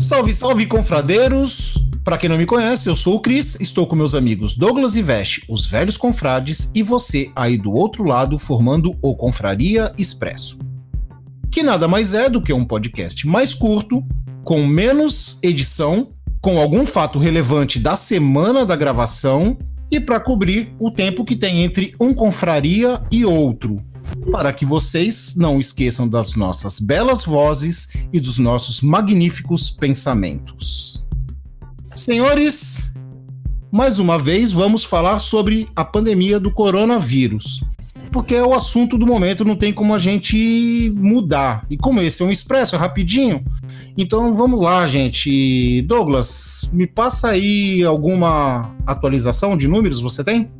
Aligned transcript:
Salve, 0.00 0.32
salve, 0.32 0.64
confradeiros! 0.64 1.78
Para 2.02 2.16
quem 2.16 2.26
não 2.26 2.38
me 2.38 2.46
conhece, 2.46 2.88
eu 2.88 2.96
sou 2.96 3.16
o 3.16 3.20
Cris, 3.20 3.58
estou 3.60 3.86
com 3.86 3.94
meus 3.94 4.14
amigos 4.14 4.56
Douglas 4.56 4.96
e 4.96 5.02
Veste, 5.02 5.44
os 5.46 5.66
velhos 5.66 5.98
confrades, 5.98 6.70
e 6.74 6.82
você 6.82 7.30
aí 7.36 7.58
do 7.58 7.70
outro 7.70 8.04
lado 8.04 8.38
formando 8.38 8.96
o 9.02 9.14
Confraria 9.14 9.92
Expresso. 9.98 10.58
Que 11.52 11.62
nada 11.62 11.86
mais 11.86 12.14
é 12.14 12.30
do 12.30 12.40
que 12.40 12.50
um 12.50 12.64
podcast 12.64 13.26
mais 13.26 13.52
curto, 13.52 14.02
com 14.42 14.66
menos 14.66 15.38
edição, 15.42 16.08
com 16.40 16.58
algum 16.58 16.86
fato 16.86 17.18
relevante 17.18 17.78
da 17.78 17.94
semana 17.94 18.64
da 18.64 18.76
gravação 18.76 19.58
e 19.90 20.00
para 20.00 20.18
cobrir 20.18 20.74
o 20.80 20.90
tempo 20.90 21.26
que 21.26 21.36
tem 21.36 21.62
entre 21.62 21.94
um 22.00 22.14
confraria 22.14 23.02
e 23.12 23.26
outro, 23.26 23.84
para 24.30 24.52
que 24.52 24.64
vocês 24.64 25.34
não 25.36 25.58
esqueçam 25.58 26.08
das 26.08 26.34
nossas 26.34 26.78
belas 26.78 27.24
vozes 27.24 27.88
e 28.12 28.20
dos 28.20 28.38
nossos 28.38 28.80
magníficos 28.80 29.70
pensamentos. 29.70 31.04
Senhores, 31.94 32.92
mais 33.70 33.98
uma 33.98 34.18
vez 34.18 34.52
vamos 34.52 34.84
falar 34.84 35.18
sobre 35.18 35.68
a 35.76 35.84
pandemia 35.84 36.40
do 36.40 36.52
coronavírus. 36.52 37.62
Porque 38.12 38.34
é 38.34 38.44
o 38.44 38.54
assunto 38.54 38.98
do 38.98 39.06
momento, 39.06 39.44
não 39.44 39.54
tem 39.54 39.72
como 39.72 39.94
a 39.94 39.98
gente 39.98 40.92
mudar. 40.96 41.64
E 41.70 41.76
como 41.76 42.00
esse 42.00 42.22
é 42.22 42.26
um 42.26 42.30
expresso, 42.30 42.74
é 42.74 42.78
rapidinho. 42.78 43.44
Então 43.96 44.34
vamos 44.34 44.60
lá, 44.60 44.84
gente. 44.86 45.82
Douglas, 45.82 46.68
me 46.72 46.86
passa 46.86 47.28
aí 47.28 47.84
alguma 47.84 48.74
atualização 48.84 49.56
de 49.56 49.68
números 49.68 50.00
você 50.00 50.24
tem? 50.24 50.50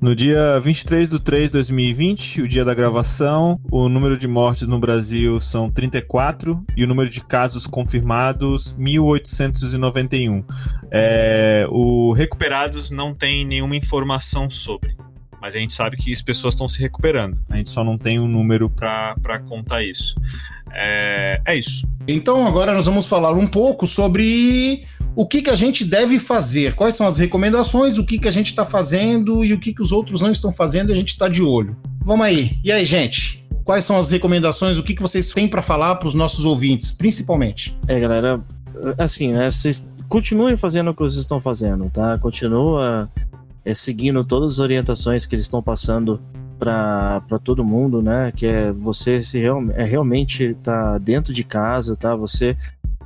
No 0.00 0.14
dia 0.14 0.60
23 0.60 1.10
de 1.10 1.18
3 1.18 1.46
de 1.48 1.52
2020, 1.54 2.42
o 2.42 2.48
dia 2.48 2.64
da 2.64 2.72
gravação, 2.72 3.60
o 3.68 3.88
número 3.88 4.16
de 4.16 4.28
mortes 4.28 4.68
no 4.68 4.78
Brasil 4.78 5.40
são 5.40 5.68
34 5.68 6.64
e 6.76 6.84
o 6.84 6.86
número 6.86 7.10
de 7.10 7.20
casos 7.20 7.66
confirmados 7.66 8.72
1891. 8.78 10.44
É, 10.92 11.66
o 11.68 12.12
recuperados 12.12 12.92
não 12.92 13.12
tem 13.12 13.44
nenhuma 13.44 13.74
informação 13.74 14.48
sobre, 14.48 14.96
mas 15.42 15.56
a 15.56 15.58
gente 15.58 15.74
sabe 15.74 15.96
que 15.96 16.12
as 16.12 16.22
pessoas 16.22 16.54
estão 16.54 16.68
se 16.68 16.80
recuperando. 16.80 17.36
A 17.48 17.56
gente 17.56 17.68
só 17.68 17.82
não 17.82 17.98
tem 17.98 18.20
um 18.20 18.28
número 18.28 18.70
para 18.70 19.40
contar 19.48 19.82
isso. 19.82 20.14
É, 20.72 21.40
é 21.44 21.56
isso. 21.56 21.84
Então 22.06 22.46
agora 22.46 22.72
nós 22.72 22.86
vamos 22.86 23.08
falar 23.08 23.32
um 23.32 23.48
pouco 23.48 23.84
sobre 23.84 24.86
o 25.14 25.26
que, 25.26 25.42
que 25.42 25.50
a 25.50 25.54
gente 25.54 25.84
deve 25.84 26.18
fazer, 26.18 26.74
quais 26.74 26.94
são 26.94 27.06
as 27.06 27.18
recomendações, 27.18 27.98
o 27.98 28.04
que, 28.04 28.18
que 28.18 28.28
a 28.28 28.32
gente 28.32 28.46
está 28.46 28.64
fazendo 28.64 29.44
e 29.44 29.52
o 29.52 29.58
que, 29.58 29.72
que 29.72 29.82
os 29.82 29.92
outros 29.92 30.20
não 30.20 30.30
estão 30.30 30.52
fazendo 30.52 30.90
e 30.90 30.92
a 30.92 30.96
gente 30.96 31.08
está 31.08 31.28
de 31.28 31.42
olho. 31.42 31.76
Vamos 32.04 32.24
aí. 32.24 32.58
E 32.62 32.70
aí, 32.70 32.84
gente? 32.84 33.44
Quais 33.64 33.84
são 33.84 33.98
as 33.98 34.10
recomendações? 34.10 34.78
O 34.78 34.82
que, 34.82 34.94
que 34.94 35.02
vocês 35.02 35.30
têm 35.30 35.48
para 35.48 35.62
falar 35.62 35.96
para 35.96 36.08
os 36.08 36.14
nossos 36.14 36.44
ouvintes, 36.44 36.90
principalmente? 36.90 37.76
É, 37.86 37.98
galera, 37.98 38.40
assim, 38.96 39.32
né? 39.32 39.50
Vocês 39.50 39.86
continuem 40.08 40.56
fazendo 40.56 40.90
o 40.90 40.94
que 40.94 41.02
vocês 41.02 41.20
estão 41.20 41.40
fazendo, 41.40 41.90
tá? 41.90 42.16
Continua 42.18 43.10
é, 43.64 43.74
seguindo 43.74 44.24
todas 44.24 44.52
as 44.52 44.58
orientações 44.58 45.26
que 45.26 45.34
eles 45.34 45.44
estão 45.44 45.62
passando 45.62 46.20
para 46.58 47.38
todo 47.44 47.64
mundo, 47.64 48.02
né? 48.02 48.32
Que 48.34 48.46
é 48.46 48.72
você 48.72 49.22
se 49.22 49.38
real, 49.38 49.62
é, 49.72 49.84
realmente 49.84 50.56
tá 50.62 50.98
dentro 50.98 51.32
de 51.32 51.44
casa, 51.44 51.94
tá? 51.94 52.16
Você 52.16 52.56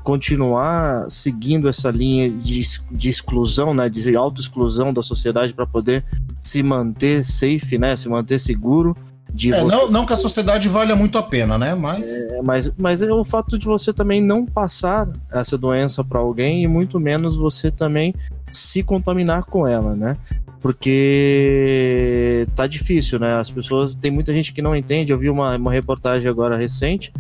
continuar 0.03 1.07
seguindo 1.09 1.69
essa 1.69 1.91
linha 1.91 2.31
de, 2.31 2.63
de 2.91 3.09
exclusão, 3.09 3.73
né, 3.73 3.89
de 3.89 4.17
auto-exclusão 4.17 4.93
da 4.93 5.03
sociedade 5.03 5.55
para 5.55 5.67
poder 5.67 6.05
se 6.41 6.63
manter 6.63 7.25
safe, 7.25 7.79
né, 7.79 7.97
se 7.97 8.09
manter 8.09 8.39
seguro. 8.39 8.97
De 9.33 9.53
é, 9.53 9.63
você... 9.63 9.75
não, 9.75 9.91
não 9.91 10.05
que 10.05 10.13
a 10.13 10.17
sociedade 10.17 10.69
valha 10.69 10.95
muito 10.95 11.17
a 11.17 11.23
pena, 11.23 11.57
né? 11.57 11.75
Mas... 11.75 12.07
É, 12.07 12.43
mas, 12.43 12.71
mas 12.77 13.01
é 13.01 13.11
o 13.11 13.25
fato 13.25 13.59
de 13.59 13.65
você 13.65 13.91
também 13.91 14.21
não 14.21 14.45
passar 14.45 15.09
essa 15.31 15.57
doença 15.57 16.05
para 16.05 16.19
alguém 16.19 16.63
e 16.63 16.69
muito 16.69 17.01
menos 17.01 17.35
você 17.35 17.71
também 17.71 18.15
se 18.51 18.83
contaminar 18.83 19.45
com 19.45 19.67
ela, 19.67 19.97
né? 19.97 20.19
Porque 20.61 22.47
tá 22.55 22.67
difícil, 22.67 23.19
né? 23.19 23.37
As 23.37 23.51
pessoas, 23.51 23.95
tem 23.95 24.11
muita 24.11 24.35
gente 24.35 24.53
que 24.53 24.61
não 24.61 24.77
entende. 24.77 25.13
Eu 25.13 25.19
vi 25.19 25.31
uma, 25.31 25.57
uma 25.57 25.73
reportagem 25.73 26.29
agora 26.29 26.57
recente 26.57 27.11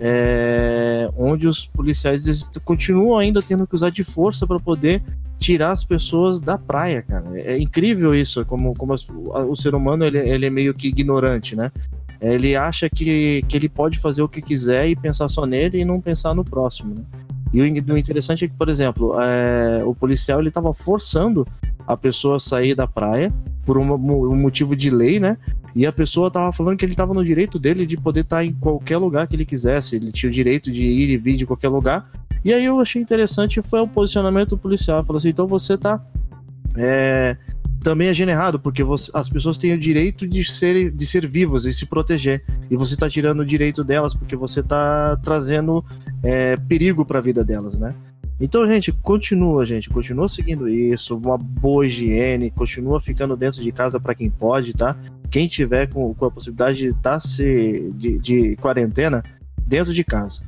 é, 0.00 1.10
onde 1.16 1.48
os 1.48 1.66
policiais 1.66 2.50
continuam 2.64 3.18
ainda 3.18 3.42
tendo 3.42 3.66
que 3.66 3.74
usar 3.74 3.90
de 3.90 4.04
força 4.04 4.46
para 4.46 4.60
poder 4.60 5.02
tirar 5.38 5.72
as 5.72 5.84
pessoas 5.84 6.40
da 6.40 6.58
praia, 6.58 7.02
cara. 7.02 7.24
É 7.34 7.58
incrível 7.58 8.14
isso, 8.14 8.44
como, 8.44 8.74
como 8.74 8.92
as, 8.92 9.06
o 9.08 9.54
ser 9.56 9.74
humano 9.74 10.04
ele, 10.04 10.18
ele 10.18 10.46
é 10.46 10.50
meio 10.50 10.74
que 10.74 10.88
ignorante, 10.88 11.54
né? 11.54 11.70
Ele 12.20 12.56
acha 12.56 12.88
que, 12.88 13.44
que 13.48 13.56
ele 13.56 13.68
pode 13.68 13.98
fazer 13.98 14.22
o 14.22 14.28
que 14.28 14.42
quiser 14.42 14.88
e 14.88 14.96
pensar 14.96 15.28
só 15.28 15.46
nele 15.46 15.80
e 15.80 15.84
não 15.84 16.00
pensar 16.00 16.34
no 16.34 16.44
próximo, 16.44 16.94
né? 16.94 17.02
E 17.52 17.62
o, 17.62 17.96
interessante 17.96 18.44
é 18.44 18.48
que, 18.48 18.54
por 18.54 18.68
exemplo, 18.68 19.18
é, 19.20 19.82
o 19.84 19.94
policial 19.94 20.40
ele 20.40 20.48
estava 20.48 20.72
forçando 20.72 21.46
a 21.86 21.96
pessoa 21.96 22.36
a 22.36 22.40
sair 22.40 22.74
da 22.74 22.86
praia 22.86 23.32
por 23.64 23.78
um 23.78 24.36
motivo 24.36 24.76
de 24.76 24.90
lei, 24.90 25.18
né? 25.18 25.38
E 25.78 25.86
a 25.86 25.92
pessoa 25.92 26.28
tava 26.28 26.52
falando 26.52 26.76
que 26.76 26.84
ele 26.84 26.96
tava 26.96 27.14
no 27.14 27.22
direito 27.22 27.56
dele 27.56 27.86
de 27.86 27.96
poder 27.96 28.22
estar 28.22 28.38
tá 28.38 28.44
em 28.44 28.52
qualquer 28.52 28.96
lugar 28.96 29.28
que 29.28 29.36
ele 29.36 29.44
quisesse. 29.44 29.94
Ele 29.94 30.10
tinha 30.10 30.28
o 30.28 30.32
direito 30.32 30.72
de 30.72 30.84
ir 30.84 31.08
e 31.08 31.16
vir 31.16 31.36
de 31.36 31.46
qualquer 31.46 31.68
lugar. 31.68 32.10
E 32.44 32.52
aí 32.52 32.64
eu 32.64 32.80
achei 32.80 33.00
interessante 33.00 33.62
foi 33.62 33.78
o 33.78 33.86
posicionamento 33.86 34.58
policial. 34.58 35.04
Falou 35.04 35.18
assim: 35.18 35.28
então 35.28 35.46
você 35.46 35.78
tá. 35.78 36.04
É, 36.76 37.36
também 37.80 38.08
agindo 38.08 38.28
errado, 38.28 38.58
porque 38.58 38.82
você, 38.82 39.08
as 39.14 39.28
pessoas 39.28 39.56
têm 39.56 39.72
o 39.72 39.78
direito 39.78 40.26
de 40.26 40.42
ser, 40.42 40.90
de 40.90 41.06
ser 41.06 41.24
vivas 41.28 41.64
e 41.64 41.72
se 41.72 41.86
proteger. 41.86 42.42
E 42.68 42.76
você 42.76 42.96
tá 42.96 43.08
tirando 43.08 43.38
o 43.38 43.46
direito 43.46 43.84
delas 43.84 44.16
porque 44.16 44.34
você 44.34 44.64
tá 44.64 45.16
trazendo 45.22 45.84
é, 46.24 46.56
perigo 46.56 47.04
para 47.04 47.20
a 47.20 47.22
vida 47.22 47.44
delas, 47.44 47.78
né? 47.78 47.94
Então, 48.40 48.66
gente, 48.66 48.92
continua, 48.92 49.64
gente, 49.64 49.90
continua 49.90 50.28
seguindo 50.28 50.68
isso, 50.68 51.16
uma 51.16 51.36
boa 51.36 51.84
higiene, 51.84 52.52
continua 52.52 53.00
ficando 53.00 53.36
dentro 53.36 53.62
de 53.62 53.72
casa 53.72 53.98
para 53.98 54.14
quem 54.14 54.30
pode, 54.30 54.74
tá? 54.74 54.96
Quem 55.28 55.48
tiver 55.48 55.88
com, 55.88 56.14
com 56.14 56.24
a 56.26 56.30
possibilidade 56.30 56.78
de 56.78 56.88
estar 56.88 57.14
tá 57.14 57.20
se 57.20 57.90
de, 57.94 58.18
de 58.18 58.56
quarentena 58.56 59.24
dentro 59.66 59.92
de 59.92 60.04
casa. 60.04 60.42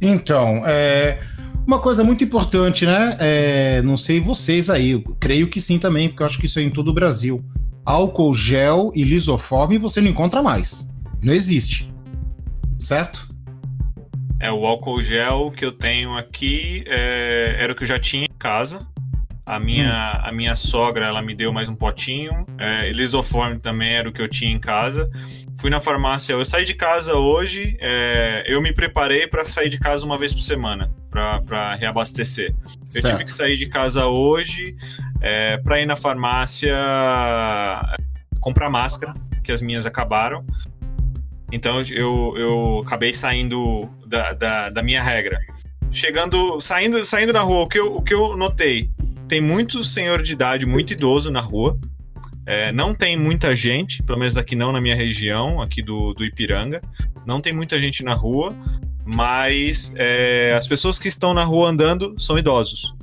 Então, 0.00 0.60
é 0.64 1.18
uma 1.66 1.80
coisa 1.80 2.04
muito 2.04 2.22
importante, 2.22 2.86
né? 2.86 3.16
É, 3.18 3.82
não 3.82 3.96
sei 3.96 4.20
vocês 4.20 4.70
aí, 4.70 4.92
eu 4.92 5.02
creio 5.18 5.48
que 5.48 5.60
sim 5.60 5.78
também, 5.78 6.08
porque 6.08 6.22
eu 6.22 6.26
acho 6.26 6.38
que 6.38 6.46
isso 6.46 6.60
é 6.60 6.62
em 6.62 6.70
todo 6.70 6.88
o 6.88 6.94
Brasil. 6.94 7.44
Álcool 7.84 8.32
gel 8.32 8.92
e 8.94 9.02
lisoforme 9.02 9.76
você 9.76 10.00
não 10.00 10.08
encontra 10.08 10.42
mais. 10.42 10.88
Não 11.20 11.32
existe. 11.32 11.92
Certo? 12.78 13.28
É, 14.40 14.52
o 14.52 14.64
álcool 14.66 15.02
gel 15.02 15.50
que 15.50 15.64
eu 15.64 15.72
tenho 15.72 16.16
aqui 16.16 16.84
é, 16.86 17.56
era 17.58 17.72
o 17.72 17.76
que 17.76 17.82
eu 17.82 17.88
já 17.88 17.98
tinha 17.98 18.24
em 18.24 18.38
casa. 18.38 18.86
A 19.44 19.58
minha, 19.58 20.20
hum. 20.22 20.28
a 20.28 20.32
minha 20.32 20.54
sogra, 20.54 21.06
ela 21.06 21.22
me 21.22 21.34
deu 21.34 21.52
mais 21.52 21.68
um 21.68 21.74
potinho. 21.74 22.46
É, 22.58 22.92
lisoforme 22.92 23.58
também 23.58 23.94
era 23.94 24.08
o 24.08 24.12
que 24.12 24.22
eu 24.22 24.28
tinha 24.28 24.52
em 24.52 24.60
casa. 24.60 25.10
Fui 25.58 25.70
na 25.70 25.80
farmácia, 25.80 26.34
eu 26.34 26.44
saí 26.44 26.64
de 26.64 26.74
casa 26.74 27.14
hoje, 27.14 27.76
é, 27.80 28.44
eu 28.46 28.62
me 28.62 28.72
preparei 28.72 29.26
para 29.26 29.44
sair 29.44 29.68
de 29.68 29.76
casa 29.76 30.06
uma 30.06 30.16
vez 30.16 30.32
por 30.32 30.40
semana, 30.40 30.94
para 31.10 31.74
reabastecer. 31.74 32.54
Eu 32.64 33.02
certo. 33.02 33.06
tive 33.08 33.24
que 33.24 33.32
sair 33.32 33.56
de 33.56 33.66
casa 33.66 34.06
hoje 34.06 34.76
é, 35.20 35.56
para 35.56 35.80
ir 35.80 35.86
na 35.86 35.96
farmácia 35.96 36.76
comprar 38.40 38.70
máscara, 38.70 39.12
que 39.42 39.50
as 39.50 39.60
minhas 39.60 39.84
acabaram. 39.84 40.44
Então 41.50 41.80
eu, 41.90 42.34
eu 42.36 42.82
acabei 42.86 43.14
saindo 43.14 43.88
da, 44.06 44.32
da, 44.32 44.70
da, 44.70 44.82
minha 44.82 45.02
regra. 45.02 45.38
Chegando, 45.90 46.60
saindo, 46.60 47.02
saindo 47.04 47.32
na 47.32 47.40
rua, 47.40 47.62
o 47.62 47.68
que, 47.68 47.78
eu, 47.78 47.96
o 47.96 48.02
que 48.02 48.12
eu 48.12 48.36
notei? 48.36 48.90
Tem 49.26 49.40
muito 49.40 49.82
senhor 49.82 50.22
de 50.22 50.32
idade, 50.32 50.66
muito 50.66 50.92
idoso 50.92 51.30
na 51.30 51.40
rua. 51.40 51.78
É, 52.44 52.72
não 52.72 52.94
tem 52.94 53.16
muita 53.16 53.54
gente, 53.54 54.02
pelo 54.02 54.18
menos 54.18 54.36
aqui 54.36 54.56
não 54.56 54.72
na 54.72 54.80
minha 54.80 54.96
região, 54.96 55.60
aqui 55.60 55.82
do, 55.82 56.14
do 56.14 56.24
Ipiranga. 56.24 56.82
Não 57.26 57.40
tem 57.40 57.52
muita 57.52 57.78
gente 57.78 58.02
na 58.02 58.14
rua, 58.14 58.54
mas 59.04 59.92
é, 59.96 60.54
as 60.56 60.66
pessoas 60.66 60.98
que 60.98 61.08
estão 61.08 61.32
na 61.32 61.44
rua 61.44 61.68
andando 61.68 62.14
são 62.18 62.38
idosos. 62.38 62.94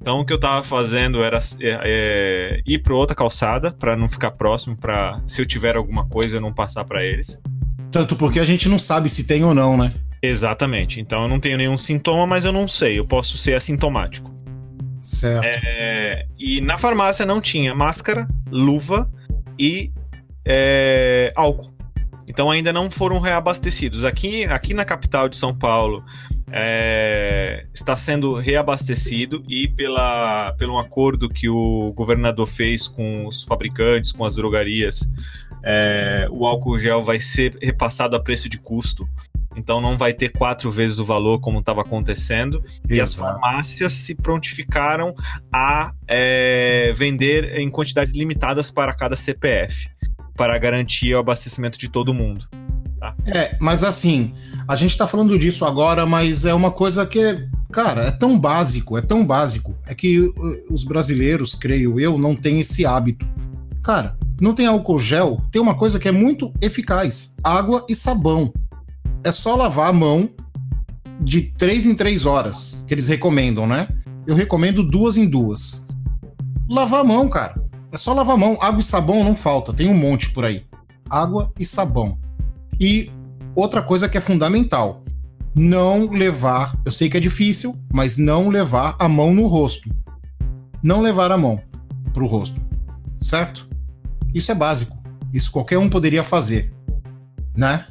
Então 0.00 0.18
o 0.18 0.24
que 0.24 0.32
eu 0.32 0.38
tava 0.38 0.64
fazendo 0.64 1.22
era 1.22 1.38
é, 1.60 1.80
é, 1.84 2.60
ir 2.66 2.80
para 2.80 2.92
outra 2.92 3.14
calçada 3.14 3.70
para 3.70 3.96
não 3.96 4.08
ficar 4.08 4.32
próximo, 4.32 4.76
para 4.76 5.22
se 5.28 5.40
eu 5.40 5.46
tiver 5.46 5.76
alguma 5.76 6.08
coisa 6.08 6.36
eu 6.36 6.40
não 6.40 6.52
passar 6.52 6.84
para 6.84 7.04
eles. 7.04 7.40
Tanto 7.92 8.16
porque 8.16 8.40
a 8.40 8.44
gente 8.44 8.70
não 8.70 8.78
sabe 8.78 9.10
se 9.10 9.24
tem 9.24 9.44
ou 9.44 9.54
não, 9.54 9.76
né? 9.76 9.94
Exatamente. 10.22 10.98
Então 10.98 11.22
eu 11.22 11.28
não 11.28 11.38
tenho 11.38 11.58
nenhum 11.58 11.76
sintoma, 11.76 12.26
mas 12.26 12.46
eu 12.46 12.52
não 12.52 12.66
sei. 12.66 12.98
Eu 12.98 13.06
posso 13.06 13.36
ser 13.36 13.54
assintomático. 13.54 14.34
Certo. 15.02 15.44
É, 15.44 16.26
e 16.38 16.60
na 16.60 16.78
farmácia 16.78 17.26
não 17.26 17.40
tinha 17.40 17.74
máscara, 17.74 18.26
luva 18.50 19.10
e 19.58 19.92
é, 20.46 21.32
álcool. 21.36 21.72
Então 22.26 22.50
ainda 22.50 22.72
não 22.72 22.90
foram 22.90 23.18
reabastecidos. 23.18 24.04
Aqui, 24.04 24.44
aqui 24.44 24.72
na 24.72 24.84
capital 24.84 25.28
de 25.28 25.36
São 25.36 25.54
Paulo 25.54 26.02
é, 26.50 27.66
está 27.74 27.96
sendo 27.96 28.34
reabastecido 28.34 29.42
e 29.48 29.68
pela, 29.68 30.52
pelo 30.56 30.78
acordo 30.78 31.28
que 31.28 31.48
o 31.48 31.92
governador 31.94 32.46
fez 32.46 32.86
com 32.86 33.26
os 33.26 33.42
fabricantes, 33.42 34.12
com 34.12 34.24
as 34.24 34.36
drogarias, 34.36 35.08
é, 35.62 36.26
o 36.30 36.46
álcool 36.46 36.78
gel 36.78 37.02
vai 37.02 37.20
ser 37.20 37.56
repassado 37.60 38.16
a 38.16 38.20
preço 38.20 38.48
de 38.48 38.58
custo. 38.58 39.08
Então 39.56 39.80
não 39.80 39.98
vai 39.98 40.12
ter 40.12 40.30
quatro 40.30 40.70
vezes 40.70 40.98
o 40.98 41.04
valor 41.04 41.38
como 41.40 41.60
estava 41.60 41.82
acontecendo. 41.82 42.62
E 42.88 43.00
as 43.00 43.14
farmácias 43.14 43.92
se 43.92 44.14
prontificaram 44.14 45.14
a 45.52 45.92
é, 46.08 46.92
vender 46.96 47.58
em 47.58 47.68
quantidades 47.68 48.12
limitadas 48.12 48.70
para 48.70 48.94
cada 48.94 49.16
CPF, 49.16 49.90
para 50.34 50.58
garantir 50.58 51.14
o 51.14 51.18
abastecimento 51.18 51.78
de 51.78 51.88
todo 51.88 52.14
mundo. 52.14 52.48
Tá? 52.98 53.14
É, 53.26 53.56
mas 53.60 53.82
assim, 53.82 54.32
a 54.66 54.76
gente 54.76 54.90
está 54.90 55.06
falando 55.06 55.38
disso 55.38 55.64
agora, 55.64 56.06
mas 56.06 56.46
é 56.46 56.54
uma 56.54 56.70
coisa 56.70 57.04
que, 57.04 57.48
cara, 57.72 58.04
é 58.04 58.10
tão 58.12 58.38
básico, 58.38 58.96
é 58.96 59.02
tão 59.02 59.26
básico. 59.26 59.76
É 59.86 59.94
que 59.94 60.20
uh, 60.20 60.34
os 60.70 60.84
brasileiros, 60.84 61.54
creio 61.54 61.98
eu, 61.98 62.16
não 62.16 62.34
têm 62.34 62.60
esse 62.60 62.86
hábito. 62.86 63.28
Cara, 63.82 64.16
não 64.42 64.52
tem 64.52 64.66
álcool 64.66 64.98
gel, 64.98 65.40
tem 65.52 65.62
uma 65.62 65.76
coisa 65.76 66.00
que 66.00 66.08
é 66.08 66.12
muito 66.12 66.52
eficaz: 66.60 67.36
água 67.44 67.86
e 67.88 67.94
sabão 67.94 68.52
é 69.22 69.30
só 69.30 69.54
lavar 69.54 69.88
a 69.88 69.92
mão 69.92 70.28
de 71.20 71.42
três 71.42 71.86
em 71.86 71.94
três 71.94 72.26
horas, 72.26 72.84
que 72.88 72.92
eles 72.92 73.06
recomendam, 73.06 73.68
né? 73.68 73.86
Eu 74.26 74.34
recomendo 74.34 74.82
duas 74.82 75.16
em 75.16 75.28
duas. 75.28 75.86
Lavar 76.68 77.02
a 77.02 77.04
mão, 77.04 77.28
cara. 77.28 77.54
É 77.92 77.96
só 77.96 78.12
lavar 78.12 78.34
a 78.34 78.38
mão. 78.38 78.58
Água 78.60 78.80
e 78.80 78.82
sabão 78.82 79.22
não 79.22 79.36
falta, 79.36 79.72
tem 79.72 79.88
um 79.88 79.96
monte 79.96 80.32
por 80.32 80.44
aí. 80.44 80.64
Água 81.08 81.52
e 81.56 81.64
sabão. 81.64 82.18
E 82.80 83.12
outra 83.54 83.80
coisa 83.80 84.08
que 84.08 84.18
é 84.18 84.20
fundamental: 84.20 85.04
não 85.54 86.10
levar, 86.10 86.76
eu 86.84 86.90
sei 86.90 87.08
que 87.08 87.16
é 87.16 87.20
difícil, 87.20 87.78
mas 87.92 88.16
não 88.16 88.48
levar 88.48 88.96
a 88.98 89.08
mão 89.08 89.32
no 89.32 89.46
rosto. 89.46 89.88
Não 90.82 91.00
levar 91.00 91.30
a 91.30 91.38
mão 91.38 91.60
pro 92.12 92.26
rosto. 92.26 92.60
Certo? 93.20 93.70
Isso 94.34 94.50
é 94.50 94.54
básico. 94.54 94.96
Isso 95.32 95.50
qualquer 95.50 95.78
um 95.78 95.88
poderia 95.88 96.22
fazer, 96.22 96.72
né? 97.56 97.86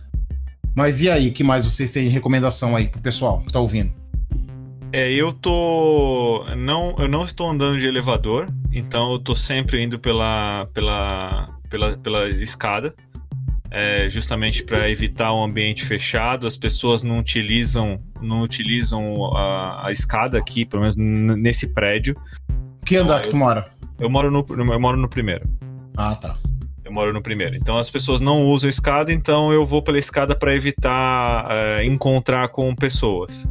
Mas 0.75 1.01
e 1.01 1.09
aí, 1.09 1.31
que 1.31 1.43
mais 1.43 1.65
vocês 1.65 1.91
têm 1.91 2.03
de 2.03 2.09
recomendação 2.09 2.75
aí 2.75 2.87
pro 2.87 3.01
pessoal 3.01 3.41
que 3.41 3.51
tá 3.51 3.59
ouvindo? 3.59 3.91
É, 4.93 5.09
eu 5.09 5.31
tô. 5.31 6.45
Não, 6.57 6.95
eu 6.99 7.07
não 7.07 7.23
estou 7.23 7.49
andando 7.49 7.79
de 7.79 7.87
elevador, 7.87 8.49
então 8.71 9.11
eu 9.13 9.19
tô 9.19 9.35
sempre 9.35 9.81
indo 9.81 9.97
pela, 9.97 10.67
pela, 10.73 11.49
pela, 11.69 11.97
pela 11.97 12.29
escada. 12.29 12.93
É, 13.73 14.09
justamente 14.09 14.65
para 14.65 14.89
evitar 14.89 15.33
um 15.33 15.41
ambiente 15.41 15.85
fechado, 15.85 16.45
as 16.45 16.57
pessoas 16.57 17.03
não 17.03 17.19
utilizam, 17.19 18.01
não 18.21 18.41
utilizam 18.41 19.33
a, 19.33 19.87
a 19.87 19.91
escada 19.93 20.37
aqui, 20.37 20.65
pelo 20.65 20.81
menos 20.81 20.97
nesse 20.97 21.67
prédio. 21.67 22.13
Que 22.85 22.97
andar 22.97 23.19
então, 23.19 23.21
que 23.21 23.29
tu 23.29 23.37
mora? 23.37 23.71
Eu 23.97 24.09
moro 24.09 24.29
no, 24.29 24.45
eu 24.49 24.79
moro 24.79 24.97
no 24.97 25.07
primeiro. 25.07 25.47
Ah, 25.95 26.15
tá. 26.15 26.37
Eu 26.83 26.91
moro 26.91 27.13
no 27.13 27.21
primeiro. 27.21 27.55
Então 27.55 27.77
as 27.77 27.89
pessoas 27.89 28.19
não 28.19 28.45
usam 28.45 28.69
escada, 28.69 29.13
então 29.13 29.53
eu 29.53 29.65
vou 29.65 29.81
pela 29.81 29.99
escada 29.99 30.35
para 30.35 30.55
evitar 30.55 31.47
é, 31.49 31.85
encontrar 31.85 32.49
com 32.49 32.75
pessoas. 32.75 33.47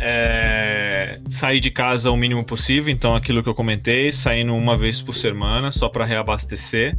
É, 0.00 1.18
sair 1.26 1.60
de 1.60 1.70
casa 1.70 2.10
o 2.10 2.16
mínimo 2.16 2.44
possível, 2.44 2.92
então 2.92 3.16
aquilo 3.16 3.42
que 3.42 3.48
eu 3.48 3.54
comentei, 3.54 4.12
saindo 4.12 4.54
uma 4.54 4.76
vez 4.76 5.02
por 5.02 5.12
semana 5.12 5.70
só 5.70 5.88
para 5.88 6.04
reabastecer. 6.04 6.96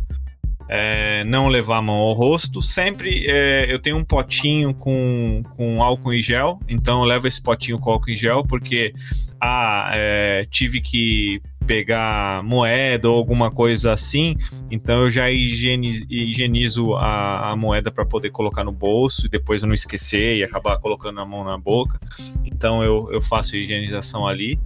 É, 0.72 1.24
não 1.24 1.48
levar 1.48 1.78
a 1.78 1.82
mão 1.82 1.96
ao 1.96 2.14
rosto. 2.14 2.62
Sempre 2.62 3.26
é, 3.28 3.74
eu 3.74 3.80
tenho 3.80 3.98
um 3.98 4.04
potinho 4.04 4.72
com, 4.76 5.42
com 5.56 5.82
álcool 5.82 6.14
em 6.14 6.22
gel, 6.22 6.60
então 6.68 7.00
eu 7.00 7.06
levo 7.06 7.28
esse 7.28 7.42
potinho 7.42 7.80
com 7.80 7.90
álcool 7.90 8.12
em 8.12 8.16
gel 8.16 8.44
porque 8.44 8.94
ah, 9.42 9.90
é, 9.94 10.46
tive 10.52 10.80
que 10.82 11.42
pegar 11.70 12.42
moeda 12.44 13.08
ou 13.08 13.16
alguma 13.16 13.52
coisa 13.52 13.94
assim, 13.94 14.36
então 14.72 15.04
eu 15.04 15.12
já 15.12 15.30
higienizo, 15.30 16.04
higienizo 16.10 16.96
a, 16.96 17.52
a, 17.52 17.56
moeda 17.56 17.92
para 17.92 18.04
poder 18.04 18.32
colocar 18.32 18.64
no 18.64 18.72
bolso 18.72 19.28
e 19.28 19.30
depois 19.30 19.62
eu 19.62 19.68
não 19.68 19.76
esquecer 19.76 20.38
e 20.38 20.44
acabar 20.44 20.80
colocando 20.80 21.20
a 21.20 21.26
mão 21.28 21.44
na 21.44 21.60
boca. 21.60 22.00
Então 22.44 22.84
eu, 22.84 23.08
eu 23.12 23.22
faço 23.22 23.56
higienização 23.56 24.28
ali. 24.28 24.60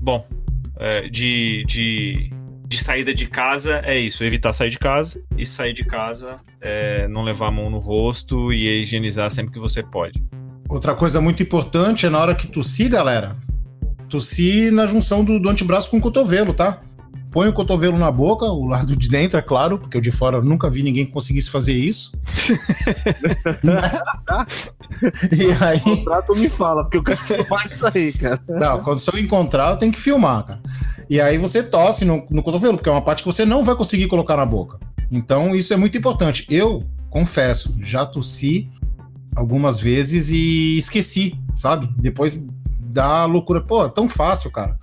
Bom, 0.00 0.24
é, 0.78 1.08
de, 1.08 1.64
de, 1.66 2.30
de 2.64 2.78
saída 2.78 3.12
de 3.12 3.26
casa 3.26 3.82
é 3.84 3.98
isso, 3.98 4.22
evitar 4.22 4.52
sair 4.52 4.70
de 4.70 4.78
casa 4.78 5.20
e 5.36 5.44
sair 5.44 5.72
de 5.72 5.84
casa 5.84 6.38
é 6.60 7.08
não 7.08 7.24
levar 7.24 7.48
a 7.48 7.50
mão 7.50 7.68
no 7.68 7.80
rosto 7.80 8.52
e 8.52 8.82
higienizar 8.82 9.32
sempre 9.32 9.52
que 9.52 9.58
você 9.58 9.82
pode. 9.82 10.22
Outra 10.68 10.94
coisa 10.94 11.20
muito 11.20 11.42
importante 11.42 12.06
é 12.06 12.08
na 12.08 12.20
hora 12.20 12.36
que 12.36 12.46
tossir, 12.46 12.88
galera, 12.88 13.36
Tossir 14.08 14.72
na 14.72 14.86
junção 14.86 15.24
do, 15.24 15.40
do 15.40 15.48
antebraço 15.48 15.90
com 15.90 15.98
o 15.98 16.00
cotovelo, 16.00 16.52
tá? 16.52 16.80
Põe 17.30 17.48
o 17.48 17.52
cotovelo 17.52 17.98
na 17.98 18.12
boca, 18.12 18.44
o 18.44 18.64
lado 18.64 18.94
de 18.94 19.08
dentro, 19.08 19.36
é 19.36 19.42
claro, 19.42 19.76
porque 19.76 19.96
eu 19.96 20.00
de 20.00 20.12
fora 20.12 20.40
nunca 20.40 20.70
vi 20.70 20.84
ninguém 20.84 21.04
que 21.04 21.10
conseguisse 21.10 21.50
fazer 21.50 21.72
isso. 21.72 22.12
e 25.32 25.64
aí. 25.64 25.78
O 25.78 25.96
contrato 25.96 26.36
me 26.36 26.48
fala, 26.48 26.84
porque 26.84 26.98
eu 26.98 27.02
quero 27.02 27.18
filmar 27.18 27.66
isso 27.66 27.84
aí, 27.92 28.12
cara. 28.12 28.40
Não, 28.48 28.84
quando 28.84 29.00
se 29.00 29.12
eu 29.12 29.18
encontrar, 29.18 29.74
tem 29.74 29.90
que 29.90 29.98
filmar, 29.98 30.44
cara. 30.44 30.62
E 31.10 31.20
aí 31.20 31.36
você 31.36 31.60
tosse 31.60 32.04
no, 32.04 32.24
no 32.30 32.40
cotovelo, 32.40 32.76
porque 32.76 32.88
é 32.88 32.92
uma 32.92 33.02
parte 33.02 33.24
que 33.24 33.26
você 33.26 33.44
não 33.44 33.64
vai 33.64 33.74
conseguir 33.74 34.06
colocar 34.06 34.36
na 34.36 34.46
boca. 34.46 34.78
Então, 35.10 35.56
isso 35.56 35.74
é 35.74 35.76
muito 35.76 35.98
importante. 35.98 36.46
Eu, 36.48 36.84
confesso, 37.10 37.76
já 37.80 38.06
tossi 38.06 38.70
algumas 39.34 39.80
vezes 39.80 40.30
e 40.30 40.78
esqueci, 40.78 41.36
sabe? 41.52 41.88
Depois 41.98 42.46
dá 42.94 43.24
loucura. 43.26 43.60
Pô, 43.60 43.84
é 43.84 43.88
tão 43.88 44.08
fácil, 44.08 44.50
cara. 44.50 44.78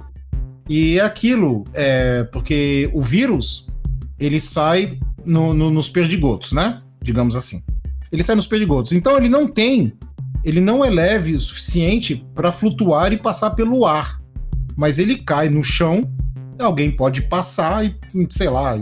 E 0.69 1.00
é 1.00 1.02
aquilo, 1.02 1.63
é, 1.74 2.24
porque 2.25 2.90
o 2.94 3.02
vírus, 3.02 3.68
ele 4.19 4.40
sai 4.40 5.00
no, 5.25 5.54
no, 5.54 5.72
nos 5.72 5.90
perdigotos, 5.90 6.52
né? 6.52 6.81
Digamos 7.02 7.36
assim. 7.36 7.63
Ele 8.12 8.22
sai 8.22 8.36
nos 8.36 8.48
perdigotos. 8.48 8.92
Então 8.92 9.18
ele 9.18 9.30
não 9.30 9.48
tem, 9.48 9.94
ele 10.44 10.62
não 10.62 10.84
é 10.84 10.90
leve 10.90 11.34
o 11.34 11.40
suficiente 11.40 12.25
para 12.36 12.52
flutuar 12.52 13.12
e 13.12 13.18
passar 13.18 13.52
pelo 13.52 13.85
ar. 13.85 14.21
Mas 14.76 15.00
ele 15.00 15.18
cai 15.18 15.50
no 15.50 15.64
chão, 15.64 16.09
alguém 16.59 16.92
pode 16.92 17.24
passar 17.24 17.85
e, 17.85 17.95
sei 18.30 18.50
lá, 18.50 18.80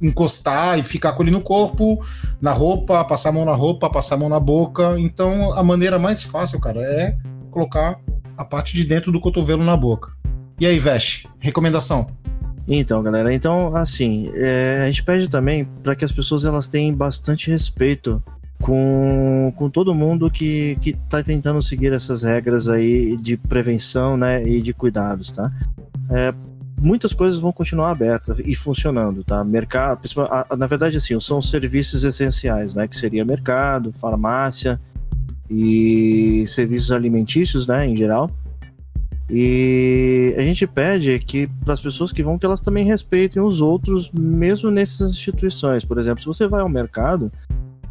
encostar 0.00 0.78
e 0.78 0.82
ficar 0.82 1.12
com 1.12 1.22
ele 1.22 1.30
no 1.30 1.40
corpo, 1.40 2.04
na 2.40 2.52
roupa, 2.52 3.04
passar 3.04 3.28
a 3.28 3.32
mão 3.32 3.44
na 3.44 3.54
roupa, 3.54 3.88
passar 3.88 4.16
a 4.16 4.18
mão 4.18 4.28
na 4.28 4.40
boca. 4.40 4.98
Então 4.98 5.52
a 5.52 5.62
maneira 5.62 5.98
mais 5.98 6.22
fácil, 6.22 6.60
cara, 6.60 6.80
é 6.82 7.16
colocar 7.50 7.98
a 8.42 8.44
parte 8.44 8.74
de 8.74 8.84
dentro 8.84 9.10
do 9.10 9.20
cotovelo 9.20 9.64
na 9.64 9.76
boca. 9.76 10.12
E 10.60 10.66
aí, 10.66 10.78
Veste, 10.78 11.28
recomendação? 11.38 12.08
Então, 12.68 13.02
galera, 13.02 13.34
então, 13.34 13.74
assim, 13.74 14.30
é, 14.34 14.82
a 14.82 14.86
gente 14.86 15.02
pede 15.02 15.28
também 15.28 15.64
para 15.64 15.96
que 15.96 16.04
as 16.04 16.12
pessoas 16.12 16.44
elas 16.44 16.68
tenham 16.68 16.94
bastante 16.94 17.50
respeito 17.50 18.22
com, 18.60 19.52
com 19.56 19.68
todo 19.68 19.94
mundo 19.94 20.30
que, 20.30 20.78
que 20.80 20.92
tá 21.08 21.22
tentando 21.22 21.60
seguir 21.60 21.92
essas 21.92 22.22
regras 22.22 22.68
aí 22.68 23.16
de 23.16 23.36
prevenção, 23.36 24.16
né, 24.16 24.46
e 24.46 24.62
de 24.62 24.72
cuidados, 24.72 25.32
tá? 25.32 25.50
É, 26.08 26.32
muitas 26.80 27.12
coisas 27.12 27.38
vão 27.38 27.52
continuar 27.52 27.90
abertas 27.90 28.38
e 28.44 28.54
funcionando, 28.54 29.24
tá? 29.24 29.42
Mercado, 29.42 30.00
na 30.56 30.66
verdade, 30.66 30.96
assim, 30.96 31.18
são 31.18 31.42
serviços 31.42 32.04
essenciais, 32.04 32.74
né, 32.74 32.86
que 32.86 32.96
seria 32.96 33.24
mercado, 33.24 33.92
farmácia, 33.92 34.80
e 35.52 36.46
serviços 36.46 36.90
alimentícios, 36.90 37.66
né, 37.66 37.86
em 37.86 37.94
geral. 37.94 38.30
E 39.30 40.34
a 40.36 40.42
gente 40.42 40.66
pede 40.66 41.18
que 41.18 41.46
para 41.64 41.74
as 41.74 41.80
pessoas 41.80 42.10
que 42.10 42.22
vão 42.22 42.38
que 42.38 42.46
elas 42.46 42.60
também 42.60 42.84
respeitem 42.84 43.42
os 43.42 43.60
outros, 43.60 44.10
mesmo 44.10 44.70
nessas 44.70 45.12
instituições. 45.12 45.84
Por 45.84 45.98
exemplo, 45.98 46.20
se 46.20 46.26
você 46.26 46.46
vai 46.46 46.62
ao 46.62 46.68
mercado, 46.68 47.30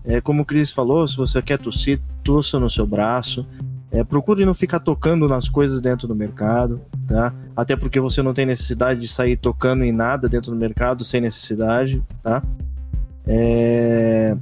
é 0.03 0.19
como 0.19 0.41
o 0.41 0.45
Cris 0.45 0.71
falou, 0.71 1.07
se 1.07 1.15
você 1.15 1.41
quer 1.41 1.57
tossir, 1.57 1.99
tossa 2.23 2.59
no 2.59 2.69
seu 2.69 2.85
braço. 2.85 3.45
É, 3.91 4.03
procure 4.03 4.45
não 4.45 4.53
ficar 4.53 4.79
tocando 4.79 5.27
nas 5.27 5.49
coisas 5.49 5.81
dentro 5.81 6.07
do 6.07 6.15
mercado, 6.15 6.81
tá? 7.05 7.33
Até 7.55 7.75
porque 7.75 7.99
você 7.99 8.21
não 8.21 8.33
tem 8.33 8.45
necessidade 8.45 9.01
de 9.01 9.07
sair 9.07 9.35
tocando 9.35 9.83
em 9.83 9.91
nada 9.91 10.29
dentro 10.29 10.51
do 10.51 10.57
mercado 10.57 11.03
sem 11.03 11.19
necessidade, 11.19 12.01
tá? 12.23 12.41
É 13.27 14.35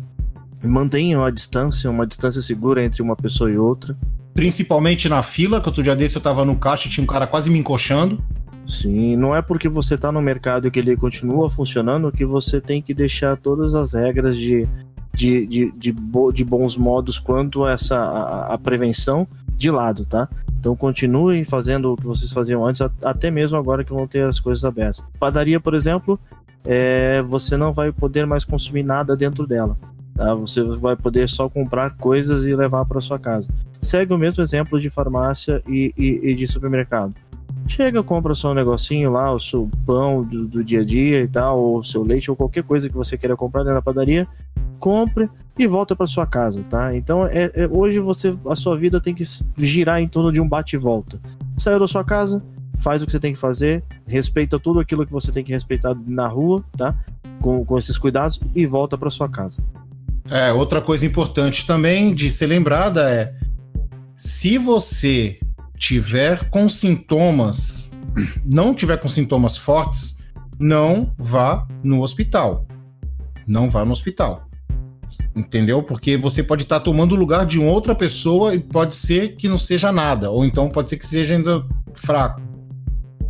mantenham 0.63 1.23
a 1.23 1.29
distância, 1.29 1.89
uma 1.89 2.05
distância 2.05 2.41
segura 2.41 2.83
entre 2.83 3.01
uma 3.01 3.15
pessoa 3.15 3.49
e 3.51 3.57
outra. 3.57 3.95
Principalmente 4.33 5.09
na 5.09 5.21
fila, 5.21 5.59
que 5.59 5.67
outro 5.67 5.83
dia 5.83 5.95
desse 5.95 6.15
eu 6.15 6.21
tava 6.21 6.45
no 6.45 6.55
caixa 6.55 6.87
e 6.87 6.91
tinha 6.91 7.03
um 7.03 7.07
cara 7.07 7.27
quase 7.27 7.49
me 7.49 7.59
encoxando. 7.59 8.23
Sim, 8.65 9.15
não 9.15 9.35
é 9.35 9.41
porque 9.41 9.67
você 9.67 9.97
tá 9.97 10.11
no 10.11 10.21
mercado 10.21 10.69
que 10.69 10.77
ele 10.77 10.95
continua 10.95 11.49
funcionando 11.49 12.11
que 12.11 12.23
você 12.23 12.61
tem 12.61 12.81
que 12.81 12.93
deixar 12.93 13.35
todas 13.35 13.73
as 13.73 13.93
regras 13.93 14.37
de 14.37 14.67
de, 15.19 15.45
de, 15.45 15.71
de, 15.71 15.91
bo, 15.91 16.31
de 16.31 16.45
bons 16.45 16.77
modos 16.77 17.19
quanto 17.19 17.65
a 17.65 17.71
essa 17.71 17.97
a, 17.97 18.53
a, 18.53 18.57
prevenção 18.57 19.27
de 19.57 19.69
lado, 19.69 20.05
tá? 20.05 20.29
Então 20.57 20.75
continuem 20.75 21.43
fazendo 21.43 21.91
o 21.91 21.97
que 21.97 22.05
vocês 22.05 22.31
faziam 22.31 22.65
antes, 22.65 22.81
até 23.03 23.29
mesmo 23.29 23.57
agora 23.57 23.83
que 23.83 23.91
vão 23.91 24.07
ter 24.07 24.27
as 24.27 24.39
coisas 24.39 24.63
abertas. 24.63 25.03
Padaria, 25.19 25.59
por 25.59 25.73
exemplo, 25.73 26.17
é, 26.63 27.21
você 27.21 27.57
não 27.57 27.73
vai 27.73 27.91
poder 27.91 28.25
mais 28.25 28.45
consumir 28.45 28.83
nada 28.83 29.15
dentro 29.15 29.45
dela. 29.45 29.77
Tá? 30.19 30.35
Você 30.35 30.61
vai 30.61 30.97
poder 30.97 31.29
só 31.29 31.47
comprar 31.47 31.95
coisas 31.95 32.45
e 32.45 32.53
levar 32.53 32.83
para 32.83 32.99
sua 32.99 33.17
casa. 33.17 33.49
Segue 33.79 34.13
o 34.13 34.17
mesmo 34.17 34.43
exemplo 34.43 34.77
de 34.77 34.89
farmácia 34.89 35.61
e, 35.65 35.93
e, 35.97 36.31
e 36.31 36.35
de 36.35 36.45
supermercado. 36.45 37.15
Chega, 37.65 38.03
compra 38.03 38.33
só 38.33 38.51
um 38.51 38.53
negocinho 38.53 39.13
lá, 39.13 39.31
o 39.31 39.39
seu 39.39 39.69
pão 39.85 40.21
do, 40.21 40.45
do, 40.45 40.61
dia 40.61 40.81
a 40.81 40.83
dia 40.83 41.21
e 41.21 41.27
tal, 41.29 41.57
ou 41.57 41.77
o 41.77 41.83
seu 41.85 42.03
leite, 42.03 42.29
ou 42.29 42.35
qualquer 42.35 42.63
coisa 42.63 42.89
que 42.89 42.95
você 42.95 43.17
queira 43.17 43.37
comprar 43.37 43.61
dentro 43.61 43.75
da 43.75 43.81
padaria, 43.81 44.27
compre 44.77 45.29
e 45.57 45.65
volta 45.65 45.95
para 45.95 46.05
sua 46.05 46.27
casa, 46.27 46.63
tá? 46.69 46.93
Então, 46.93 47.25
é, 47.25 47.49
é, 47.53 47.69
hoje 47.71 47.99
você, 47.99 48.37
a 48.45 48.57
sua 48.57 48.75
vida 48.75 48.99
tem 48.99 49.15
que 49.15 49.23
girar 49.57 50.01
em 50.01 50.07
torno 50.07 50.33
de 50.33 50.41
um 50.41 50.49
bate 50.49 50.75
e 50.75 50.79
volta. 50.79 51.17
Saiu 51.57 51.79
da 51.79 51.87
sua 51.87 52.03
casa, 52.03 52.43
faz 52.77 53.01
o 53.01 53.05
que 53.05 53.13
você 53.13 53.19
tem 53.21 53.31
que 53.31 53.39
fazer, 53.39 53.85
respeita 54.05 54.59
tudo 54.59 54.81
aquilo 54.81 55.05
que 55.05 55.13
você 55.13 55.31
tem 55.31 55.45
que 55.45 55.53
respeitar 55.53 55.95
na 56.05 56.27
rua, 56.27 56.61
tá? 56.75 56.93
Com, 57.39 57.63
com 57.63 57.77
esses 57.77 57.97
cuidados 57.97 58.37
e 58.53 58.65
volta 58.65 58.97
para 58.97 59.09
sua 59.09 59.29
casa. 59.29 59.63
É, 60.31 60.53
outra 60.53 60.79
coisa 60.81 61.05
importante 61.05 61.65
também 61.65 62.13
de 62.13 62.29
ser 62.29 62.47
lembrada 62.47 63.09
é 63.09 63.33
se 64.15 64.57
você 64.57 65.39
tiver 65.75 66.49
com 66.49 66.69
sintomas, 66.69 67.91
não 68.45 68.73
tiver 68.73 68.97
com 68.97 69.07
sintomas 69.07 69.57
fortes, 69.57 70.19
não 70.59 71.11
vá 71.17 71.67
no 71.83 72.01
hospital. 72.01 72.67
Não 73.47 73.69
vá 73.69 73.83
no 73.83 73.91
hospital. 73.91 74.47
Entendeu? 75.35 75.81
Porque 75.81 76.15
você 76.15 76.43
pode 76.43 76.63
estar 76.63 76.81
tomando 76.81 77.13
o 77.13 77.17
lugar 77.17 77.45
de 77.45 77.59
outra 77.59 77.95
pessoa 77.95 78.53
e 78.53 78.59
pode 78.59 78.95
ser 78.95 79.35
que 79.35 79.47
não 79.47 79.57
seja 79.57 79.91
nada, 79.91 80.29
ou 80.29 80.45
então 80.45 80.69
pode 80.69 80.89
ser 80.89 80.97
que 80.97 81.05
seja 81.05 81.33
ainda 81.33 81.65
fraco. 81.93 82.41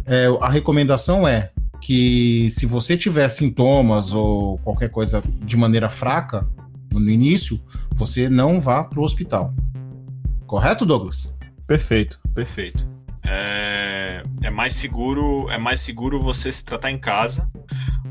É, 0.06 0.25
a 0.41 0.50
recomendação 0.50 1.25
é 1.25 1.51
que 1.79 2.50
se 2.50 2.65
você 2.65 2.98
tiver 2.98 3.29
sintomas 3.29 4.13
ou 4.13 4.58
qualquer 4.58 4.89
coisa 4.89 5.24
de 5.46 5.56
maneira 5.56 5.88
fraca 5.88 6.46
no 6.93 7.10
início, 7.10 7.60
você 7.93 8.29
não 8.29 8.60
vá 8.60 8.84
para 8.84 9.00
o 9.00 9.03
hospital. 9.03 9.53
Correto, 10.46 10.86
Douglas? 10.86 11.38
Perfeito, 11.67 12.19
perfeito. 12.34 12.89
É, 13.24 14.24
é, 14.41 14.50
mais 14.50 14.74
seguro, 14.74 15.50
é 15.50 15.58
mais 15.58 15.81
seguro 15.81 16.22
você 16.22 16.51
se 16.51 16.65
tratar 16.65 16.89
em 16.89 16.98
casa, 16.98 17.50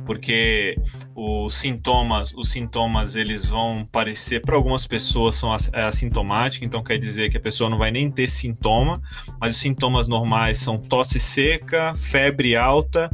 porque 0.08 0.74
os 1.14 1.52
sintomas, 1.52 2.32
os 2.34 2.48
sintomas 2.48 3.14
eles 3.14 3.44
vão 3.44 3.86
parecer 3.92 4.40
para 4.40 4.56
algumas 4.56 4.86
pessoas 4.86 5.36
são 5.36 5.54
é 5.70 5.82
assintomáticos, 5.82 6.66
então 6.66 6.82
quer 6.82 6.96
dizer 6.96 7.28
que 7.28 7.36
a 7.36 7.40
pessoa 7.40 7.68
não 7.68 7.76
vai 7.76 7.90
nem 7.90 8.10
ter 8.10 8.26
sintoma, 8.26 9.02
mas 9.38 9.52
os 9.52 9.58
sintomas 9.58 10.08
normais 10.08 10.60
são 10.60 10.78
tosse 10.78 11.20
seca, 11.20 11.94
febre 11.94 12.56
alta. 12.56 13.10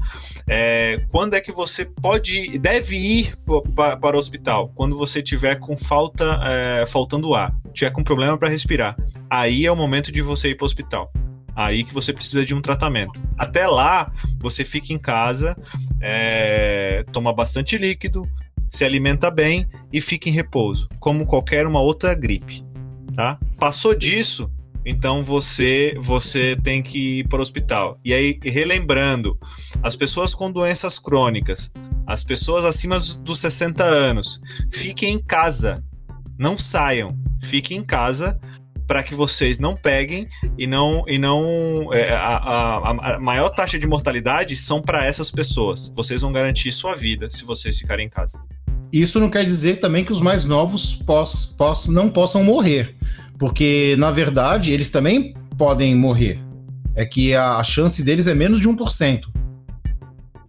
É, 0.46 1.04
quando 1.10 1.34
é 1.34 1.40
que 1.40 1.50
você 1.50 1.84
pode, 1.84 2.56
deve 2.58 2.96
ir 2.96 3.34
para, 3.74 4.14
o 4.14 4.18
hospital? 4.18 4.70
Quando 4.72 4.96
você 4.96 5.20
tiver 5.20 5.58
com 5.58 5.76
falta, 5.76 6.40
é, 6.44 6.86
faltando 6.86 7.34
ar, 7.34 7.52
tiver 7.72 7.90
com 7.90 8.04
problema 8.04 8.38
para 8.38 8.48
respirar, 8.48 8.96
aí 9.28 9.66
é 9.66 9.72
o 9.72 9.74
momento 9.74 10.12
de 10.12 10.22
você 10.22 10.50
ir 10.50 10.54
para 10.54 10.64
o 10.64 10.66
hospital 10.66 11.10
aí 11.54 11.84
que 11.84 11.94
você 11.94 12.12
precisa 12.12 12.44
de 12.44 12.54
um 12.54 12.60
tratamento. 12.60 13.20
Até 13.38 13.66
lá, 13.66 14.12
você 14.38 14.64
fica 14.64 14.92
em 14.92 14.98
casa, 14.98 15.56
é, 16.00 17.04
toma 17.12 17.32
bastante 17.32 17.78
líquido, 17.78 18.28
se 18.70 18.84
alimenta 18.84 19.30
bem 19.30 19.68
e 19.92 20.00
fica 20.00 20.28
em 20.28 20.32
repouso, 20.32 20.88
como 20.98 21.26
qualquer 21.26 21.66
uma 21.66 21.80
outra 21.80 22.14
gripe. 22.14 22.64
Tá? 23.14 23.38
Passou 23.58 23.94
disso, 23.94 24.50
então 24.84 25.22
você 25.22 25.96
você 26.00 26.56
tem 26.62 26.82
que 26.82 27.20
ir 27.20 27.28
para 27.28 27.38
o 27.38 27.42
hospital. 27.42 27.98
E 28.04 28.12
aí, 28.12 28.38
relembrando, 28.42 29.38
as 29.82 29.94
pessoas 29.94 30.34
com 30.34 30.50
doenças 30.50 30.98
crônicas, 30.98 31.72
as 32.06 32.22
pessoas 32.22 32.64
acima 32.64 32.98
dos 33.20 33.40
60 33.40 33.84
anos, 33.84 34.40
fiquem 34.72 35.14
em 35.14 35.22
casa. 35.22 35.82
Não 36.38 36.58
saiam. 36.58 37.16
Fiquem 37.42 37.78
em 37.78 37.84
casa 37.84 38.40
para 38.86 39.02
que 39.02 39.14
vocês 39.14 39.58
não 39.58 39.76
peguem 39.76 40.28
e 40.58 40.66
não 40.66 41.04
e 41.08 41.18
não 41.18 41.92
é, 41.92 42.12
a, 42.12 42.36
a, 42.36 43.14
a, 43.14 43.20
maior 43.20 43.48
taxa 43.48 43.78
de 43.78 43.86
mortalidade 43.86 44.56
são 44.56 44.80
para 44.80 45.04
essas 45.06 45.30
pessoas. 45.30 45.90
Vocês 45.94 46.20
vão 46.20 46.32
garantir 46.32 46.70
sua 46.72 46.94
vida 46.94 47.30
se 47.30 47.44
vocês 47.44 47.78
ficarem 47.78 48.06
em 48.06 48.10
casa. 48.10 48.40
Isso 48.92 49.18
não 49.18 49.30
quer 49.30 49.44
dizer 49.44 49.76
também 49.76 50.04
que 50.04 50.12
os 50.12 50.20
mais 50.20 50.44
novos 50.44 50.94
poss, 50.94 51.46
poss, 51.46 51.88
não 51.88 52.08
possam 52.08 52.44
morrer, 52.44 52.94
porque 53.38 53.96
na 53.98 54.10
verdade 54.10 54.72
eles 54.72 54.90
também 54.90 55.34
podem 55.56 55.94
morrer. 55.94 56.40
É 56.94 57.04
que 57.04 57.34
a, 57.34 57.56
a 57.56 57.64
chance 57.64 58.02
deles 58.04 58.26
é 58.26 58.34
menos 58.34 58.60
de 58.60 58.68
1%. 58.68 59.24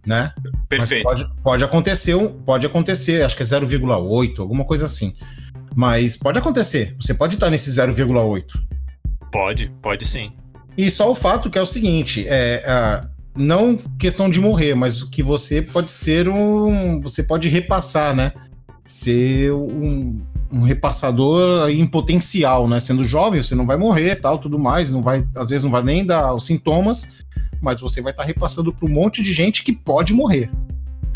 Né? 0.06 0.32
Perfeito. 0.68 1.04
Mas 1.04 1.22
pode, 1.22 1.42
pode 1.42 1.64
acontecer, 1.64 2.16
pode 2.44 2.64
acontecer, 2.64 3.24
acho 3.24 3.36
que 3.36 3.42
é 3.42 3.46
0,8, 3.46 4.38
alguma 4.38 4.64
coisa 4.64 4.84
assim. 4.84 5.12
Mas 5.76 6.16
pode 6.16 6.38
acontecer. 6.38 6.96
Você 6.98 7.12
pode 7.12 7.34
estar 7.34 7.50
nesse 7.50 7.70
0,8. 7.70 8.44
Pode, 9.30 9.70
pode 9.82 10.06
sim. 10.06 10.32
E 10.76 10.90
só 10.90 11.10
o 11.10 11.14
fato 11.14 11.50
que 11.50 11.58
é 11.58 11.62
o 11.62 11.66
seguinte, 11.66 12.26
é, 12.26 12.62
é, 12.64 13.04
não 13.36 13.76
questão 13.98 14.30
de 14.30 14.40
morrer, 14.40 14.74
mas 14.74 15.04
que 15.04 15.22
você 15.22 15.60
pode 15.60 15.90
ser 15.90 16.30
um, 16.30 16.98
você 17.02 17.22
pode 17.22 17.50
repassar, 17.50 18.16
né? 18.16 18.32
Ser 18.86 19.52
um, 19.52 20.18
um 20.50 20.62
repassador 20.62 21.68
em 21.68 21.86
potencial, 21.86 22.66
né? 22.66 22.80
Sendo 22.80 23.04
jovem, 23.04 23.42
você 23.42 23.54
não 23.54 23.66
vai 23.66 23.76
morrer, 23.76 24.16
tal, 24.16 24.38
tudo 24.38 24.58
mais, 24.58 24.90
não 24.90 25.02
vai, 25.02 25.26
às 25.34 25.50
vezes 25.50 25.62
não 25.62 25.70
vai 25.70 25.82
nem 25.82 26.06
dar 26.06 26.32
os 26.32 26.46
sintomas, 26.46 27.08
mas 27.60 27.80
você 27.80 28.00
vai 28.00 28.12
estar 28.12 28.24
repassando 28.24 28.72
para 28.72 28.86
um 28.86 28.92
monte 28.92 29.22
de 29.22 29.32
gente 29.32 29.62
que 29.62 29.74
pode 29.74 30.14
morrer. 30.14 30.50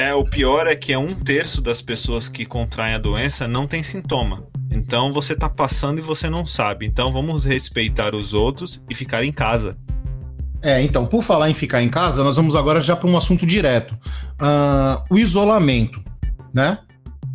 É, 0.00 0.14
o 0.14 0.24
pior 0.24 0.66
é 0.66 0.74
que 0.74 0.94
é 0.94 0.98
um 0.98 1.08
terço 1.08 1.60
das 1.60 1.82
pessoas 1.82 2.26
que 2.26 2.46
contraem 2.46 2.94
a 2.94 2.98
doença 2.98 3.46
não 3.46 3.66
tem 3.66 3.82
sintoma. 3.82 4.46
Então 4.70 5.12
você 5.12 5.36
tá 5.36 5.46
passando 5.46 5.98
e 5.98 6.00
você 6.00 6.30
não 6.30 6.46
sabe. 6.46 6.86
Então 6.86 7.12
vamos 7.12 7.44
respeitar 7.44 8.14
os 8.14 8.32
outros 8.32 8.82
e 8.88 8.94
ficar 8.94 9.22
em 9.26 9.30
casa. 9.30 9.76
É, 10.62 10.80
então, 10.80 11.04
por 11.04 11.22
falar 11.22 11.50
em 11.50 11.54
ficar 11.54 11.82
em 11.82 11.90
casa, 11.90 12.24
nós 12.24 12.36
vamos 12.36 12.56
agora 12.56 12.80
já 12.80 12.96
para 12.96 13.10
um 13.10 13.16
assunto 13.16 13.44
direto. 13.44 13.92
Uh, 14.40 15.04
o 15.10 15.18
isolamento, 15.18 16.02
né? 16.50 16.78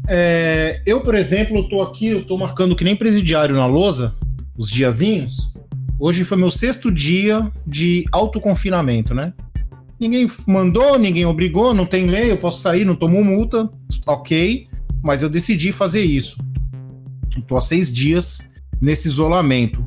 É, 0.08 0.82
eu, 0.88 1.02
por 1.02 1.14
exemplo, 1.14 1.70
tô 1.70 1.84
aqui, 1.84 2.08
eu 2.08 2.26
tô 2.26 2.36
marcando 2.36 2.76
que 2.76 2.84
nem 2.84 2.96
presidiário 2.96 3.56
na 3.56 3.68
lousa, 3.68 4.16
os 4.58 4.72
diazinhos. 4.72 5.54
Hoje 6.00 6.24
foi 6.24 6.36
meu 6.36 6.50
sexto 6.50 6.92
dia 6.92 7.48
de 7.68 8.06
autoconfinamento, 8.12 9.14
né? 9.14 9.34
Ninguém 10.06 10.30
mandou, 10.46 11.00
ninguém 11.00 11.26
obrigou, 11.26 11.74
não 11.74 11.84
tem 11.84 12.06
lei, 12.06 12.30
eu 12.30 12.38
posso 12.38 12.62
sair, 12.62 12.86
não 12.86 12.96
tomo 12.96 13.24
multa, 13.24 13.68
ok, 14.06 14.68
mas 15.02 15.24
eu 15.24 15.30
decidi 15.30 15.72
fazer 15.72 16.06
isso. 16.06 16.38
Estou 17.36 17.58
há 17.58 17.62
seis 17.62 17.92
dias 17.92 18.52
nesse 18.80 19.08
isolamento. 19.08 19.84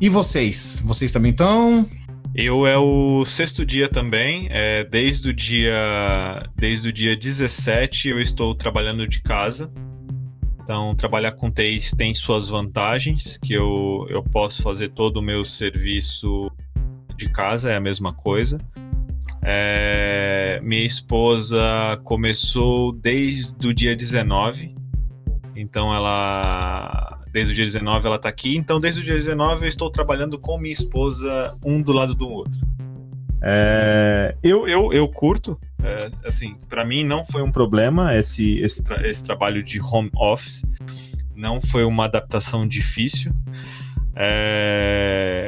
E 0.00 0.08
vocês? 0.08 0.82
Vocês 0.86 1.12
também 1.12 1.30
estão? 1.30 1.86
Eu 2.34 2.66
é 2.66 2.78
o 2.78 3.22
sexto 3.26 3.66
dia 3.66 3.86
também. 3.86 4.48
É, 4.50 4.82
desde 4.84 5.28
o 5.28 5.34
dia 5.34 6.48
desde 6.56 6.88
o 6.88 6.92
dia 6.92 7.14
17 7.14 8.08
eu 8.08 8.18
estou 8.18 8.54
trabalhando 8.54 9.06
de 9.06 9.20
casa. 9.20 9.70
Então, 10.62 10.94
trabalhar 10.96 11.32
com 11.32 11.50
TI 11.50 11.78
tem 11.98 12.14
suas 12.14 12.48
vantagens, 12.48 13.36
que 13.36 13.52
eu, 13.52 14.06
eu 14.08 14.22
posso 14.22 14.62
fazer 14.62 14.88
todo 14.88 15.18
o 15.18 15.22
meu 15.22 15.44
serviço 15.44 16.50
de 17.14 17.28
casa, 17.28 17.70
é 17.70 17.76
a 17.76 17.80
mesma 17.80 18.12
coisa. 18.12 18.58
É, 19.42 20.60
minha 20.62 20.84
esposa 20.84 22.00
começou 22.04 22.92
desde 22.92 23.66
o 23.66 23.74
dia 23.74 23.96
19, 23.96 24.74
então 25.54 25.94
ela. 25.94 27.12
Desde 27.32 27.52
o 27.52 27.56
dia 27.56 27.64
19 27.64 28.06
ela 28.06 28.18
tá 28.18 28.30
aqui, 28.30 28.56
então 28.56 28.80
desde 28.80 29.02
o 29.02 29.04
dia 29.04 29.14
19 29.14 29.66
eu 29.66 29.68
estou 29.68 29.90
trabalhando 29.90 30.38
com 30.38 30.58
minha 30.58 30.72
esposa, 30.72 31.56
um 31.64 31.82
do 31.82 31.92
lado 31.92 32.14
do 32.14 32.28
outro. 32.28 32.60
É, 33.42 34.34
eu, 34.42 34.66
eu, 34.66 34.92
eu 34.92 35.08
curto, 35.08 35.60
é, 35.82 36.10
assim, 36.24 36.56
para 36.68 36.84
mim 36.84 37.04
não 37.04 37.24
foi 37.24 37.42
um 37.42 37.52
problema 37.52 38.16
esse, 38.16 38.58
esse, 38.60 38.82
tra 38.82 39.06
esse 39.06 39.22
trabalho 39.22 39.62
de 39.62 39.80
home 39.80 40.10
office, 40.16 40.64
não 41.34 41.60
foi 41.60 41.84
uma 41.84 42.06
adaptação 42.06 42.66
difícil. 42.66 43.32
É, 44.16 45.45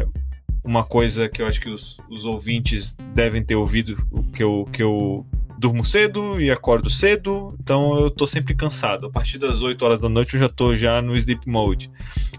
uma 0.69 0.85
coisa 0.85 1.31
que 1.31 1.41
eu 1.41 1.47
acho 1.47 1.61
que 1.63 1.71
os, 1.71 1.99
os 2.11 2.27
ouvintes 2.27 2.95
devem 3.15 3.43
ter 3.43 3.55
ouvido, 3.55 3.97
que 4.35 4.43
eu, 4.43 4.69
que 4.71 4.83
eu 4.83 5.25
durmo 5.59 5.83
cedo 5.83 6.39
e 6.39 6.51
acordo 6.51 6.91
cedo, 6.91 7.57
então 7.59 7.99
eu 7.99 8.11
tô 8.11 8.27
sempre 8.27 8.55
cansado. 8.55 9.07
A 9.07 9.11
partir 9.11 9.39
das 9.39 9.63
8 9.63 9.83
horas 9.83 9.99
da 9.99 10.11
noite 10.11 10.35
eu 10.35 10.41
já 10.41 10.49
tô 10.49 10.77
já 10.77 11.01
no 11.01 11.17
sleep 11.17 11.49
mode. 11.49 11.91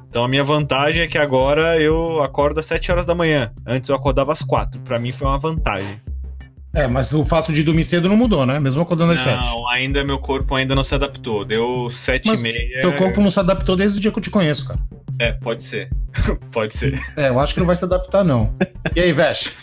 Então 0.08 0.24
a 0.24 0.28
minha 0.28 0.44
vantagem 0.44 1.02
é 1.02 1.08
que 1.08 1.18
agora 1.18 1.82
eu 1.82 2.22
acordo 2.22 2.60
às 2.60 2.68
7 2.68 2.92
horas 2.92 3.06
da 3.08 3.16
manhã. 3.16 3.52
Antes 3.66 3.90
eu 3.90 3.96
acordava 3.96 4.32
às 4.32 4.44
4. 4.44 4.80
Para 4.82 5.00
mim 5.00 5.12
foi 5.12 5.28
uma 5.28 5.40
vantagem. 5.40 6.00
É, 6.72 6.88
mas 6.88 7.12
o 7.14 7.26
fato 7.26 7.52
de 7.52 7.64
dormir 7.64 7.84
cedo 7.84 8.08
não 8.08 8.16
mudou, 8.16 8.46
né? 8.46 8.60
Mesmo 8.60 8.84
acordando 8.84 9.14
às 9.14 9.22
sete. 9.22 9.44
Não, 9.44 9.68
ainda 9.70 10.04
meu 10.04 10.20
corpo 10.20 10.54
ainda 10.54 10.76
não 10.76 10.84
se 10.84 10.94
adaptou. 10.94 11.44
Deu 11.44 11.90
sete 11.90 12.28
Mas 12.28 12.42
e 12.42 12.44
meia. 12.44 12.80
teu 12.80 12.96
corpo 12.96 13.20
não 13.22 13.32
se 13.32 13.40
adaptou 13.40 13.76
desde 13.76 13.98
o 13.98 14.02
dia 14.02 14.12
que 14.12 14.20
eu 14.20 14.22
te 14.22 14.30
conheço, 14.30 14.68
cara. 14.68 14.80
É, 15.20 15.34
pode 15.34 15.62
ser. 15.62 15.90
pode 16.52 16.74
ser. 16.74 16.98
É, 17.18 17.30
eu 17.30 17.40
acho 17.40 17.54
que 17.54 17.60
não 17.60 17.68
vai 17.68 17.76
se 17.76 17.84
adaptar, 17.84 18.24
não. 18.24 18.54
E 18.96 19.02
aí, 19.02 19.12
Veste? 19.12 19.54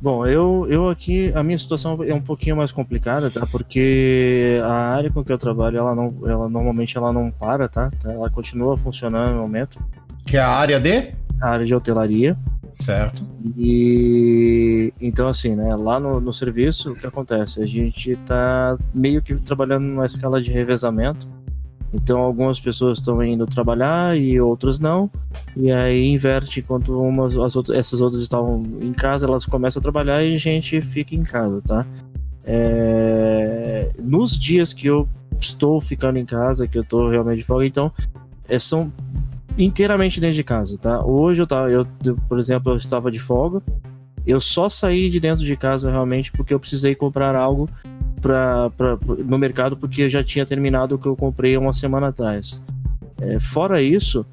Bom, 0.00 0.26
eu, 0.26 0.66
eu 0.70 0.88
aqui, 0.88 1.32
a 1.34 1.42
minha 1.42 1.58
situação 1.58 1.98
é 2.04 2.14
um 2.14 2.20
pouquinho 2.20 2.56
mais 2.56 2.70
complicada, 2.70 3.28
tá? 3.28 3.46
Porque 3.46 4.60
a 4.62 4.94
área 4.94 5.10
com 5.10 5.24
que 5.24 5.32
eu 5.32 5.38
trabalho, 5.38 5.78
ela 5.78 5.94
não, 5.94 6.14
ela 6.24 6.48
normalmente 6.48 6.96
ela 6.96 7.12
não 7.12 7.30
para, 7.30 7.68
tá? 7.68 7.90
Ela 8.04 8.30
continua 8.30 8.76
funcionando 8.76 9.34
no 9.34 9.40
momento. 9.40 9.80
Que 10.24 10.36
é 10.36 10.40
a 10.40 10.50
área 10.50 10.78
de? 10.78 11.12
A 11.40 11.48
área 11.48 11.66
de 11.66 11.74
hotelaria. 11.74 12.36
Certo. 12.74 13.24
E 13.56 14.92
então, 15.00 15.28
assim, 15.28 15.56
né? 15.56 15.74
Lá 15.74 15.98
no, 15.98 16.20
no 16.20 16.32
serviço, 16.32 16.92
o 16.92 16.94
que 16.94 17.06
acontece? 17.06 17.62
A 17.62 17.66
gente 17.66 18.14
tá 18.26 18.76
meio 18.94 19.22
que 19.22 19.34
trabalhando 19.36 19.84
numa 19.84 20.04
escala 20.04 20.40
de 20.40 20.52
revezamento. 20.52 21.28
Então, 21.92 22.18
algumas 22.18 22.60
pessoas 22.60 22.98
estão 22.98 23.22
indo 23.22 23.46
trabalhar 23.46 24.16
e 24.18 24.40
outras 24.40 24.80
não. 24.80 25.10
E 25.56 25.70
aí 25.70 26.08
inverte 26.08 26.60
enquanto 26.60 27.00
umas, 27.00 27.36
as 27.36 27.56
outras, 27.56 27.78
essas 27.78 28.00
outras 28.00 28.20
estavam 28.20 28.62
em 28.80 28.92
casa, 28.92 29.26
elas 29.26 29.46
começam 29.46 29.80
a 29.80 29.82
trabalhar 29.82 30.22
e 30.22 30.34
a 30.34 30.38
gente 30.38 30.80
fica 30.80 31.14
em 31.14 31.22
casa, 31.22 31.62
tá? 31.62 31.86
É, 32.44 33.90
nos 33.98 34.38
dias 34.38 34.72
que 34.72 34.86
eu 34.86 35.08
estou 35.40 35.80
ficando 35.80 36.18
em 36.18 36.24
casa, 36.24 36.68
que 36.68 36.78
eu 36.78 36.82
estou 36.82 37.08
realmente 37.08 37.38
de 37.38 37.44
folga, 37.44 37.66
então 37.66 37.92
é, 38.48 38.58
são 38.58 38.92
inteiramente 39.58 40.20
dentro 40.20 40.36
de 40.36 40.44
casa, 40.44 40.78
tá? 40.78 41.04
Hoje 41.04 41.42
eu 41.42 41.46
tava, 41.46 41.70
eu, 41.70 41.86
por 42.28 42.38
exemplo, 42.38 42.72
eu 42.72 42.76
estava 42.76 43.10
de 43.10 43.18
folga. 43.18 43.62
Eu 44.26 44.40
só 44.40 44.68
saí 44.68 45.08
de 45.08 45.20
dentro 45.20 45.44
de 45.44 45.56
casa 45.56 45.90
realmente 45.90 46.32
porque 46.32 46.52
eu 46.52 46.58
precisei 46.58 46.96
comprar 46.96 47.36
algo 47.36 47.68
pra, 48.26 48.70
pra, 48.70 48.98
no 49.24 49.38
mercado 49.38 49.76
porque 49.76 50.08
já 50.08 50.22
tinha 50.24 50.44
terminado 50.44 50.96
o 50.96 50.98
que 50.98 51.06
eu 51.06 51.14
comprei 51.14 51.56
uma 51.56 51.72
semana 51.72 52.08
atrás. 52.08 52.60
É, 53.20 53.38
fora 53.38 53.80
isso, 53.80 54.26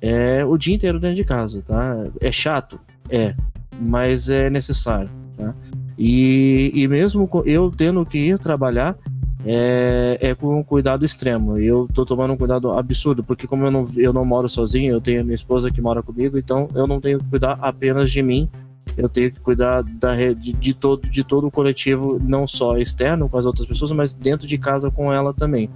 é 0.00 0.44
o 0.44 0.58
dia 0.58 0.74
inteiro 0.74 0.98
dentro 0.98 1.14
de 1.14 1.24
casa, 1.24 1.62
tá? 1.62 1.96
É 2.20 2.32
chato? 2.32 2.80
É, 3.08 3.36
mas 3.80 4.28
é 4.28 4.50
necessário, 4.50 5.08
tá? 5.36 5.54
E, 5.96 6.72
e 6.74 6.88
mesmo 6.88 7.30
eu 7.44 7.70
tendo 7.70 8.04
que 8.04 8.18
ir 8.18 8.36
trabalhar, 8.36 8.96
é, 9.44 10.18
é 10.20 10.34
com 10.34 10.58
um 10.58 10.64
cuidado 10.64 11.04
extremo. 11.04 11.56
Eu 11.56 11.88
tô 11.94 12.04
tomando 12.04 12.32
um 12.32 12.36
cuidado 12.36 12.72
absurdo, 12.72 13.22
porque 13.22 13.46
como 13.46 13.64
eu 13.64 13.70
não, 13.70 13.86
eu 13.96 14.12
não 14.12 14.24
moro 14.24 14.48
sozinho, 14.48 14.92
eu 14.92 15.00
tenho 15.00 15.22
minha 15.22 15.36
esposa 15.36 15.70
que 15.70 15.80
mora 15.80 16.02
comigo, 16.02 16.36
então 16.36 16.68
eu 16.74 16.84
não 16.88 17.00
tenho 17.00 17.20
que 17.20 17.28
cuidar 17.28 17.56
apenas 17.60 18.10
de 18.10 18.24
mim, 18.24 18.50
eu 18.96 19.08
tenho 19.08 19.30
que 19.30 19.40
cuidar 19.40 19.82
da, 19.82 20.14
de, 20.32 20.52
de, 20.52 20.74
todo, 20.74 21.08
de 21.08 21.22
todo 21.22 21.46
o 21.46 21.50
coletivo, 21.50 22.18
não 22.22 22.46
só 22.46 22.78
externo 22.78 23.28
com 23.28 23.36
as 23.38 23.46
outras 23.46 23.66
pessoas, 23.66 23.92
mas 23.92 24.14
dentro 24.14 24.46
de 24.46 24.56
casa 24.58 24.90
com 24.90 25.12
ela 25.12 25.34
também. 25.34 25.70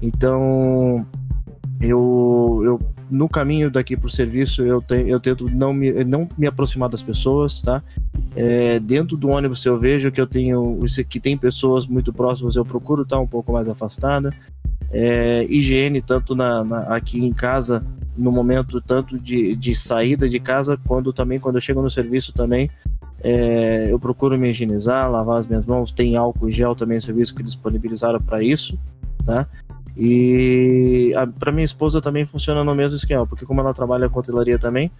Então, 0.00 1.06
eu, 1.80 2.60
eu 2.64 2.80
no 3.10 3.28
caminho 3.28 3.70
daqui 3.70 3.94
para 3.94 4.06
o 4.06 4.10
serviço, 4.10 4.62
eu, 4.62 4.80
tenho, 4.80 5.06
eu 5.06 5.20
tento 5.20 5.48
não 5.50 5.74
me, 5.74 6.02
não 6.02 6.26
me 6.38 6.46
aproximar 6.46 6.88
das 6.88 7.02
pessoas, 7.02 7.60
tá? 7.60 7.82
É, 8.34 8.80
dentro 8.80 9.18
do 9.18 9.28
ônibus, 9.28 9.64
eu 9.66 9.78
vejo 9.78 10.10
que 10.10 10.20
eu 10.20 10.26
tenho 10.26 10.82
que 11.08 11.20
tem 11.20 11.36
pessoas 11.36 11.86
muito 11.86 12.12
próximas, 12.12 12.56
eu 12.56 12.64
procuro 12.64 13.02
estar 13.02 13.20
um 13.20 13.26
pouco 13.26 13.52
mais 13.52 13.68
afastada. 13.68 14.34
É, 14.90 15.46
higiene, 15.48 16.00
tanto 16.00 16.34
na, 16.34 16.64
na, 16.64 16.80
aqui 16.94 17.22
em 17.22 17.32
casa, 17.32 17.84
no 18.16 18.30
momento 18.30 18.80
tanto 18.80 19.18
de, 19.18 19.56
de 19.56 19.74
saída 19.74 20.28
de 20.28 20.38
casa, 20.38 20.78
quando 20.86 21.12
também 21.12 21.40
quando 21.40 21.56
eu 21.56 21.60
chego 21.60 21.82
no 21.82 21.90
serviço 21.90 22.32
também, 22.32 22.70
é, 23.22 23.86
eu 23.90 23.98
procuro 23.98 24.38
me 24.38 24.50
higienizar, 24.50 25.10
lavar 25.10 25.38
as 25.38 25.46
minhas 25.46 25.64
mãos. 25.64 25.92
Tem 25.92 26.16
álcool 26.16 26.48
e 26.48 26.52
gel 26.52 26.74
também, 26.74 27.00
serviço 27.00 27.34
que 27.34 27.42
disponibilizaram 27.42 28.20
para 28.20 28.42
isso, 28.42 28.78
tá? 29.24 29.46
E 29.96 31.12
para 31.38 31.52
minha 31.52 31.64
esposa 31.64 32.00
também 32.00 32.24
funciona 32.24 32.64
no 32.64 32.74
mesmo 32.74 32.96
esquema, 32.96 33.26
porque 33.26 33.44
como 33.44 33.60
ela 33.60 33.74
trabalha 33.74 34.08
com 34.08 34.18
hotelaria 34.18 34.58
também, 34.58 34.90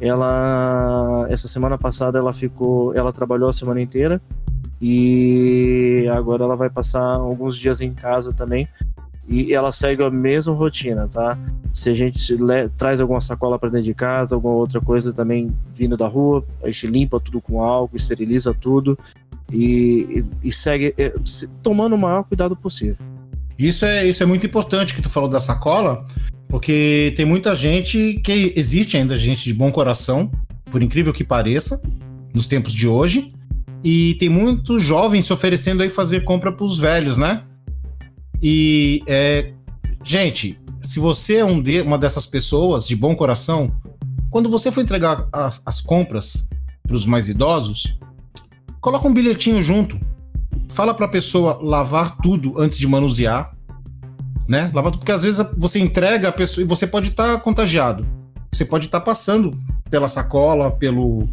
ela 0.00 1.26
essa 1.30 1.48
semana 1.48 1.78
passada 1.78 2.18
ela 2.18 2.32
ficou, 2.32 2.94
ela 2.94 3.12
trabalhou 3.12 3.48
a 3.48 3.52
semana 3.52 3.80
inteira 3.80 4.20
e 4.80 6.06
agora 6.12 6.44
ela 6.44 6.56
vai 6.56 6.68
passar 6.68 7.02
alguns 7.02 7.56
dias 7.56 7.80
em 7.80 7.94
casa 7.94 8.32
também. 8.32 8.68
E 9.28 9.54
ela 9.54 9.70
segue 9.70 10.02
a 10.02 10.10
mesma 10.10 10.52
rotina, 10.52 11.08
tá? 11.08 11.38
Se 11.72 11.88
a 11.88 11.94
gente 11.94 12.36
traz 12.76 13.00
alguma 13.00 13.20
sacola 13.20 13.58
para 13.58 13.70
dentro 13.70 13.84
de 13.84 13.94
casa, 13.94 14.34
alguma 14.34 14.54
outra 14.54 14.80
coisa 14.80 15.12
também 15.12 15.52
vindo 15.74 15.96
da 15.96 16.06
rua, 16.06 16.44
a 16.62 16.66
gente 16.66 16.86
limpa 16.88 17.20
tudo 17.20 17.40
com 17.40 17.62
álcool, 17.62 17.96
esteriliza 17.96 18.52
tudo 18.52 18.98
e, 19.50 20.24
e, 20.42 20.48
e 20.48 20.52
segue 20.52 20.94
é, 20.98 21.14
tomando 21.62 21.94
o 21.94 21.98
maior 21.98 22.24
cuidado 22.24 22.56
possível. 22.56 23.04
Isso 23.58 23.84
é, 23.84 24.06
isso 24.06 24.22
é 24.22 24.26
muito 24.26 24.44
importante 24.44 24.94
que 24.94 25.02
tu 25.02 25.08
falou 25.08 25.28
da 25.28 25.38
sacola, 25.38 26.04
porque 26.48 27.14
tem 27.16 27.24
muita 27.24 27.54
gente 27.54 28.20
que 28.24 28.52
existe 28.56 28.96
ainda 28.96 29.16
gente 29.16 29.44
de 29.44 29.54
bom 29.54 29.70
coração, 29.70 30.30
por 30.70 30.82
incrível 30.82 31.12
que 31.12 31.22
pareça, 31.22 31.80
nos 32.34 32.46
tempos 32.48 32.72
de 32.72 32.88
hoje, 32.88 33.32
e 33.84 34.14
tem 34.14 34.28
muitos 34.28 34.82
jovens 34.82 35.26
se 35.26 35.32
oferecendo 35.32 35.82
aí 35.82 35.90
fazer 35.90 36.24
compra 36.24 36.50
para 36.50 36.64
os 36.64 36.78
velhos, 36.78 37.16
né? 37.16 37.44
E 38.42 39.02
é, 39.06 39.52
gente, 40.02 40.58
se 40.80 40.98
você 40.98 41.36
é 41.36 41.44
um 41.44 41.60
de, 41.60 41.80
uma 41.80 41.96
dessas 41.96 42.26
pessoas 42.26 42.88
de 42.88 42.96
bom 42.96 43.14
coração, 43.14 43.72
quando 44.30 44.48
você 44.48 44.72
for 44.72 44.80
entregar 44.80 45.28
as, 45.32 45.62
as 45.64 45.80
compras 45.80 46.48
para 46.82 46.96
os 46.96 47.06
mais 47.06 47.28
idosos, 47.28 47.98
coloca 48.80 49.06
um 49.06 49.14
bilhetinho 49.14 49.62
junto 49.62 49.98
fala 50.72 50.94
para 50.94 51.06
a 51.06 51.08
pessoa 51.08 51.58
lavar 51.62 52.16
tudo 52.18 52.58
antes 52.58 52.78
de 52.78 52.86
manusear, 52.86 53.54
né? 54.48 54.70
Lavar 54.74 54.90
tudo, 54.90 55.00
porque 55.00 55.12
às 55.12 55.22
vezes 55.22 55.44
você 55.56 55.78
entrega 55.78 56.28
a 56.28 56.32
pessoa 56.32 56.64
e 56.64 56.66
você 56.66 56.86
pode 56.86 57.10
estar 57.10 57.34
tá 57.34 57.38
contagiado. 57.38 58.06
Você 58.50 58.64
pode 58.64 58.86
estar 58.86 59.00
tá 59.00 59.04
passando 59.04 59.58
pela 59.90 60.08
sacola, 60.08 60.70
pelo, 60.70 61.28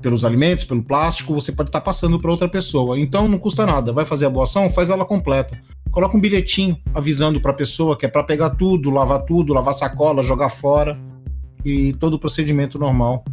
pelos 0.00 0.24
alimentos, 0.24 0.64
pelo 0.64 0.82
plástico, 0.82 1.34
você 1.34 1.52
pode 1.52 1.68
estar 1.68 1.80
tá 1.80 1.84
passando 1.84 2.18
para 2.20 2.30
outra 2.30 2.48
pessoa. 2.48 2.98
Então 2.98 3.28
não 3.28 3.38
custa 3.38 3.66
nada. 3.66 3.92
Vai 3.92 4.04
fazer 4.04 4.26
a 4.26 4.30
boa 4.30 4.44
ação, 4.44 4.70
faz 4.70 4.90
ela 4.90 5.04
completa. 5.04 5.58
Coloca 5.90 6.16
um 6.16 6.20
bilhetinho 6.20 6.76
avisando 6.94 7.40
para 7.40 7.50
a 7.50 7.54
pessoa 7.54 7.96
que 7.96 8.06
é 8.06 8.08
para 8.08 8.22
pegar 8.22 8.50
tudo, 8.50 8.90
lavar 8.90 9.22
tudo, 9.22 9.52
lavar 9.52 9.74
sacola, 9.74 10.22
jogar 10.22 10.48
fora 10.48 10.98
e 11.64 11.92
todo 11.94 12.14
o 12.14 12.18
procedimento 12.18 12.78
normal. 12.78 13.24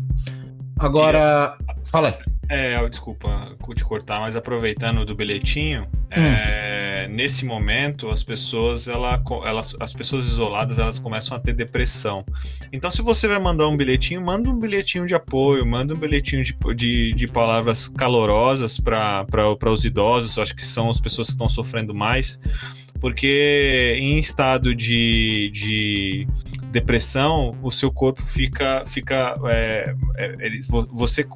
Agora, 0.78 1.58
fala. 1.86 2.18
É, 2.48 2.88
desculpa 2.88 3.56
te 3.76 3.84
cortar, 3.84 4.20
mas 4.20 4.36
aproveitando 4.36 5.04
do 5.04 5.16
bilhetinho, 5.16 5.84
hum. 5.84 6.12
é, 6.12 7.08
nesse 7.10 7.44
momento 7.44 8.10
as 8.10 8.24
pessoas, 8.24 8.88
ela, 8.88 9.22
elas, 9.44 9.76
as 9.80 9.94
pessoas 9.94 10.26
isoladas, 10.26 10.78
elas 10.78 11.00
começam 11.00 11.36
a 11.36 11.40
ter 11.40 11.54
depressão. 11.54 12.24
Então, 12.72 12.92
se 12.92 13.02
você 13.02 13.28
vai 13.28 13.40
mandar 13.40 13.68
um 13.68 13.76
bilhetinho, 13.76 14.22
manda 14.22 14.50
um 14.50 14.60
bilhetinho 14.60 15.06
de 15.08 15.16
apoio, 15.16 15.66
manda 15.66 15.94
um 15.94 15.98
bilhetinho 15.98 16.44
de, 16.44 16.56
de, 16.76 17.14
de 17.14 17.28
palavras 17.28 17.88
calorosas 17.88 18.80
para 18.80 19.72
os 19.72 19.84
idosos, 19.84 20.38
acho 20.38 20.56
que 20.56 20.66
são 20.66 20.90
as 20.90 21.02
pessoas 21.02 21.28
que 21.28 21.34
estão 21.34 21.50
sofrendo 21.50 21.94
mais 21.94 22.40
porque 23.00 23.98
em 24.00 24.18
estado 24.18 24.74
de, 24.74 25.52
de 25.54 26.28
depressão 26.72 27.56
o 27.62 27.70
seu 27.70 27.92
corpo 27.92 28.22
fica 28.22 28.84
fica 28.86 29.38
é, 29.46 29.94
é, 30.18 30.60
você 30.92 31.28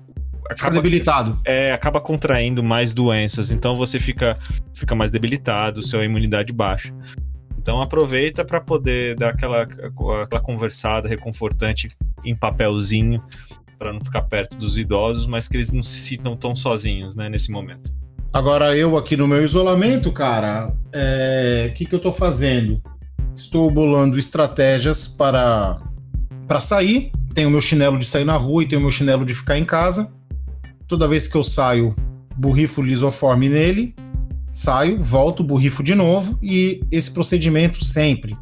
acaba 0.49 0.75
debilitado. 0.75 1.39
É, 1.45 1.71
acaba 1.71 2.01
contraindo 2.01 2.63
mais 2.63 2.93
doenças, 2.93 3.51
então 3.51 3.75
você 3.75 3.99
fica, 3.99 4.35
fica 4.73 4.95
mais 4.95 5.11
debilitado, 5.11 5.83
sua 5.83 6.03
imunidade 6.03 6.51
baixa. 6.51 6.93
Então 7.57 7.81
aproveita 7.81 8.43
para 8.43 8.59
poder 8.59 9.15
dar 9.15 9.29
aquela, 9.29 9.63
aquela 9.63 10.41
conversada 10.41 11.07
reconfortante 11.07 11.87
em 12.25 12.35
papelzinho 12.35 13.21
para 13.77 13.93
não 13.93 14.03
ficar 14.03 14.23
perto 14.23 14.57
dos 14.57 14.77
idosos, 14.77 15.27
mas 15.27 15.47
que 15.47 15.55
eles 15.55 15.71
não 15.71 15.83
se 15.83 15.99
sintam 15.99 16.35
tão 16.35 16.55
sozinhos, 16.55 17.15
né, 17.15 17.29
nesse 17.29 17.51
momento. 17.51 17.93
Agora 18.33 18.75
eu 18.75 18.97
aqui 18.97 19.15
no 19.15 19.27
meu 19.27 19.43
isolamento, 19.43 20.11
cara, 20.11 20.67
o 20.67 20.73
é... 20.93 21.71
que 21.75 21.85
que 21.85 21.95
eu 21.95 21.99
tô 21.99 22.11
fazendo? 22.11 22.81
Estou 23.35 23.71
bolando 23.71 24.17
estratégias 24.17 25.07
para 25.07 25.79
para 26.47 26.59
sair. 26.59 27.11
Tenho 27.33 27.47
o 27.47 27.51
meu 27.51 27.61
chinelo 27.61 27.99
de 27.99 28.05
sair 28.05 28.25
na 28.25 28.35
rua 28.35 28.63
e 28.63 28.67
tenho 28.67 28.79
o 28.79 28.83
meu 28.83 28.91
chinelo 28.91 29.23
de 29.23 29.35
ficar 29.35 29.57
em 29.57 29.63
casa. 29.63 30.11
Toda 30.89 31.07
vez 31.07 31.27
que 31.27 31.37
eu 31.37 31.43
saio, 31.43 31.95
borrifo 32.35 32.81
lisoforme 32.81 33.47
nele, 33.47 33.95
saio, 34.51 35.01
volto, 35.01 35.43
borrifo 35.43 35.83
de 35.83 35.93
novo 35.93 36.39
e 36.41 36.81
esse 36.91 37.11
procedimento 37.11 37.85
sempre. 37.85 38.35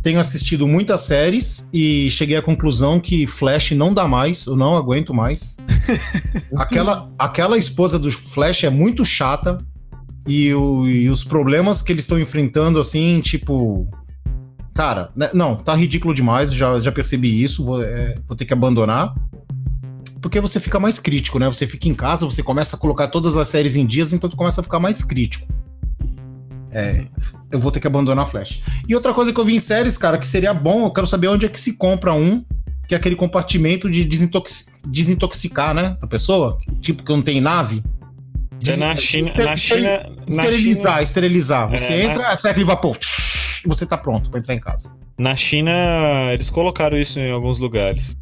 Tenho 0.00 0.20
assistido 0.20 0.68
muitas 0.68 1.00
séries 1.00 1.68
e 1.72 2.08
cheguei 2.08 2.36
à 2.36 2.42
conclusão 2.42 3.00
que 3.00 3.26
Flash 3.26 3.72
não 3.72 3.92
dá 3.92 4.06
mais, 4.06 4.46
eu 4.46 4.54
não 4.54 4.76
aguento 4.76 5.12
mais. 5.12 5.56
aquela, 6.54 7.10
aquela 7.18 7.58
esposa 7.58 7.98
do 7.98 8.12
Flash 8.12 8.62
é 8.62 8.70
muito 8.70 9.04
chata 9.04 9.58
e, 10.28 10.54
o, 10.54 10.88
e 10.88 11.10
os 11.10 11.24
problemas 11.24 11.82
que 11.82 11.90
eles 11.90 12.04
estão 12.04 12.18
enfrentando, 12.18 12.78
assim, 12.78 13.20
tipo. 13.20 13.88
Cara, 14.72 15.10
né, 15.16 15.30
não, 15.34 15.56
tá 15.56 15.74
ridículo 15.74 16.14
demais, 16.14 16.54
já, 16.54 16.78
já 16.78 16.92
percebi 16.92 17.42
isso, 17.42 17.64
vou, 17.64 17.82
é, 17.82 18.14
vou 18.24 18.36
ter 18.36 18.44
que 18.44 18.52
abandonar. 18.52 19.12
Porque 20.22 20.40
você 20.40 20.60
fica 20.60 20.78
mais 20.78 21.00
crítico, 21.00 21.38
né? 21.40 21.48
Você 21.48 21.66
fica 21.66 21.88
em 21.88 21.94
casa, 21.94 22.24
você 22.24 22.44
começa 22.44 22.76
a 22.76 22.78
colocar 22.78 23.08
todas 23.08 23.36
as 23.36 23.48
séries 23.48 23.74
em 23.74 23.84
dias, 23.84 24.12
então 24.12 24.30
tu 24.30 24.36
começa 24.36 24.60
a 24.60 24.64
ficar 24.64 24.78
mais 24.78 25.02
crítico. 25.02 25.48
É, 26.70 27.04
eu 27.50 27.58
vou 27.58 27.72
ter 27.72 27.80
que 27.80 27.88
abandonar 27.88 28.24
a 28.24 28.26
Flash. 28.26 28.60
E 28.88 28.94
outra 28.94 29.12
coisa 29.12 29.32
que 29.32 29.40
eu 29.40 29.44
vi 29.44 29.56
em 29.56 29.58
séries, 29.58 29.98
cara, 29.98 30.16
que 30.16 30.26
seria 30.26 30.54
bom, 30.54 30.84
eu 30.84 30.90
quero 30.92 31.08
saber 31.08 31.26
onde 31.26 31.44
é 31.44 31.48
que 31.48 31.58
se 31.58 31.72
compra 31.72 32.14
um, 32.14 32.42
que 32.86 32.94
é 32.94 32.96
aquele 32.96 33.16
compartimento 33.16 33.90
de 33.90 34.04
desintox 34.04 34.70
desintoxicar, 34.86 35.74
né? 35.74 35.98
A 36.00 36.06
pessoa, 36.06 36.56
tipo 36.80 37.02
que 37.02 37.12
não 37.12 37.20
tem 37.20 37.40
nave. 37.40 37.82
É 38.64 38.76
na 38.76 38.94
China, 38.94 39.32
na 39.36 39.56
China, 39.56 40.08
esterilizar, 40.28 40.92
China, 40.92 41.02
esterilizar. 41.02 41.70
Você 41.72 41.92
é, 41.94 42.04
entra, 42.04 42.22
na... 42.22 42.36
sai 42.36 42.52
aquele 42.52 42.64
vapor, 42.64 42.96
você 43.66 43.84
tá 43.84 43.98
pronto 43.98 44.30
para 44.30 44.38
entrar 44.38 44.54
em 44.54 44.60
casa. 44.60 44.94
Na 45.18 45.34
China, 45.34 45.72
eles 46.32 46.48
colocaram 46.48 46.96
isso 46.96 47.18
em 47.18 47.32
alguns 47.32 47.58
lugares. 47.58 48.16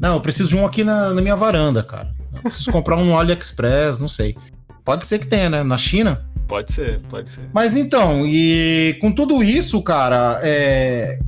Não, 0.00 0.14
eu 0.14 0.20
preciso 0.20 0.50
de 0.50 0.56
um 0.56 0.66
aqui 0.66 0.84
na, 0.84 1.12
na 1.14 1.22
minha 1.22 1.36
varanda, 1.36 1.82
cara. 1.82 2.14
Eu 2.34 2.42
preciso 2.42 2.70
comprar 2.70 2.96
um 2.96 3.04
no 3.04 3.18
AliExpress, 3.18 3.98
não 3.98 4.08
sei. 4.08 4.36
Pode 4.84 5.04
ser 5.04 5.18
que 5.18 5.26
tenha, 5.26 5.50
né? 5.50 5.62
Na 5.62 5.78
China. 5.78 6.24
Pode 6.46 6.72
ser, 6.72 7.00
pode 7.08 7.28
ser. 7.30 7.48
Mas 7.52 7.76
então, 7.76 8.24
e 8.24 8.96
com 9.00 9.10
tudo 9.10 9.42
isso, 9.42 9.82
cara, 9.82 10.38
é... 10.42 11.18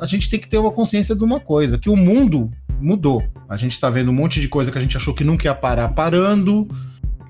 a 0.00 0.06
gente 0.06 0.30
tem 0.30 0.38
que 0.38 0.48
ter 0.48 0.58
uma 0.58 0.70
consciência 0.70 1.16
de 1.16 1.24
uma 1.24 1.40
coisa, 1.40 1.78
que 1.78 1.90
o 1.90 1.96
mundo 1.96 2.50
mudou. 2.80 3.24
A 3.48 3.56
gente 3.56 3.80
tá 3.80 3.90
vendo 3.90 4.10
um 4.10 4.14
monte 4.14 4.40
de 4.40 4.48
coisa 4.48 4.70
que 4.70 4.78
a 4.78 4.80
gente 4.80 4.96
achou 4.96 5.14
que 5.14 5.24
nunca 5.24 5.48
ia 5.48 5.54
parar 5.54 5.88
parando. 5.88 6.68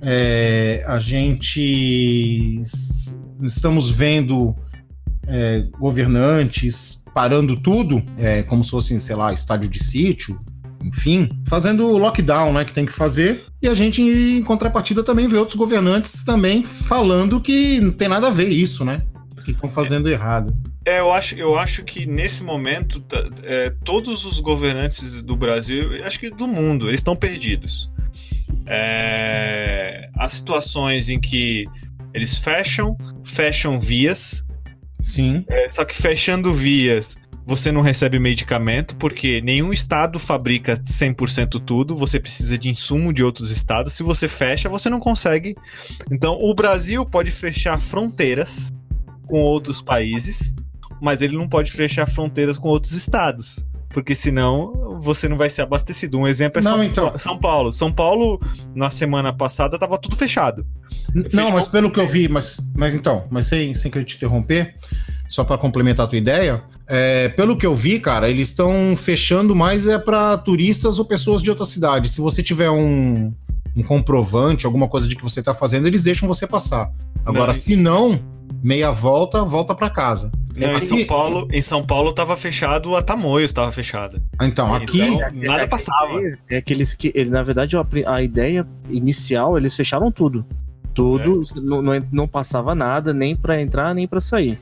É... 0.03 0.85
A 0.87 0.99
gente 0.99 2.61
estamos 3.43 3.91
vendo 3.91 4.55
é, 5.27 5.67
governantes 5.79 7.03
parando 7.15 7.57
tudo, 7.57 8.03
é, 8.17 8.43
como 8.43 8.63
se 8.63 8.71
fosse, 8.71 9.01
sei 9.01 9.17
lá, 9.17 9.33
estádio 9.33 9.69
de 9.69 9.83
sítio, 9.83 10.41
enfim, 10.85 11.31
fazendo 11.47 11.87
o 11.87 11.99
lockdown, 11.99 12.53
né, 12.53 12.65
que 12.65 12.73
tem 12.73 12.87
que 12.87 12.93
fazer. 12.93 13.45
E 13.61 13.69
a 13.69 13.75
gente, 13.75 14.03
em 14.03 14.43
contrapartida, 14.43 15.03
também 15.03 15.27
vê 15.27 15.37
outros 15.37 15.57
governantes 15.57 16.25
também 16.25 16.65
falando 16.65 17.41
que 17.41 17.81
não 17.81 17.93
tem 17.93 18.09
nada 18.09 18.29
a 18.29 18.31
ver 18.31 18.49
isso, 18.49 18.85
né? 18.85 19.03
Que 19.45 19.51
estão 19.53 19.69
fazendo 19.69 20.09
é, 20.09 20.13
errado. 20.13 20.55
É, 20.87 21.01
eu 21.01 21.13
acho, 21.13 21.35
eu 21.35 21.59
acho 21.59 21.85
que 21.85 22.07
nesse 22.07 22.43
momento, 22.43 23.03
é, 23.43 23.75
todos 23.85 24.25
os 24.25 24.41
governantes 24.41 25.23
do 25.23 25.37
Brasil, 25.37 26.05
acho 26.05 26.19
que 26.21 26.31
do 26.31 26.47
mundo, 26.47 26.89
eles 26.89 27.01
estão 27.01 27.17
perdidos. 27.17 27.91
É, 28.67 30.09
as 30.17 30.35
situações 30.35 31.09
em 31.09 31.19
que 31.19 31.67
eles 32.15 32.37
fecham, 32.39 32.97
fecham 33.25 33.81
vias. 33.81 34.47
Sim. 35.01 35.45
É, 35.49 35.69
só 35.69 35.85
que 35.85 35.95
fechando 35.95 36.53
vias, 36.53 37.17
você 37.49 37.73
não 37.73 37.81
recebe 37.81 38.19
medicamento, 38.19 38.95
porque 38.97 39.41
nenhum 39.41 39.73
estado 39.73 40.19
fabrica 40.19 40.75
100% 40.75 41.59
tudo, 41.65 41.97
você 41.97 42.21
precisa 42.21 42.59
de 42.59 42.69
insumo 42.69 43.11
de 43.11 43.25
outros 43.25 43.51
estados. 43.51 43.95
Se 43.95 44.03
você 44.03 44.29
fecha, 44.29 44.69
você 44.69 44.91
não 44.91 45.01
consegue. 45.01 45.57
Então, 46.11 46.35
o 46.39 46.55
Brasil 46.55 47.07
pode 47.07 47.31
fechar 47.31 47.81
fronteiras 47.81 48.71
com 49.27 49.41
outros 49.41 49.81
países, 49.81 50.55
mas 51.01 51.23
ele 51.23 51.39
não 51.39 51.49
pode 51.49 51.73
fechar 51.73 52.07
fronteiras 52.07 52.59
com 52.59 52.69
outros 52.69 52.93
estados. 52.93 53.65
Porque 53.89 54.15
senão 54.15 54.99
você 55.01 55.27
não 55.27 55.39
vai 55.39 55.49
ser 55.49 55.63
abastecido. 55.63 56.19
Um 56.19 56.29
exemplo 56.29 56.61
é 56.61 56.63
não, 56.63 56.73
São, 56.73 56.85
então. 56.85 57.19
São 57.19 57.39
Paulo. 57.39 57.73
São 57.73 57.91
Paulo, 57.91 58.39
na 58.75 58.91
semana 58.91 59.33
passada, 59.33 59.77
estava 59.77 59.97
tudo 59.97 60.17
fechado. 60.17 60.67
Não, 61.33 61.53
mas 61.53 61.67
pelo 61.67 61.91
que 61.91 61.99
eu 61.99 62.07
vi, 62.07 62.29
mas, 62.29 62.61
mas 62.77 62.93
então, 62.93 63.27
mas 63.31 63.47
sem, 63.47 63.73
sem 63.73 63.91
querer 63.91 64.05
te 64.05 64.17
interromper, 64.17 64.75
só 65.29 65.45
para 65.45 65.59
complementar 65.59 66.07
a 66.07 66.09
tua 66.09 66.19
ideia, 66.19 66.63
é, 66.87 67.29
pelo 67.29 67.57
que 67.57 67.67
eu 67.67 67.75
vi, 67.75 68.01
cara, 68.01 68.31
eles 68.31 68.49
estão 68.49 68.95
fechando 68.97 69.55
mais 69.55 69.87
é 69.87 69.99
para 69.99 70.39
turistas 70.39 70.99
ou 70.99 71.05
pessoas 71.05 71.43
de 71.43 71.51
outra 71.51 71.67
cidade. 71.67 72.09
Se 72.09 72.21
você 72.21 72.43
tiver 72.43 72.71
um, 72.71 73.33
um 73.77 73.83
comprovante, 73.83 74.65
alguma 74.65 74.89
coisa 74.89 75.07
de 75.07 75.15
que 75.15 75.23
você 75.23 75.41
está 75.41 75.53
fazendo, 75.53 75.87
eles 75.87 76.03
deixam 76.03 76.27
você 76.27 76.47
passar. 76.47 76.91
Agora, 77.27 77.49
não, 77.49 77.53
se 77.53 77.77
não, 77.77 78.21
meia 78.63 78.91
volta, 78.91 79.45
volta 79.45 79.75
para 79.75 79.91
casa. 79.91 80.33
Não, 80.57 80.75
aqui... 80.75 80.79
em 80.79 80.89
São 80.89 81.05
Paulo, 81.05 81.49
em 81.53 81.61
São 81.61 81.87
Paulo 81.87 82.13
tava 82.13 82.35
fechado 82.35 82.97
a 82.97 83.03
Tamoios, 83.03 83.51
estava 83.51 83.71
fechada. 83.71 84.21
Então, 84.41 84.75
aqui 84.75 85.03
então, 85.03 85.31
nada 85.35 85.69
passava. 85.69 86.21
É 86.49 86.57
aqueles 86.57 86.95
que, 86.95 87.13
ele, 87.15 87.29
na 87.29 87.43
verdade, 87.43 87.77
a 88.07 88.23
ideia 88.23 88.67
inicial, 88.89 89.59
eles 89.59 89.77
fecharam 89.77 90.11
tudo. 90.11 90.45
Tudo, 90.95 91.43
é. 91.55 91.61
não, 91.61 91.83
não, 91.83 92.09
não 92.11 92.27
passava 92.27 92.75
nada, 92.75 93.13
nem 93.13 93.37
para 93.37 93.61
entrar, 93.61 93.95
nem 93.95 94.09
para 94.09 94.21
sair. 94.21 94.59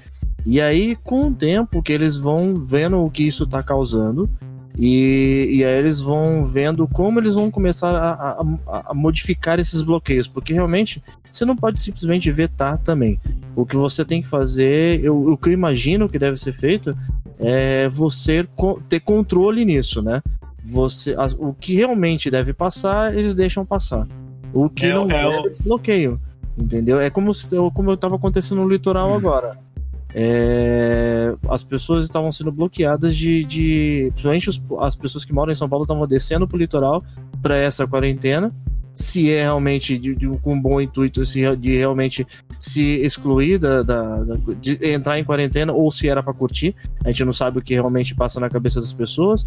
E 0.46 0.61
aí, 0.61 0.94
com 1.02 1.26
o 1.26 1.35
tempo 1.35 1.82
que 1.82 1.92
eles 1.92 2.16
vão 2.16 2.64
vendo 2.64 3.04
o 3.04 3.11
que 3.11 3.24
isso 3.24 3.42
está 3.42 3.64
causando, 3.64 4.30
e, 4.78 5.48
e 5.50 5.64
aí 5.64 5.78
eles 5.78 6.00
vão 6.00 6.44
vendo 6.44 6.87
como 6.87 7.18
eles 7.18 7.35
vão 7.35 7.50
começar 7.50 7.90
a, 7.96 8.12
a, 8.12 8.90
a, 8.90 8.94
modificar 8.94 9.59
esses 9.59 9.82
bloqueios, 9.82 10.28
porque 10.28 10.52
realmente 10.52 11.02
você 11.32 11.44
não 11.44 11.56
pode 11.56 11.80
simplesmente 11.80 12.30
vetar 12.30 12.78
também. 12.78 13.18
O 13.56 13.66
que 13.66 13.74
você 13.74 14.04
tem 14.04 14.22
que 14.22 14.28
fazer, 14.28 15.02
eu, 15.02 15.32
o 15.32 15.37
que 15.37 15.48
eu 15.48 15.52
imagino 15.52 16.09
que 16.09 16.18
deve 16.18 16.37
ser 16.37 16.52
feito, 16.52 16.96
é 17.40 17.88
você 17.88 18.46
ter 18.88 19.00
controle 19.00 19.64
nisso, 19.64 20.00
né? 20.00 20.22
Você, 20.62 21.16
o 21.38 21.54
que 21.54 21.74
realmente 21.74 22.30
deve 22.30 22.52
passar, 22.52 23.16
eles 23.16 23.35
deixam 23.35 23.66
passar. 23.66 24.06
O 24.52 24.70
que 24.70 24.87
é, 24.87 24.94
não 24.94 25.11
é 25.11 25.24
deve, 25.24 25.26
o... 25.26 25.46
eles 25.46 25.59
bloqueiam. 25.59 26.20
Entendeu? 26.56 27.00
É 27.00 27.11
como, 27.11 27.32
como 27.74 27.92
estava 27.92 28.14
acontecendo 28.14 28.62
no 28.62 28.68
litoral 28.68 29.11
hum. 29.11 29.14
agora 29.14 29.66
é, 30.14 31.35
as 31.49 31.62
pessoas 31.62 32.05
estavam 32.05 32.31
sendo 32.33 32.53
bloqueadas 32.53 33.16
de. 33.16 33.45
de 33.45 34.09
principalmente 34.12 34.49
os, 34.49 34.62
as 34.79 34.97
pessoas 34.97 35.25
que 35.25 35.33
moram 35.33 35.53
em 35.53 35.57
São 35.57 35.69
Paulo 35.69 35.85
estavam 35.85 36.07
descendo 36.07 36.47
para 36.47 36.57
o 36.57 36.59
litoral 36.59 37.05
para 37.42 37.57
essa 37.57 37.87
quarentena. 37.87 38.53
Se 38.95 39.31
é 39.31 39.42
realmente 39.42 39.99
de, 39.99 40.14
de, 40.14 40.27
com 40.38 40.55
um 40.55 40.61
bom 40.61 40.81
intuito 40.81 41.23
se, 41.27 41.55
de 41.57 41.77
realmente 41.77 42.27
se 42.59 42.83
excluir 43.03 43.59
da, 43.59 43.83
da, 43.83 44.25
da, 44.25 44.37
de 44.59 44.79
entrar 44.90 45.19
em 45.19 45.25
quarentena 45.25 45.71
ou 45.71 45.90
se 45.90 46.09
era 46.09 46.23
para 46.23 46.33
curtir. 46.33 46.75
A 47.05 47.11
gente 47.11 47.23
não 47.23 47.33
sabe 47.33 47.59
o 47.59 47.62
que 47.62 47.75
realmente 47.75 48.14
passa 48.14 48.40
na 48.40 48.49
cabeça 48.49 48.81
das 48.81 48.95
pessoas. 48.95 49.47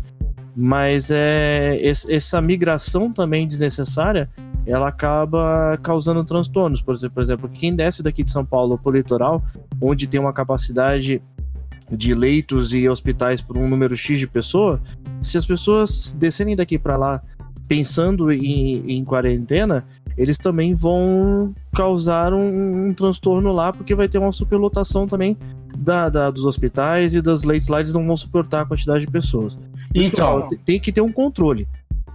Mas 0.56 1.10
é, 1.10 1.80
essa 1.84 2.40
migração 2.42 3.12
também 3.12 3.48
desnecessária 3.48 4.30
ela 4.66 4.88
acaba 4.88 5.78
causando 5.82 6.24
transtornos. 6.24 6.82
Por 6.82 6.94
exemplo, 6.94 7.16
por 7.16 7.24
exemplo, 7.24 7.50
quem 7.50 7.76
desce 7.76 8.04
daqui 8.04 8.24
de 8.24 8.32
São 8.32 8.46
Paulo 8.46 8.78
para 8.78 8.90
o 8.90 8.96
litoral, 8.96 9.44
onde 9.82 10.08
tem 10.08 10.20
uma 10.20 10.34
capacidade 10.34 11.22
de 11.92 12.14
leitos 12.14 12.74
e 12.74 12.88
hospitais 12.88 13.42
por 13.42 13.58
um 13.58 13.68
número 13.68 13.96
X 13.96 14.20
de 14.20 14.28
pessoas, 14.28 14.80
se 15.22 15.38
as 15.38 15.46
pessoas 15.46 16.14
descerem 16.14 16.56
daqui 16.56 16.78
para 16.78 16.96
lá 16.96 17.22
pensando 17.68 18.32
em, 18.32 18.98
em, 18.98 19.06
quarentena, 19.06 19.86
eles 20.18 20.40
também 20.40 20.74
vão 20.74 21.54
causar 21.74 22.34
um, 22.34 22.88
um, 22.88 22.94
transtorno 22.94 23.52
lá, 23.52 23.72
porque 23.72 23.94
vai 23.94 24.08
ter 24.08 24.18
uma 24.18 24.32
superlotação 24.32 25.08
também 25.08 25.38
da, 25.78 26.10
da, 26.10 26.32
dos 26.32 26.46
hospitais 26.46 27.14
e 27.14 27.22
das 27.22 27.44
leitos 27.44 27.70
lá, 27.70 27.80
eles 27.80 27.94
não 27.94 28.06
vão 28.06 28.16
suportar 28.16 28.62
a 28.62 28.66
quantidade 28.66 29.06
de 29.06 29.12
pessoas. 29.12 29.58
Então, 29.94 30.48
tem 30.66 30.80
que 30.80 30.92
ter 30.92 31.02
um 31.02 31.12
controle. 31.12 31.68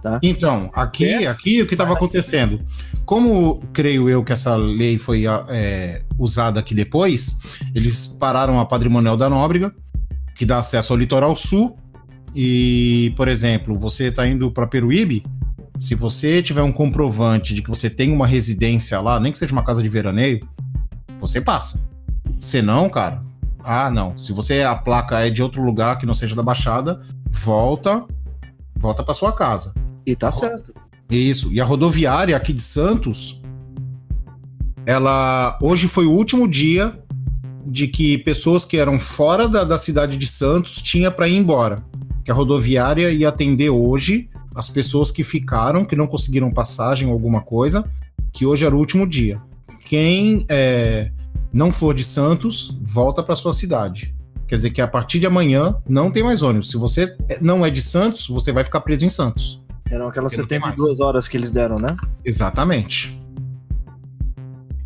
Tá? 0.05 0.19
Então, 0.21 0.69
aqui, 0.71 1.25
aqui 1.25 1.63
o 1.63 1.65
que 1.65 1.73
estava 1.73 1.93
acontecendo? 1.93 2.63
Como 3.05 3.59
creio 3.73 4.07
eu 4.07 4.23
que 4.23 4.31
essa 4.31 4.55
lei 4.55 4.99
foi 4.99 5.23
é, 5.49 6.03
usada 6.19 6.59
aqui 6.59 6.75
depois, 6.75 7.39
eles 7.73 8.05
pararam 8.05 8.59
a 8.59 8.65
Patrimonial 8.67 9.17
da 9.17 9.27
Nóbrega, 9.27 9.73
que 10.35 10.45
dá 10.45 10.59
acesso 10.59 10.93
ao 10.93 10.99
litoral 10.99 11.35
sul. 11.35 11.75
E, 12.35 13.15
por 13.17 13.27
exemplo, 13.27 13.79
você 13.79 14.09
está 14.09 14.27
indo 14.27 14.51
para 14.51 14.67
Peruíbe, 14.67 15.25
se 15.79 15.95
você 15.95 16.39
tiver 16.39 16.61
um 16.61 16.71
comprovante 16.71 17.55
de 17.55 17.63
que 17.63 17.69
você 17.69 17.89
tem 17.89 18.13
uma 18.13 18.27
residência 18.27 19.01
lá, 19.01 19.19
nem 19.19 19.31
que 19.31 19.39
seja 19.39 19.53
uma 19.53 19.63
casa 19.63 19.81
de 19.81 19.89
veraneio, 19.89 20.47
você 21.19 21.41
passa. 21.41 21.83
Se 22.37 22.61
não, 22.61 22.89
cara, 22.89 23.23
ah, 23.63 23.89
não. 23.89 24.15
Se 24.15 24.31
você 24.31 24.61
a 24.61 24.75
placa 24.75 25.25
é 25.25 25.31
de 25.31 25.41
outro 25.41 25.63
lugar 25.63 25.97
que 25.97 26.05
não 26.05 26.13
seja 26.13 26.35
da 26.35 26.43
Baixada, 26.43 27.01
volta, 27.27 28.05
volta 28.77 29.03
para 29.03 29.15
sua 29.15 29.33
casa. 29.33 29.73
E 30.05 30.15
tá 30.15 30.31
certo. 30.31 30.73
Isso. 31.09 31.51
E 31.51 31.59
a 31.59 31.65
rodoviária 31.65 32.35
aqui 32.35 32.53
de 32.53 32.61
Santos, 32.61 33.41
ela 34.85 35.57
hoje 35.61 35.87
foi 35.87 36.05
o 36.05 36.11
último 36.11 36.47
dia 36.47 36.97
de 37.65 37.87
que 37.87 38.17
pessoas 38.19 38.63
que 38.63 38.77
eram 38.77 38.99
fora 38.99 39.47
da, 39.47 39.63
da 39.63 39.77
cidade 39.77 40.17
de 40.17 40.27
Santos 40.27 40.81
tinha 40.81 41.09
para 41.09 41.27
ir 41.27 41.35
embora. 41.35 41.83
Que 42.23 42.31
a 42.31 42.33
rodoviária 42.33 43.11
ia 43.11 43.29
atender 43.29 43.69
hoje 43.69 44.29
as 44.53 44.69
pessoas 44.69 45.11
que 45.11 45.23
ficaram, 45.23 45.83
que 45.83 45.95
não 45.95 46.07
conseguiram 46.07 46.51
passagem 46.51 47.07
ou 47.07 47.13
alguma 47.13 47.41
coisa, 47.41 47.83
que 48.31 48.45
hoje 48.45 48.65
era 48.65 48.75
o 48.75 48.79
último 48.79 49.05
dia. 49.05 49.41
Quem 49.81 50.45
é, 50.47 51.11
não 51.51 51.71
for 51.71 51.93
de 51.93 52.03
Santos, 52.03 52.77
volta 52.81 53.21
para 53.21 53.35
sua 53.35 53.53
cidade. 53.53 54.15
Quer 54.47 54.55
dizer 54.55 54.69
que 54.69 54.81
a 54.81 54.87
partir 54.87 55.19
de 55.19 55.25
amanhã 55.25 55.75
não 55.87 56.11
tem 56.11 56.23
mais 56.23 56.41
ônibus. 56.41 56.69
Se 56.69 56.77
você 56.77 57.15
não 57.41 57.65
é 57.65 57.69
de 57.69 57.81
Santos, 57.81 58.27
você 58.27 58.51
vai 58.51 58.63
ficar 58.63 58.81
preso 58.81 59.05
em 59.05 59.09
Santos. 59.09 59.61
Eram 59.89 60.07
aquelas 60.07 60.33
72 60.33 60.99
horas 60.99 61.27
que 61.27 61.37
eles 61.37 61.51
deram, 61.51 61.75
né? 61.75 61.95
Exatamente. 62.23 63.19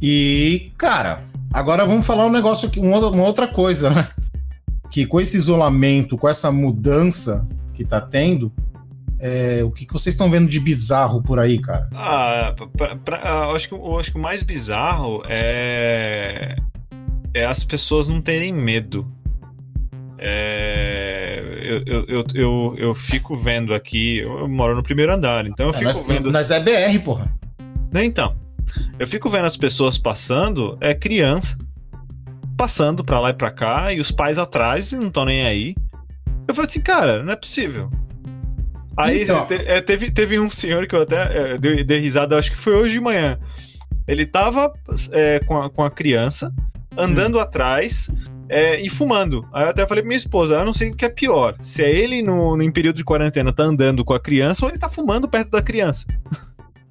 E, 0.02 0.72
cara, 0.78 1.24
agora 1.54 1.86
vamos 1.86 2.06
falar 2.06 2.26
um 2.26 2.32
negócio 2.32 2.70
uma, 2.78 2.98
outra 3.24 3.48
coisa, 3.48 3.90
né? 3.90 4.10
Que 4.90 5.06
com 5.06 5.20
esse 5.20 5.38
isolamento, 5.38 6.18
com 6.18 6.28
essa 6.28 6.52
mudança 6.52 7.48
que 7.74 7.84
tá 7.86 8.02
tendo, 8.02 8.52
É, 9.22 9.62
o 9.66 9.72
que, 9.72 9.86
que 9.86 9.92
vocês 9.92 10.14
estão 10.14 10.30
vendo 10.30 10.48
de 10.48 10.60
bizarro 10.62 11.22
por 11.22 11.40
aí, 11.40 11.60
cara? 11.60 11.90
Ah, 11.94 12.56
pra, 12.78 12.96
pra, 12.96 13.18
ah, 13.18 13.52
acho, 13.54 13.68
que, 13.68 13.74
eu 13.74 14.00
acho 14.00 14.12
que 14.14 14.18
o 14.18 14.22
mais 14.22 14.44
bizarro 14.44 15.22
é, 15.28 16.56
é 17.34 17.46
as 17.46 17.64
pessoas 17.66 18.08
não 18.08 18.22
terem 18.22 18.54
medo. 18.54 19.06
É, 20.18 20.89
eu, 21.86 22.06
eu, 22.08 22.26
eu, 22.34 22.76
eu, 22.78 22.96
fico 22.96 23.36
vendo 23.36 23.74
aqui, 23.74 24.20
eu 24.20 24.48
moro 24.48 24.76
no 24.76 24.84
primeiro 24.84 25.14
andar, 25.14 25.46
então 25.46 25.68
eu 25.68 25.74
É, 25.74 25.78
fico 25.94 26.04
vendo. 26.08 26.32
nós 26.32 26.50
é 26.52 26.60
BR, 26.60 27.00
porra. 27.04 27.32
Né, 27.94 28.04
Então, 28.06 28.36
eu 28.98 29.08
fico 29.08 29.30
vendo 29.30 29.46
as 29.46 29.58
pessoas 29.58 29.98
passando, 29.98 30.78
é 30.82 30.94
criança, 30.94 31.58
passando 32.58 33.04
pra 33.04 33.20
lá 33.20 33.30
e 33.30 33.34
pra 33.34 33.52
cá, 33.52 33.94
e 33.94 34.00
os 34.00 34.12
pais 34.12 34.38
atrás 34.38 34.92
não 34.92 35.08
estão 35.08 35.26
nem 35.26 35.46
aí. 35.46 35.76
Eu 36.48 36.54
falei 36.54 36.70
assim, 36.70 36.82
cara, 36.82 37.24
não 37.24 37.32
é 37.32 37.36
possível. 37.36 37.90
Aí 38.98 39.24
Então. 39.24 39.46
te- 39.48 39.54
é, 39.66 39.80
teve, 39.82 40.12
teve 40.12 40.40
um 40.40 40.50
senhor 40.50 40.86
que 40.88 40.96
eu 40.96 41.02
até 41.04 41.54
é, 41.54 41.58
dei, 41.58 41.84
dei 41.84 42.00
risada, 42.00 42.38
acho 42.38 42.52
que 42.52 42.58
foi 42.58 42.74
hoje 42.76 42.94
de 42.94 43.00
manhã. 43.00 43.40
Ele 44.08 44.26
tava 44.26 44.74
é, 45.12 45.40
com, 45.40 45.62
a, 45.62 45.70
com 45.70 45.84
a 45.84 45.90
criança, 45.90 46.52
andando 46.98 47.38
Hum. 47.38 47.42
atrás 47.42 48.10
é, 48.50 48.82
e 48.82 48.90
fumando. 48.90 49.46
Aí 49.54 49.64
eu 49.64 49.70
até 49.70 49.86
falei 49.86 50.02
pra 50.02 50.08
minha 50.08 50.18
esposa, 50.18 50.56
eu 50.56 50.66
não 50.66 50.74
sei 50.74 50.90
o 50.90 50.96
que 50.96 51.06
é 51.06 51.10
pior. 51.10 51.56
Se 51.62 51.84
é 51.84 51.92
ele 51.92 52.22
no, 52.22 52.58
no 52.58 52.64
em 52.64 52.72
período 52.72 52.98
de 52.98 53.04
quarentena 53.04 53.54
tá 53.54 53.64
andando 53.64 54.04
com 54.04 54.14
a 54.14 54.20
criança 54.20 54.66
ou 54.66 54.72
ele 54.72 54.80
tá 54.80 54.90
fumando 54.90 55.30
perto 55.30 55.52
da 55.52 55.62
criança. 55.62 56.06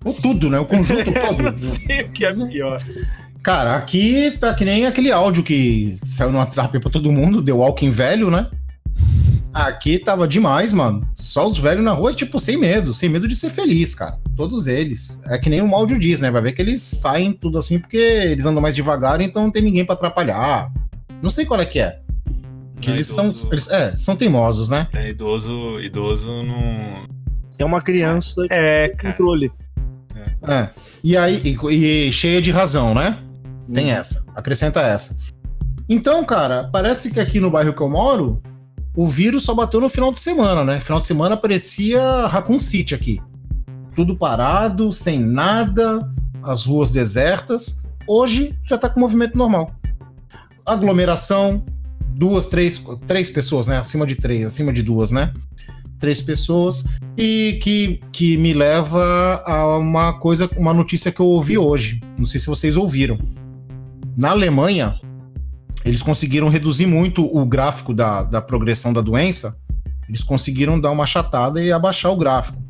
O 0.05 0.13
tudo, 0.13 0.49
né? 0.49 0.59
O 0.59 0.65
conjunto 0.65 1.11
Eu 1.11 1.33
não 1.33 1.53
todo. 1.53 1.59
sei 1.59 2.03
o 2.03 2.11
que 2.11 2.25
é 2.25 2.33
pior. 2.33 2.81
Cara, 3.43 3.77
aqui 3.77 4.31
tá 4.39 4.55
que 4.55 4.65
nem 4.65 4.87
aquele 4.87 5.11
áudio 5.11 5.43
que 5.43 5.97
saiu 6.05 6.31
no 6.31 6.39
WhatsApp 6.39 6.79
pra 6.79 6.91
todo 6.91 7.13
mundo, 7.13 7.43
deu 7.43 7.59
walking 7.59 7.91
velho, 7.91 8.31
né? 8.31 8.49
Aqui 9.53 9.99
tava 9.99 10.29
demais, 10.29 10.73
mano. 10.73 11.09
Só 11.13 11.47
os 11.47 11.59
velhos 11.59 11.85
na 11.85 11.93
rua, 11.93 12.13
tipo, 12.15 12.39
sem 12.39 12.57
medo, 12.57 12.93
sem 12.95 13.09
medo 13.09 13.27
de 13.27 13.35
ser 13.35 13.51
feliz, 13.51 13.95
cara. 13.95 14.19
Todos 14.37 14.67
eles. 14.67 15.21
É 15.27 15.39
que 15.39 15.51
nem 15.51 15.63
o 15.63 15.75
áudio 15.75 15.99
diz, 15.99 16.21
né? 16.21 16.31
Vai 16.31 16.43
ver 16.43 16.53
que 16.53 16.63
eles 16.63 16.81
saem 16.81 17.33
tudo 17.33 17.59
assim 17.59 17.79
porque 17.79 17.97
eles 17.97 18.47
andam 18.47 18.63
mais 18.63 18.75
devagar, 18.75 19.21
então 19.21 19.43
não 19.45 19.51
tem 19.51 19.63
ninguém 19.63 19.85
pra 19.85 19.95
atrapalhar. 19.95 20.71
Não 21.23 21.31
sei 21.31 21.45
qual 21.45 21.61
é 21.61 21.67
que 21.67 21.81
é. 21.81 22.01
Que 22.81 22.89
Não, 22.89 22.95
eles 22.95 23.11
idoso- 23.11 23.35
são. 23.35 23.51
Eles, 23.53 23.69
é, 23.71 23.97
são 23.97 24.15
teimosos, 24.17 24.69
né? 24.69 24.87
É, 24.95 25.09
idoso, 25.11 25.81
idoso 25.81 26.43
não. 26.45 27.07
É 27.59 27.65
uma 27.65 27.83
criança 27.83 28.47
É, 28.51 28.87
sem 28.89 28.97
cara. 28.97 29.13
controle. 29.15 29.51
É. 30.47 30.69
E 31.03 31.17
aí, 31.17 31.43
e, 31.45 32.07
e 32.09 32.13
cheia 32.13 32.41
de 32.41 32.51
razão, 32.53 32.95
né? 32.95 33.19
Tem 33.73 33.87
Uhum. 33.87 33.99
essa. 33.99 34.25
Acrescenta 34.35 34.81
essa. 34.81 35.17
Então, 35.89 36.25
cara, 36.25 36.69
parece 36.73 37.11
que 37.11 37.19
aqui 37.19 37.41
no 37.41 37.51
bairro 37.51 37.73
que 37.73 37.81
eu 37.81 37.89
moro, 37.91 38.41
o 38.95 39.09
vírus 39.09 39.43
só 39.43 39.55
bateu 39.55 39.81
no 39.81 39.89
final 39.89 40.13
de 40.13 40.21
semana, 40.21 40.63
né? 40.65 40.79
Final 40.81 41.01
de 41.01 41.07
semana 41.07 41.37
parecia 41.37 42.27
Raccoon 42.27 42.61
City 42.61 42.95
aqui. 42.95 43.21
Tudo 43.97 44.17
parado, 44.17 44.93
sem 44.93 45.19
nada, 45.19 46.09
as 46.43 46.65
ruas 46.65 46.93
desertas. 46.93 47.83
Hoje 48.07 48.55
já 48.65 48.79
tá 48.79 48.89
com 48.89 49.01
movimento 49.01 49.37
normal. 49.37 49.73
Aglomeração, 50.69 51.65
duas, 52.15 52.47
três, 52.47 52.83
três 53.07 53.31
pessoas, 53.31 53.67
né? 53.67 53.79
Acima 53.79 54.07
de 54.07 54.17
três, 54.17 54.47
acima 54.47 54.73
de 54.73 54.83
duas, 54.83 55.11
né? 55.11 55.33
Três 55.99 56.21
pessoas. 56.21 56.85
E 57.17 57.59
que, 57.63 58.01
que 58.13 58.37
me 58.37 58.53
leva 58.53 59.43
a 59.45 59.79
uma 59.79 60.13
coisa, 60.19 60.49
uma 60.57 60.75
notícia 60.75 61.11
que 61.11 61.21
eu 61.21 61.27
ouvi 61.27 61.59
hoje. 61.59 62.01
Não 62.17 62.27
sei 62.27 62.39
se 62.39 62.47
vocês 62.47 62.77
ouviram. 62.77 63.19
Na 64.17 64.31
Alemanha, 64.31 64.99
eles 65.85 66.03
conseguiram 66.03 66.49
reduzir 66.49 66.87
muito 66.87 67.25
o 67.25 67.47
gráfico 67.47 67.95
da, 67.95 68.23
da 68.23 68.41
progressão 68.41 68.93
da 68.93 69.01
doença. 69.01 69.57
Eles 70.09 70.23
conseguiram 70.23 70.81
dar 70.81 70.91
uma 70.91 71.05
achatada 71.05 71.63
e 71.63 71.71
abaixar 71.71 72.13
o 72.13 72.17
gráfico. 72.17 72.63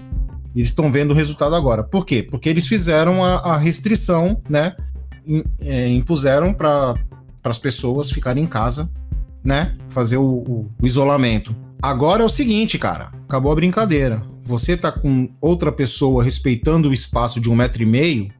Eles 0.54 0.70
estão 0.70 0.90
vendo 0.90 1.12
o 1.12 1.14
resultado 1.14 1.54
agora. 1.54 1.84
Por 1.84 2.04
quê? 2.04 2.22
Porque 2.22 2.48
eles 2.48 2.66
fizeram 2.66 3.24
a, 3.24 3.36
a 3.36 3.58
restrição, 3.58 4.42
né? 4.48 4.74
É, 5.60 5.88
impuseram 5.88 6.54
para 6.54 6.94
as 7.50 7.58
pessoas 7.58 8.10
ficarem 8.10 8.44
em 8.44 8.46
casa, 8.46 8.90
né? 9.44 9.76
Fazer 9.88 10.16
o, 10.16 10.24
o- 10.24 10.70
o 10.80 10.86
isolamento. 10.86 11.54
Agora 11.82 12.22
é 12.22 12.26
o 12.26 12.28
seguinte, 12.28 12.78
cara. 12.78 13.12
Acabou 13.28 13.52
a 13.52 13.54
brincadeira. 13.54 14.22
Você 14.42 14.76
tá 14.76 14.90
com 14.90 15.28
outra 15.40 15.70
pessoa 15.70 16.24
respeitando 16.24 16.88
o 16.88 16.92
espaço 16.92 17.40
de 17.40 17.50
um 17.50 17.54
metro 17.54 17.82
e 17.82 17.86
meio, 17.86 18.30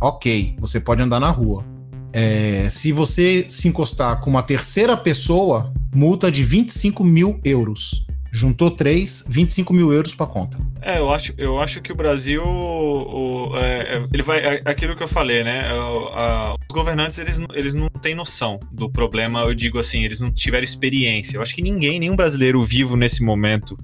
ok, 0.00 0.56
você 0.58 0.80
pode 0.80 1.02
andar 1.02 1.20
na 1.20 1.30
rua. 1.30 1.64
É, 2.12 2.66
se 2.68 2.90
você 2.90 3.46
se 3.48 3.68
encostar 3.68 4.20
com 4.20 4.30
uma 4.30 4.42
terceira 4.42 4.96
pessoa, 4.96 5.72
multa 5.94 6.30
de 6.30 6.42
25 6.44 7.04
mil 7.04 7.38
euros. 7.44 8.04
Juntou 8.32 8.70
três, 8.70 9.24
25 9.28 9.72
mil 9.72 9.92
euros 9.92 10.14
pra 10.14 10.26
conta. 10.26 10.58
É, 10.82 10.98
eu 10.98 11.10
acho, 11.12 11.34
eu 11.36 11.60
acho 11.60 11.80
que 11.82 11.92
o 11.92 11.94
Brasil, 11.94 12.42
o- 12.42 13.56
é, 13.56 13.96
é, 13.98 14.06
ele 14.12 14.22
vai, 14.22 14.38
é 14.40 14.62
aquilo 14.64 14.96
que 14.96 15.02
eu 15.02 15.08
falei, 15.08 15.44
né? 15.44 15.68
é, 15.70 15.74
o- 15.74 16.08
a- 16.08 16.54
os 16.54 16.74
governantes 16.74 17.18
eles, 17.18 17.38
não- 17.38 17.48
eles 17.54 17.74
não 17.74 17.88
têm 17.88 18.14
noção 18.14 18.58
do 18.72 18.88
problema. 18.90 19.40
Eu 19.42 19.54
digo 19.54 19.78
assim, 19.78 20.02
eles 20.04 20.20
não 20.20 20.32
tiveram 20.32 20.64
experiência. 20.64 21.36
Eu 21.36 21.42
acho 21.42 21.54
que 21.54 21.62
ninguém, 21.62 21.98
nenhum 22.00 22.16
brasileiro 22.16 22.62
vivo 22.62 22.96
nesse 22.96 23.22
momento, 23.22 23.78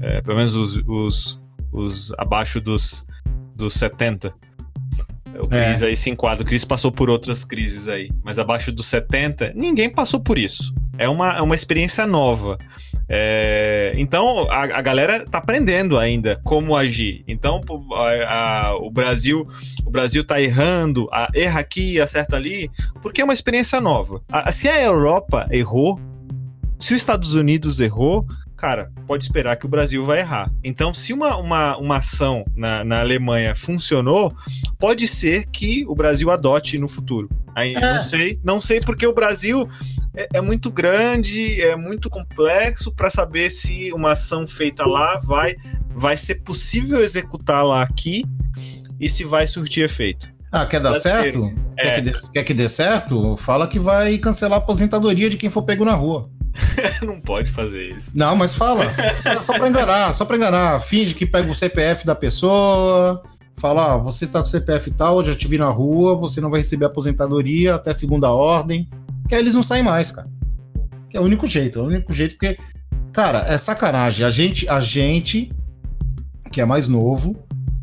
é, 0.00 0.20
pelo 0.20 0.36
menos 0.38 0.54
os, 0.56 0.76
os, 0.86 1.40
os 1.72 2.12
abaixo 2.18 2.60
dos, 2.60 3.06
dos 3.54 3.74
70. 3.74 4.32
O 5.38 5.46
Cris 5.46 5.80
É. 5.82 5.86
aí 5.86 5.96
se 5.96 6.10
enquadra. 6.10 6.42
O 6.42 6.46
Cris 6.46 6.64
passou 6.64 6.90
por 6.90 7.08
outras 7.08 7.44
crises 7.44 7.88
aí, 7.88 8.10
mas 8.24 8.38
abaixo 8.38 8.72
dos 8.72 8.86
70, 8.86 9.52
ninguém 9.54 9.88
passou 9.88 10.18
por 10.20 10.38
isso. 10.38 10.74
É 10.98 11.08
uma, 11.08 11.36
é 11.36 11.40
uma 11.40 11.54
experiência 11.54 12.04
nova. 12.06 12.58
É, 13.12 13.92
então 13.96 14.48
a, 14.48 14.62
a 14.78 14.80
galera 14.80 15.26
tá 15.26 15.38
aprendendo 15.38 15.98
ainda 15.98 16.40
como 16.44 16.76
agir. 16.76 17.24
Então 17.26 17.60
a- 17.92 18.68
a- 18.68 18.76
o 18.76 18.88
Brasil, 18.88 19.44
o 19.84 19.90
Brasil 19.90 20.22
tá 20.22 20.40
errando, 20.40 21.08
erra 21.34 21.58
aqui, 21.58 22.00
acerta 22.00 22.36
ali, 22.36 22.70
porque 23.02 23.20
é 23.20 23.24
uma 23.24 23.34
experiência 23.34 23.80
nova. 23.80 24.22
Se 24.52 24.68
a 24.68 24.80
Europa 24.80 25.48
errou, 25.50 25.98
se 26.78 26.94
os 26.94 27.00
Estados 27.00 27.34
Unidos 27.34 27.80
errou, 27.80 28.24
cara, 28.60 28.92
pode 29.06 29.24
esperar 29.24 29.56
que 29.56 29.64
o 29.64 29.68
Brasil 29.70 30.04
vai 30.04 30.18
errar. 30.18 30.52
Então, 30.62 30.92
se 30.92 31.14
uma, 31.14 31.34
uma, 31.38 31.78
uma 31.78 31.96
ação 31.96 32.44
na, 32.54 32.84
na 32.84 33.00
Alemanha 33.00 33.54
funcionou, 33.56 34.34
pode 34.78 35.06
ser 35.08 35.46
que 35.46 35.82
o 35.88 35.94
Brasil 35.94 36.30
adote 36.30 36.76
no 36.78 36.86
futuro. 36.86 37.26
Aí, 37.56 37.74
É. 37.74 37.80
Não 37.80 38.02
sei, 38.02 38.38
não 38.44 38.60
sei 38.60 38.78
porque 38.80 39.06
o 39.06 39.14
Brasil 39.14 39.66
é, 40.14 40.28
é 40.34 40.40
muito 40.42 40.70
grande, 40.70 41.60
é 41.62 41.74
muito 41.74 42.10
complexo 42.10 42.92
para 42.92 43.08
saber 43.08 43.50
se 43.50 43.90
uma 43.94 44.12
ação 44.12 44.46
feita 44.46 44.86
lá 44.86 45.18
vai, 45.18 45.56
vai 45.94 46.18
ser 46.18 46.42
possível 46.42 47.02
executá-la 47.02 47.82
aqui 47.82 48.24
e 49.00 49.08
se 49.08 49.24
vai 49.24 49.46
surtir 49.46 49.84
efeito. 49.86 50.28
Ah, 50.52 50.66
quer 50.66 50.80
dar 50.80 50.94
certo? 50.94 51.50
Quer, 51.78 51.86
É. 51.86 51.94
que 51.94 52.00
dê, 52.02 52.12
quer 52.34 52.44
que 52.44 52.54
dê 52.54 52.68
certo? 52.68 53.36
Fala 53.38 53.66
que 53.66 53.78
vai 53.78 54.18
cancelar 54.18 54.58
a 54.58 54.62
aposentadoria 54.62 55.30
de 55.30 55.36
quem 55.38 55.48
for 55.48 55.62
pego 55.62 55.84
na 55.84 55.94
rua. 55.94 56.28
não 57.02 57.20
pode 57.20 57.50
fazer 57.50 57.90
isso. 57.90 58.12
Não, 58.16 58.36
mas 58.36 58.54
fala. 58.54 58.84
só, 59.42 59.58
pra 59.58 59.68
enganar, 59.68 60.12
só 60.12 60.24
pra 60.24 60.36
enganar. 60.36 60.80
Finge 60.80 61.14
que 61.14 61.26
pega 61.26 61.50
o 61.50 61.54
CPF 61.54 62.06
da 62.06 62.14
pessoa. 62.14 63.22
Fala, 63.56 63.94
ah, 63.94 63.96
você 63.98 64.26
tá 64.26 64.38
com 64.38 64.46
CPF 64.46 64.90
tal, 64.92 65.22
já 65.24 65.34
te 65.34 65.46
vi 65.46 65.58
na 65.58 65.68
rua, 65.68 66.16
você 66.16 66.40
não 66.40 66.50
vai 66.50 66.60
receber 66.60 66.86
aposentadoria 66.86 67.74
até 67.74 67.92
segunda 67.92 68.30
ordem. 68.30 68.88
Que 69.28 69.34
aí 69.34 69.40
eles 69.40 69.54
não 69.54 69.62
saem 69.62 69.82
mais, 69.82 70.10
cara. 70.10 70.28
Que 71.08 71.16
é 71.16 71.20
o 71.20 71.24
único 71.24 71.46
jeito, 71.46 71.78
é 71.78 71.82
o 71.82 71.86
único 71.86 72.12
jeito, 72.12 72.36
porque, 72.38 72.58
cara, 73.12 73.44
é 73.46 73.58
sacanagem. 73.58 74.24
A 74.24 74.30
gente, 74.30 74.68
a 74.68 74.80
gente, 74.80 75.52
que 76.50 76.60
é 76.60 76.64
mais 76.64 76.88
novo, 76.88 77.36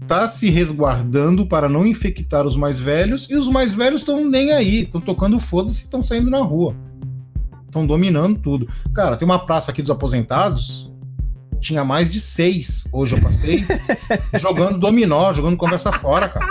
tá 0.08 0.26
se 0.26 0.50
resguardando 0.50 1.46
para 1.46 1.70
não 1.70 1.86
infectar 1.86 2.46
os 2.46 2.56
mais 2.56 2.80
velhos, 2.80 3.28
e 3.30 3.36
os 3.36 3.50
mais 3.50 3.74
velhos 3.74 4.02
estão 4.02 4.26
nem 4.26 4.54
aí, 4.54 4.82
estão 4.82 5.00
tocando 5.02 5.40
foda-se 5.40 5.82
e 5.82 5.84
estão 5.84 6.02
saindo 6.02 6.32
na 6.32 6.40
rua. 6.40 6.76
Estão 7.68 7.86
dominando 7.86 8.40
tudo. 8.40 8.68
Cara, 8.94 9.16
tem 9.16 9.26
uma 9.26 9.46
praça 9.46 9.72
aqui 9.72 9.82
dos 9.82 9.92
aposentados. 9.92 10.92
Tinha 11.60 11.84
mais 11.84 12.10
de 12.10 12.20
seis. 12.20 12.88
Hoje 12.92 13.16
eu 13.16 13.22
passei 13.22 13.64
jogando 14.40 14.80
dominó, 14.80 15.32
jogando 15.34 15.58
conversa 15.58 15.92
fora, 15.92 16.28
cara. 16.30 16.46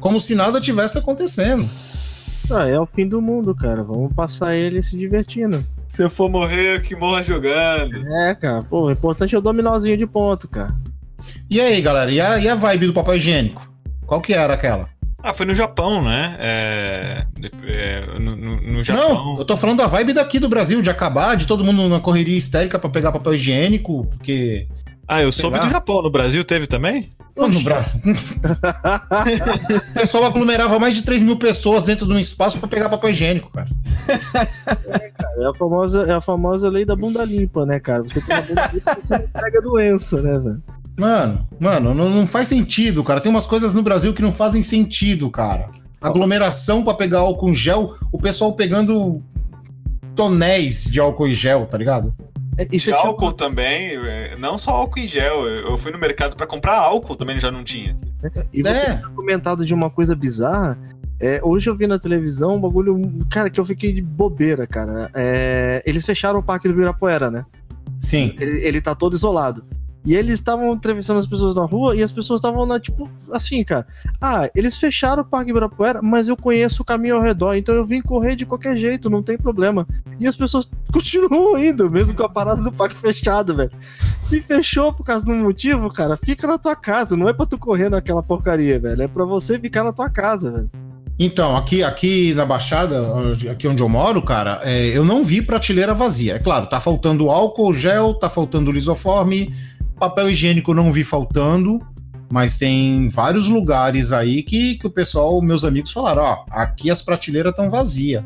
Como 0.00 0.20
se 0.20 0.34
nada 0.34 0.60
tivesse 0.60 0.98
acontecendo. 0.98 1.62
Ah, 2.50 2.66
é 2.66 2.78
o 2.78 2.86
fim 2.86 3.06
do 3.06 3.20
mundo, 3.20 3.54
cara. 3.54 3.82
Vamos 3.82 4.12
passar 4.14 4.54
ele 4.54 4.82
se 4.82 4.96
divertindo. 4.96 5.64
Se 5.86 6.02
eu 6.02 6.10
for 6.10 6.30
morrer, 6.30 6.82
que 6.82 6.96
morra 6.96 7.22
jogando. 7.22 8.06
É, 8.06 8.34
cara. 8.34 8.62
Pô, 8.62 8.86
o 8.86 8.90
importante 8.90 9.34
é 9.34 9.38
o 9.38 9.42
dominózinho 9.42 9.96
de 9.96 10.06
ponto, 10.06 10.48
cara. 10.48 10.74
E 11.50 11.60
aí, 11.60 11.80
galera? 11.80 12.10
E 12.10 12.20
a, 12.20 12.38
e 12.38 12.48
a 12.48 12.54
vibe 12.54 12.86
do 12.86 12.92
papel 12.92 13.16
higiênico? 13.16 13.70
Qual 14.06 14.20
que 14.20 14.32
era 14.32 14.54
aquela? 14.54 14.88
Ah, 15.22 15.32
foi 15.32 15.46
no 15.46 15.54
Japão, 15.54 16.02
né? 16.02 16.36
É, 16.38 17.26
é, 17.66 18.18
no, 18.20 18.36
no- 18.36 18.60
no 18.60 18.82
Japão. 18.82 19.14
Não, 19.34 19.38
eu 19.38 19.44
tô 19.44 19.56
falando 19.56 19.78
da 19.78 19.86
vibe 19.86 20.12
daqui 20.12 20.38
do 20.38 20.48
Brasil, 20.48 20.80
de 20.80 20.90
acabar, 20.90 21.36
de 21.36 21.46
todo 21.46 21.64
mundo 21.64 21.88
na 21.88 21.98
correria 22.00 22.36
histérica 22.36 22.78
pra 22.78 22.88
pegar 22.88 23.10
papel 23.12 23.34
higiênico, 23.34 24.06
porque. 24.06 24.68
Ah, 25.08 25.22
eu 25.22 25.32
Sei 25.32 25.40
soube 25.42 25.56
lá. 25.58 25.64
do 25.64 25.70
Japão. 25.70 26.02
No 26.02 26.10
Brasil 26.10 26.44
teve 26.44 26.66
também? 26.66 27.10
Pô, 27.34 27.46
no 27.48 27.60
Bra... 27.62 27.84
o 29.90 29.94
pessoal 29.94 30.24
aglomerava 30.24 30.78
mais 30.78 30.94
de 30.96 31.04
3 31.04 31.22
mil 31.22 31.36
pessoas 31.36 31.84
dentro 31.84 32.04
de 32.06 32.12
um 32.12 32.18
espaço 32.18 32.58
pra 32.58 32.68
pegar 32.68 32.88
papel 32.88 33.10
higiênico, 33.10 33.50
cara. 33.52 33.66
É 35.38 35.46
a 35.46 35.54
famosa, 35.54 36.04
é 36.04 36.12
a 36.12 36.20
famosa 36.20 36.68
lei 36.68 36.84
da 36.84 36.96
bunda 36.96 37.24
limpa, 37.24 37.64
né, 37.64 37.78
cara? 37.80 38.02
Você 38.02 38.20
tem 38.20 38.34
a 38.36 38.40
bunda 38.42 38.70
limpa, 38.72 38.94
você 39.00 39.18
não 39.18 39.28
pega 39.28 39.62
doença, 39.62 40.20
né, 40.20 40.38
velho? 40.38 40.62
Mano, 40.98 41.48
mano, 41.60 41.94
não, 41.94 42.10
não 42.10 42.26
faz 42.26 42.48
sentido, 42.48 43.04
cara. 43.04 43.20
Tem 43.20 43.30
umas 43.30 43.46
coisas 43.46 43.72
no 43.72 43.82
Brasil 43.82 44.12
que 44.12 44.20
não 44.20 44.32
fazem 44.32 44.62
sentido, 44.62 45.30
cara. 45.30 45.70
Aglomeração 46.00 46.82
para 46.82 46.94
pegar 46.94 47.20
álcool 47.20 47.50
em 47.50 47.54
gel, 47.54 47.96
o 48.12 48.18
pessoal 48.18 48.52
pegando 48.52 49.22
tonéis 50.16 50.84
de 50.84 50.98
álcool 50.98 51.28
em 51.28 51.32
gel, 51.32 51.66
tá 51.66 51.78
ligado? 51.78 52.12
É, 52.58 52.66
isso 52.72 52.90
é 52.90 52.92
álcool 52.92 53.28
tipo... 53.28 53.38
também, 53.38 53.90
é, 53.94 54.36
não 54.36 54.58
só 54.58 54.72
álcool 54.72 54.98
em 54.98 55.06
gel. 55.06 55.46
Eu 55.46 55.78
fui 55.78 55.92
no 55.92 55.98
mercado 55.98 56.36
para 56.36 56.46
comprar 56.46 56.76
álcool, 56.76 57.14
também 57.14 57.38
já 57.38 57.52
não 57.52 57.62
tinha. 57.62 57.96
E 58.52 58.62
você 58.62 58.90
é. 58.90 59.02
comentado 59.14 59.64
de 59.64 59.72
uma 59.72 59.88
coisa 59.88 60.16
bizarra. 60.16 60.76
É, 61.20 61.40
hoje 61.44 61.70
eu 61.70 61.76
vi 61.76 61.86
na 61.86 61.98
televisão 61.98 62.56
um 62.56 62.60
bagulho, 62.60 62.96
cara, 63.30 63.48
que 63.48 63.60
eu 63.60 63.64
fiquei 63.64 63.92
de 63.92 64.02
bobeira, 64.02 64.66
cara. 64.66 65.08
É, 65.14 65.82
eles 65.86 66.04
fecharam 66.04 66.40
o 66.40 66.42
parque 66.42 66.66
do 66.66 66.74
Ibirapuera, 66.74 67.30
né? 67.30 67.46
Sim. 68.00 68.34
Ele, 68.40 68.58
ele 68.64 68.80
tá 68.80 68.94
todo 68.94 69.14
isolado. 69.14 69.64
E 70.04 70.14
eles 70.14 70.34
estavam 70.34 70.72
entrevistando 70.72 71.18
as 71.18 71.26
pessoas 71.26 71.54
na 71.54 71.64
rua 71.64 71.94
e 71.94 72.02
as 72.02 72.10
pessoas 72.10 72.38
estavam 72.38 72.64
na, 72.64 72.78
tipo, 72.80 73.10
assim, 73.32 73.62
cara. 73.62 73.86
Ah, 74.20 74.48
eles 74.54 74.78
fecharam 74.78 75.22
o 75.22 75.24
Parque 75.24 75.50
Ibirapuera, 75.50 76.00
mas 76.00 76.28
eu 76.28 76.36
conheço 76.36 76.82
o 76.82 76.84
caminho 76.84 77.16
ao 77.16 77.22
redor, 77.22 77.54
então 77.54 77.74
eu 77.74 77.84
vim 77.84 78.00
correr 78.00 78.34
de 78.34 78.46
qualquer 78.46 78.76
jeito, 78.76 79.10
não 79.10 79.22
tem 79.22 79.36
problema. 79.36 79.86
E 80.18 80.26
as 80.26 80.36
pessoas 80.36 80.68
continuam 80.92 81.58
indo, 81.58 81.90
mesmo 81.90 82.14
com 82.14 82.22
a 82.22 82.28
parada 82.28 82.62
do 82.62 82.72
parque 82.72 82.96
fechado, 82.96 83.54
velho. 83.54 83.72
Se 84.24 84.40
fechou 84.40 84.92
por 84.92 85.04
causa 85.04 85.24
de 85.24 85.32
um 85.32 85.42
motivo, 85.42 85.92
cara, 85.92 86.16
fica 86.16 86.46
na 86.46 86.58
tua 86.58 86.76
casa. 86.76 87.16
Não 87.16 87.28
é 87.28 87.32
pra 87.32 87.46
tu 87.46 87.58
correr 87.58 87.88
naquela 87.88 88.22
porcaria, 88.22 88.78
velho. 88.78 89.02
É 89.02 89.08
pra 89.08 89.24
você 89.24 89.58
ficar 89.58 89.84
na 89.84 89.92
tua 89.92 90.08
casa, 90.08 90.50
velho. 90.50 90.70
Então, 91.18 91.56
aqui, 91.56 91.82
aqui 91.82 92.32
na 92.34 92.46
Baixada, 92.46 93.04
aqui 93.50 93.66
onde 93.66 93.82
eu 93.82 93.88
moro, 93.88 94.22
cara, 94.22 94.60
é, 94.62 94.96
eu 94.96 95.04
não 95.04 95.24
vi 95.24 95.42
prateleira 95.42 95.92
vazia. 95.92 96.36
É 96.36 96.38
claro, 96.38 96.66
tá 96.66 96.78
faltando 96.78 97.28
álcool, 97.28 97.72
gel, 97.74 98.14
tá 98.14 98.30
faltando 98.30 98.70
lisoforme, 98.70 99.52
papel 99.98 100.30
higiênico 100.30 100.72
não 100.72 100.92
vi 100.92 101.04
faltando, 101.04 101.80
mas 102.30 102.58
tem 102.58 103.08
vários 103.08 103.48
lugares 103.48 104.12
aí 104.12 104.42
que, 104.42 104.76
que 104.76 104.86
o 104.86 104.90
pessoal, 104.90 105.40
meus 105.40 105.64
amigos 105.64 105.90
falaram, 105.90 106.22
ó, 106.22 106.44
aqui 106.50 106.90
as 106.90 107.02
prateleiras 107.02 107.50
estão 107.50 107.70
vazias. 107.70 108.22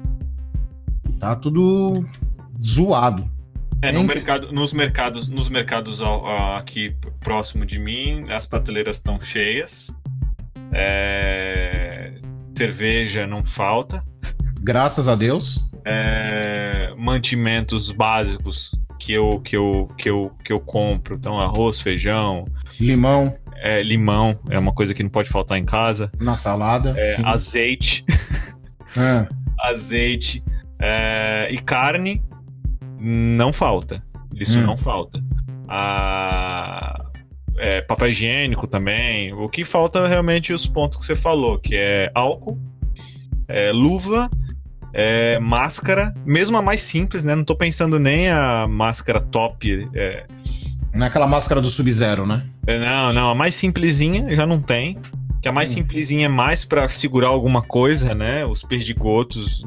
Tá 1.18 1.36
tudo 1.36 2.04
zoado. 2.62 3.30
É, 3.80 3.90
no 3.90 4.04
mercado, 4.04 4.52
nos 4.52 4.72
mercados, 4.72 5.28
nos 5.28 5.48
mercados 5.48 6.00
aqui 6.56 6.94
próximo 7.20 7.66
de 7.66 7.78
mim, 7.78 8.24
as 8.28 8.46
prateleiras 8.46 8.96
estão 8.96 9.18
cheias. 9.18 9.90
É, 10.72 12.14
cerveja 12.56 13.26
não 13.26 13.44
falta. 13.44 14.04
Graças 14.60 15.08
a 15.08 15.16
Deus. 15.16 15.68
É, 15.84 16.94
mantimentos 16.96 17.90
básicos 17.90 18.72
que 19.04 19.12
eu, 19.12 19.40
que 19.40 19.56
eu, 19.56 19.90
que 19.98 20.08
eu, 20.08 20.30
que 20.44 20.52
eu 20.52 20.60
compro. 20.60 21.16
Então, 21.16 21.40
arroz, 21.40 21.80
feijão. 21.80 22.46
Limão. 22.80 23.36
É, 23.56 23.82
limão 23.82 24.38
é 24.48 24.56
uma 24.56 24.72
coisa 24.72 24.94
que 24.94 25.02
não 25.02 25.10
pode 25.10 25.28
faltar 25.28 25.58
em 25.58 25.64
casa. 25.64 26.10
Na 26.20 26.36
salada. 26.36 26.94
É, 26.96 27.16
azeite. 27.24 28.04
É. 28.96 29.26
azeite. 29.68 30.42
É, 30.80 31.48
e 31.50 31.58
carne 31.58 32.22
não 33.00 33.52
falta. 33.52 34.04
Isso 34.36 34.60
hum. 34.60 34.66
não 34.66 34.76
falta. 34.76 35.20
A, 35.68 37.04
é, 37.58 37.82
papel 37.82 38.08
higiênico 38.08 38.68
também. 38.68 39.32
O 39.32 39.48
que 39.48 39.64
falta 39.64 39.98
é 39.98 40.06
realmente 40.06 40.52
os 40.52 40.64
pontos 40.64 40.96
que 40.96 41.04
você 41.04 41.16
falou, 41.16 41.58
que 41.58 41.74
é 41.74 42.08
álcool, 42.14 42.56
é, 43.48 43.72
luva 43.72 44.30
é, 44.92 45.38
máscara, 45.38 46.14
mesmo 46.24 46.56
a 46.56 46.62
mais 46.62 46.82
simples, 46.82 47.24
né? 47.24 47.34
Não 47.34 47.44
tô 47.44 47.56
pensando 47.56 47.98
nem 47.98 48.28
a 48.30 48.66
máscara 48.68 49.20
top. 49.20 49.88
É... 49.94 50.26
Naquela 50.92 51.26
máscara 51.26 51.60
do 51.60 51.68
Sub-Zero, 51.68 52.26
né? 52.26 52.44
É, 52.66 52.78
não, 52.78 53.12
não, 53.12 53.30
a 53.30 53.34
mais 53.34 53.54
simplesinha 53.54 54.34
já 54.34 54.46
não 54.46 54.60
tem. 54.60 54.98
Que 55.40 55.48
a 55.48 55.52
mais 55.52 55.70
hum. 55.70 55.74
simplesinha 55.74 56.26
é 56.26 56.28
mais 56.28 56.64
para 56.64 56.88
segurar 56.88 57.28
alguma 57.28 57.62
coisa, 57.62 58.14
né? 58.14 58.44
Os 58.44 58.62
perdigotos. 58.62 59.64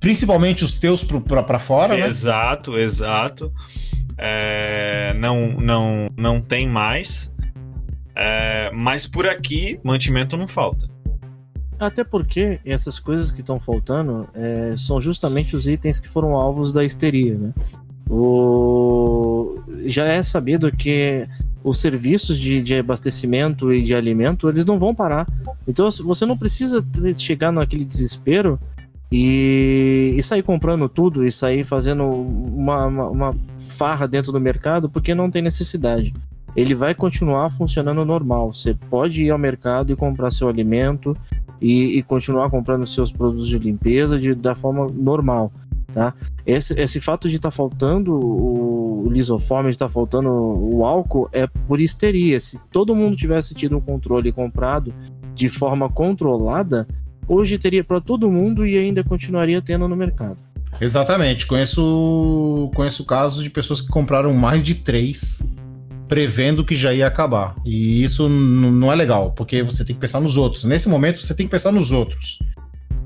Principalmente 0.00 0.64
os 0.64 0.74
teus 0.74 1.04
para 1.04 1.58
fora, 1.58 1.96
né? 1.96 2.06
Exato, 2.06 2.78
exato. 2.78 3.52
É, 4.16 5.12
não, 5.18 5.48
não, 5.52 6.08
não 6.16 6.40
tem 6.40 6.68
mais. 6.68 7.32
É, 8.14 8.70
mas 8.72 9.06
por 9.06 9.28
aqui, 9.28 9.78
mantimento 9.84 10.36
não 10.36 10.48
falta. 10.48 10.88
Até 11.78 12.02
porque 12.02 12.60
essas 12.64 12.98
coisas 12.98 13.30
que 13.30 13.40
estão 13.40 13.60
faltando 13.60 14.28
é, 14.34 14.74
são 14.76 15.00
justamente 15.00 15.54
os 15.54 15.66
itens 15.66 15.98
que 15.98 16.08
foram 16.08 16.34
alvos 16.34 16.72
da 16.72 16.84
histeria, 16.84 17.36
né? 17.36 17.52
O... 18.10 19.60
Já 19.86 20.04
é 20.06 20.22
sabido 20.22 20.72
que 20.72 21.28
os 21.62 21.78
serviços 21.78 22.38
de, 22.38 22.60
de 22.60 22.76
abastecimento 22.76 23.72
e 23.72 23.82
de 23.82 23.94
alimento, 23.94 24.48
eles 24.48 24.64
não 24.64 24.78
vão 24.78 24.94
parar. 24.94 25.26
Então 25.66 25.90
você 25.90 26.24
não 26.24 26.36
precisa 26.36 26.84
chegar 27.18 27.52
naquele 27.52 27.84
desespero 27.84 28.58
e, 29.10 30.14
e, 30.16 30.22
sair 30.22 30.42
comprando 30.42 30.88
tudo 30.88 31.26
e 31.26 31.32
sair 31.32 31.64
fazendo 31.64 32.04
uma, 32.04 32.86
uma, 32.86 33.08
uma, 33.08 33.36
farra 33.56 34.06
dentro 34.06 34.30
do 34.30 34.40
mercado 34.40 34.88
porque 34.88 35.14
não 35.14 35.30
tem 35.30 35.40
necessidade. 35.40 36.12
Ele 36.58 36.74
vai 36.74 36.92
continuar 36.92 37.50
funcionando 37.50 38.04
normal. 38.04 38.52
Você 38.52 38.74
pode 38.74 39.22
ir 39.22 39.30
ao 39.30 39.38
mercado 39.38 39.92
e 39.92 39.96
comprar 39.96 40.32
seu 40.32 40.48
alimento, 40.48 41.16
e, 41.60 41.98
e 41.98 42.02
continuar 42.02 42.50
comprando 42.50 42.84
seus 42.84 43.12
produtos 43.12 43.46
de 43.46 43.60
limpeza 43.60 44.18
de, 44.18 44.34
da 44.34 44.56
forma 44.56 44.88
normal. 44.92 45.52
Tá? 45.92 46.12
Esse, 46.44 46.74
esse 46.80 46.98
fato 46.98 47.28
de 47.28 47.36
estar 47.36 47.50
tá 47.50 47.56
faltando 47.56 48.12
o, 48.12 49.06
o 49.06 49.08
lisoforme, 49.08 49.70
de 49.70 49.76
estar 49.76 49.86
tá 49.86 49.92
faltando 49.92 50.28
o 50.28 50.84
álcool, 50.84 51.28
é 51.32 51.46
por 51.46 51.80
histeria. 51.80 52.40
Se 52.40 52.58
todo 52.72 52.92
mundo 52.92 53.16
tivesse 53.16 53.54
tido 53.54 53.76
um 53.76 53.80
controle 53.80 54.32
comprado 54.32 54.92
de 55.36 55.48
forma 55.48 55.88
controlada, 55.88 56.88
hoje 57.28 57.56
teria 57.56 57.84
para 57.84 58.00
todo 58.00 58.32
mundo 58.32 58.66
e 58.66 58.76
ainda 58.76 59.04
continuaria 59.04 59.62
tendo 59.62 59.86
no 59.86 59.94
mercado. 59.94 60.38
Exatamente. 60.80 61.46
Conheço, 61.46 62.68
conheço 62.74 63.04
casos 63.04 63.44
de 63.44 63.48
pessoas 63.48 63.80
que 63.80 63.86
compraram 63.86 64.34
mais 64.34 64.60
de 64.60 64.74
três 64.74 65.48
prevendo 66.08 66.64
que 66.64 66.74
já 66.74 66.92
ia 66.92 67.06
acabar. 67.06 67.54
E 67.64 68.02
isso 68.02 68.28
não 68.28 68.90
é 68.90 68.96
legal, 68.96 69.32
porque 69.32 69.62
você 69.62 69.84
tem 69.84 69.94
que 69.94 70.00
pensar 70.00 70.20
nos 70.20 70.36
outros. 70.36 70.64
Nesse 70.64 70.88
momento, 70.88 71.22
você 71.22 71.34
tem 71.34 71.46
que 71.46 71.50
pensar 71.50 71.70
nos 71.70 71.92
outros. 71.92 72.38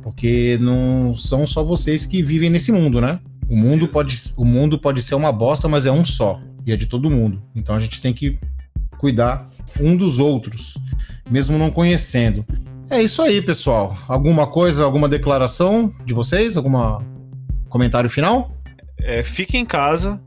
Porque 0.02 0.58
não 0.60 1.14
são 1.14 1.46
só 1.46 1.62
vocês 1.62 2.06
que 2.06 2.22
vivem 2.22 2.48
nesse 2.48 2.72
mundo, 2.72 3.00
né? 3.00 3.20
O 3.48 3.56
mundo 3.56 3.86
pode, 3.88 4.16
o 4.36 4.44
mundo 4.44 4.78
pode 4.78 5.02
ser 5.02 5.14
uma 5.14 5.32
bosta, 5.32 5.68
mas 5.68 5.84
é 5.84 5.92
um 5.92 6.04
só. 6.04 6.40
E 6.66 6.72
é 6.72 6.76
de 6.76 6.86
todo 6.86 7.10
mundo. 7.10 7.42
Então 7.54 7.74
a 7.74 7.80
gente 7.80 8.00
tem 8.00 8.14
que 8.14 8.38
cuidar 8.98 9.48
um 9.80 9.96
dos 9.96 10.18
outros, 10.18 10.78
mesmo 11.30 11.58
não 11.58 11.70
conhecendo. 11.70 12.44
É 12.88 13.02
isso 13.02 13.22
aí, 13.22 13.40
pessoal. 13.40 13.96
Alguma 14.06 14.46
coisa, 14.46 14.84
alguma 14.84 15.08
declaração 15.08 15.92
de 16.04 16.14
vocês? 16.14 16.56
Alguma 16.56 17.04
comentário 17.68 18.10
final? 18.10 18.54
É, 18.98 19.24
fique 19.24 19.56
em 19.56 19.64
casa, 19.64 20.20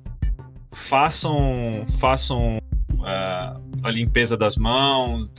façam 0.72 1.84
façam 2.00 2.60
a 3.06 3.91
limpeza 3.91 4.36
das 4.36 4.56
mãos 4.58 5.32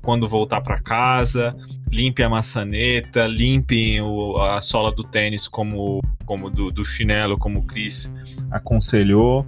quando 0.00 0.28
voltar 0.28 0.60
para 0.60 0.80
casa, 0.80 1.56
limpe 1.90 2.22
a 2.22 2.28
maçaneta, 2.28 3.26
limpe 3.26 4.00
o, 4.00 4.40
a 4.40 4.60
sola 4.60 4.92
do 4.92 5.02
tênis 5.02 5.48
como, 5.48 6.00
como 6.24 6.48
do, 6.48 6.70
do 6.70 6.84
chinelo, 6.84 7.36
como 7.36 7.60
o 7.60 7.62
Chris 7.62 8.12
aconselhou. 8.50 9.46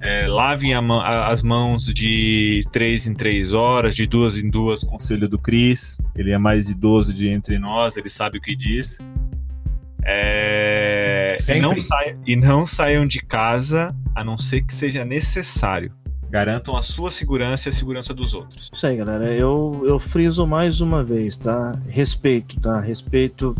É, 0.00 0.26
lavem 0.26 0.74
a, 0.74 1.28
as 1.28 1.42
mãos 1.42 1.84
de 1.86 2.62
três 2.72 3.06
em 3.06 3.14
três 3.14 3.52
horas, 3.52 3.94
de 3.94 4.06
duas 4.06 4.36
em 4.36 4.48
duas, 4.48 4.82
conselho 4.82 5.28
do 5.28 5.38
Chris. 5.38 6.00
Ele 6.16 6.32
é 6.32 6.38
mais 6.38 6.68
idoso 6.68 7.12
de 7.12 7.28
entre 7.28 7.58
nós, 7.58 7.96
ele 7.96 8.08
sabe 8.08 8.38
o 8.38 8.40
que 8.40 8.56
diz. 8.56 8.98
É, 10.04 11.34
e, 11.48 11.60
não 11.60 11.78
saiam, 11.78 12.18
e 12.26 12.36
não 12.36 12.66
saiam 12.66 13.06
de 13.06 13.20
casa 13.20 13.94
a 14.14 14.24
não 14.24 14.36
ser 14.36 14.62
que 14.62 14.74
seja 14.74 15.04
necessário. 15.04 15.92
Garantam 16.32 16.74
a 16.74 16.80
sua 16.80 17.10
segurança 17.10 17.68
e 17.68 17.70
a 17.70 17.72
segurança 17.72 18.14
dos 18.14 18.32
outros. 18.32 18.70
Isso 18.72 18.86
aí, 18.86 18.96
galera. 18.96 19.34
Eu, 19.34 19.82
eu 19.84 19.98
friso 19.98 20.46
mais 20.46 20.80
uma 20.80 21.04
vez, 21.04 21.36
tá? 21.36 21.78
Respeito, 21.86 22.58
tá? 22.58 22.80
Respeito 22.80 23.54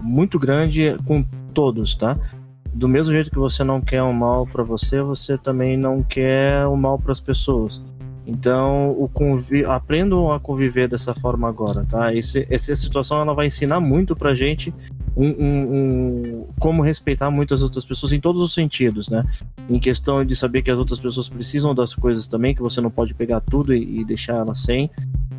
muito 0.00 0.38
grande 0.38 0.96
com 1.04 1.22
todos, 1.52 1.94
tá? 1.94 2.16
Do 2.72 2.88
mesmo 2.88 3.12
jeito 3.12 3.30
que 3.30 3.38
você 3.38 3.62
não 3.62 3.78
quer 3.78 4.02
o 4.02 4.10
mal 4.10 4.46
para 4.46 4.62
você, 4.62 5.02
você 5.02 5.36
também 5.36 5.76
não 5.76 6.02
quer 6.02 6.66
o 6.66 6.74
mal 6.74 6.98
para 6.98 7.12
as 7.12 7.20
pessoas. 7.20 7.82
Então, 8.26 8.92
o 8.92 9.06
convi... 9.06 9.62
aprendam 9.66 10.32
a 10.32 10.40
conviver 10.40 10.88
dessa 10.88 11.12
forma 11.12 11.46
agora, 11.46 11.84
tá? 11.84 12.14
Esse, 12.14 12.46
essa 12.48 12.74
situação 12.74 13.20
ela 13.20 13.34
vai 13.34 13.48
ensinar 13.48 13.80
muito 13.80 14.16
pra 14.16 14.34
gente 14.34 14.72
um, 15.14 15.28
um, 15.28 15.74
um, 15.74 16.46
como 16.58 16.82
respeitar 16.82 17.30
muitas 17.30 17.62
outras 17.62 17.84
pessoas 17.84 18.12
em 18.12 18.20
todos 18.20 18.40
os 18.40 18.54
sentidos, 18.54 19.10
né? 19.10 19.24
Em 19.68 19.78
questão 19.78 20.24
de 20.24 20.36
saber 20.36 20.62
que 20.62 20.70
as 20.70 20.78
outras 20.78 21.00
pessoas 21.00 21.28
precisam 21.28 21.74
das 21.74 21.94
coisas 21.94 22.26
também, 22.26 22.54
que 22.54 22.60
você 22.60 22.80
não 22.80 22.90
pode 22.90 23.14
pegar 23.14 23.40
tudo 23.40 23.72
e, 23.72 24.00
e 24.00 24.04
deixar 24.04 24.34
elas 24.36 24.60
sem. 24.60 24.90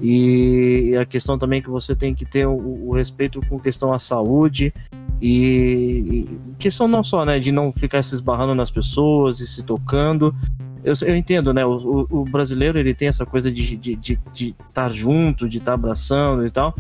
E 0.01 0.95
a 0.99 1.05
questão 1.05 1.37
também 1.37 1.61
que 1.61 1.69
você 1.69 1.95
tem 1.95 2.13
que 2.13 2.25
ter 2.25 2.45
o, 2.45 2.89
o 2.89 2.93
respeito 2.93 3.39
com 3.47 3.59
questão 3.59 3.93
à 3.93 3.99
saúde 3.99 4.73
e, 5.21 6.27
e, 6.27 6.55
questão 6.57 6.87
não 6.87 7.03
só, 7.03 7.25
né, 7.25 7.39
de 7.39 7.51
não 7.51 7.71
ficar 7.71 8.03
se 8.03 8.13
esbarrando 8.13 8.53
nas 8.53 8.69
pessoas 8.69 9.39
e 9.39 9.47
se 9.47 9.63
tocando, 9.63 10.35
eu, 10.83 10.93
eu 11.01 11.15
entendo, 11.15 11.51
né? 11.53 11.65
O, 11.65 12.05
o, 12.09 12.25
brasileiro 12.25 12.77
ele 12.77 12.93
tem 12.93 13.07
essa 13.07 13.25
coisa 13.25 13.51
de 13.51 13.61
estar 13.61 13.81
de, 13.81 13.95
de, 13.95 14.19
de 14.31 14.55
estar 14.69 14.91
junto, 14.91 15.49
de 15.49 15.57
estar 15.57 15.73
abraçando 15.73 16.45
e 16.45 16.51
tal, 16.51 16.75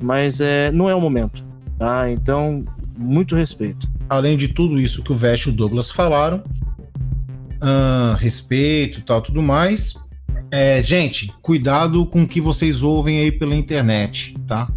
mas 0.00 0.40
é, 0.40 0.70
não 0.70 0.88
é 0.88 0.94
o 0.94 1.00
momento, 1.00 1.44
tá? 1.76 2.10
Então, 2.10 2.64
muito 2.96 3.34
respeito. 3.34 3.90
Além 4.08 4.36
de 4.36 4.48
tudo 4.48 4.80
isso 4.80 5.02
que 5.02 5.10
o 5.10 5.14
Veste 5.14 5.48
e 5.48 5.52
o 5.52 5.54
Douglas 5.54 5.90
falaram, 5.90 6.42
uh, 7.62 8.16
respeito 8.16 9.02
tal, 9.02 9.20
tudo 9.20 9.42
mais. 9.42 9.94
É, 10.50 10.82
gente, 10.82 11.32
cuidado 11.42 12.06
com 12.06 12.22
o 12.22 12.28
que 12.28 12.40
vocês 12.40 12.82
ouvem 12.82 13.20
aí 13.20 13.30
pela 13.30 13.54
internet, 13.54 14.34
tá? 14.46 14.68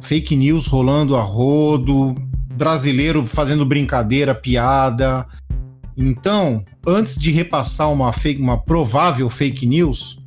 Fake 0.00 0.34
news 0.34 0.66
rolando 0.66 1.16
a 1.16 1.22
rodo, 1.22 2.14
brasileiro 2.54 3.24
fazendo 3.26 3.66
brincadeira, 3.66 4.34
piada. 4.34 5.26
Então, 5.96 6.64
antes 6.86 7.16
de 7.16 7.30
repassar 7.30 7.92
uma, 7.92 8.12
fake, 8.12 8.40
uma 8.40 8.58
provável 8.58 9.28
fake 9.28 9.66
news, 9.66 10.18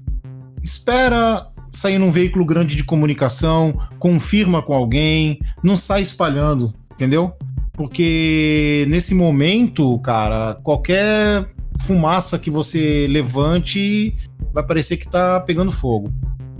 espera 0.61 1.47
sair 1.71 1.97
num 1.97 2.11
veículo 2.11 2.45
grande 2.45 2.75
de 2.75 2.83
comunicação, 2.83 3.79
confirma 3.99 4.61
com 4.61 4.73
alguém, 4.73 5.39
não 5.63 5.77
sai 5.77 6.01
espalhando, 6.01 6.73
entendeu? 6.91 7.33
Porque 7.73 8.85
nesse 8.89 9.15
momento, 9.15 9.97
cara, 9.99 10.55
qualquer 10.63 11.47
fumaça 11.81 12.37
que 12.37 12.49
você 12.49 13.07
levante 13.09 14.15
vai 14.53 14.63
parecer 14.63 14.97
que 14.97 15.07
tá 15.07 15.39
pegando 15.39 15.71
fogo. 15.71 16.11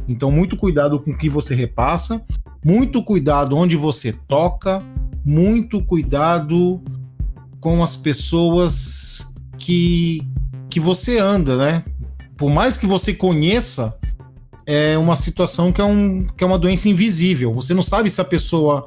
Então, 0.07 0.31
muito 0.31 0.57
cuidado 0.57 0.99
com 0.99 1.11
o 1.11 1.17
que 1.17 1.29
você 1.29 1.53
repassa, 1.53 2.25
muito 2.63 3.03
cuidado 3.03 3.55
onde 3.55 3.77
você 3.77 4.11
toca, 4.11 4.83
muito 5.23 5.83
cuidado 5.83 6.81
com 7.59 7.83
as 7.83 7.95
pessoas 7.95 9.33
que, 9.57 10.21
que 10.69 10.79
você 10.79 11.19
anda, 11.19 11.57
né? 11.57 11.83
Por 12.35 12.49
mais 12.49 12.77
que 12.77 12.87
você 12.87 13.13
conheça, 13.13 13.95
é 14.65 14.97
uma 14.97 15.15
situação 15.15 15.71
que 15.71 15.81
é, 15.81 15.83
um, 15.83 16.25
que 16.25 16.43
é 16.43 16.47
uma 16.47 16.57
doença 16.57 16.89
invisível. 16.89 17.53
Você 17.53 17.73
não 17.73 17.83
sabe 17.83 18.09
se 18.09 18.21
a 18.21 18.25
pessoa 18.25 18.85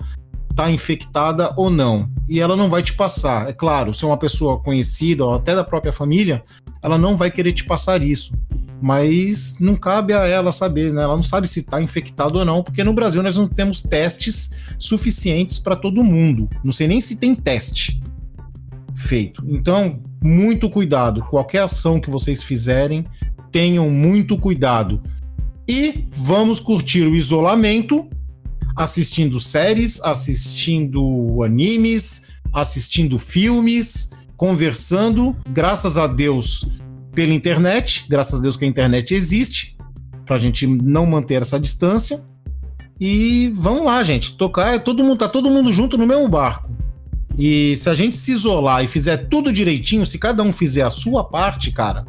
está 0.51 0.71
infectada 0.71 1.53
ou 1.57 1.71
não. 1.71 2.09
E 2.33 2.41
ela 2.41 2.57
não 2.57 2.71
vai 2.71 2.83
te 2.83 2.95
passar. 2.95 3.51
É 3.51 3.53
claro, 3.53 3.93
se 3.93 4.03
é 4.03 4.07
uma 4.07 4.17
pessoa 4.17 4.59
conhecida 4.59 5.23
ou 5.23 5.35
até 5.35 5.55
da 5.55 5.63
própria 5.63 5.93
família, 5.93 6.43
ela 6.83 6.97
não 6.97 7.15
vai 7.15 7.31
querer 7.31 7.53
te 7.53 7.63
passar 7.63 8.03
isso. 8.03 8.33
Mas 8.81 9.57
não 9.61 9.77
cabe 9.77 10.15
a 10.15 10.27
ela 10.27 10.51
saber, 10.51 10.95
né? 10.95 11.03
Ela 11.03 11.15
não 11.15 11.23
sabe 11.23 11.47
se 11.47 11.61
está 11.61 11.83
infectado 11.83 12.39
ou 12.39 12.45
não, 12.47 12.63
porque 12.63 12.83
no 12.83 12.95
Brasil 12.95 13.23
nós 13.23 13.37
não 13.37 13.47
temos 13.47 13.83
testes 13.83 14.51
suficientes 14.79 15.59
para 15.59 15.77
todo 15.77 16.03
mundo. 16.03 16.49
Não 16.65 16.73
sei 16.73 16.89
nem 16.89 17.03
se 17.03 17.17
tem 17.17 17.35
teste 17.35 18.03
feito. 18.95 19.45
Então, 19.47 20.01
muito 20.25 20.71
cuidado. 20.71 21.23
Qualquer 21.25 21.65
ação 21.65 22.01
que 22.01 22.09
vocês 22.09 22.43
fizerem, 22.43 23.05
tenham 23.51 23.91
muito 23.91 24.39
cuidado. 24.39 25.03
E 25.69 26.07
vamos 26.11 26.61
curtir 26.61 27.03
o 27.03 27.15
isolamento 27.15 28.09
assistindo 28.77 29.41
séries, 29.41 30.01
assistindo 30.03 31.43
animes, 31.43 32.27
assistindo 32.53 33.19
filmes, 33.19 34.11
conversando, 34.37 35.37
graças 35.49 35.97
a 35.97 36.07
Deus, 36.07 36.67
pela 37.15 37.33
internet, 37.33 38.07
graças 38.09 38.39
a 38.39 38.43
Deus 38.43 38.57
que 38.57 38.65
a 38.65 38.69
internet 38.69 39.15
existe, 39.15 39.77
pra 40.25 40.39
gente 40.39 40.67
não 40.67 41.07
manter 41.07 41.43
essa 41.43 41.59
distância. 41.61 42.25
E 43.01 43.51
vamos 43.55 43.85
lá, 43.85 44.03
gente, 44.03 44.33
tocar, 44.33 44.83
todo 44.83 45.03
mundo 45.03 45.19
tá 45.19 45.29
todo 45.29 45.51
mundo 45.51 45.73
junto 45.73 45.99
no 45.99 46.07
mesmo 46.07 46.29
barco. 46.29 46.71
E 47.39 47.75
se 47.77 47.89
a 47.89 47.95
gente 47.95 48.17
se 48.17 48.33
isolar 48.33 48.85
e 48.85 48.89
fizer 48.89 49.29
tudo 49.29 49.53
direitinho, 49.53 50.07
se 50.07 50.19
cada 50.19 50.43
um 50.43 50.53
fizer 50.53 50.83
a 50.83 50.91
sua 50.91 51.25
parte, 51.25 51.71
cara, 51.71 52.05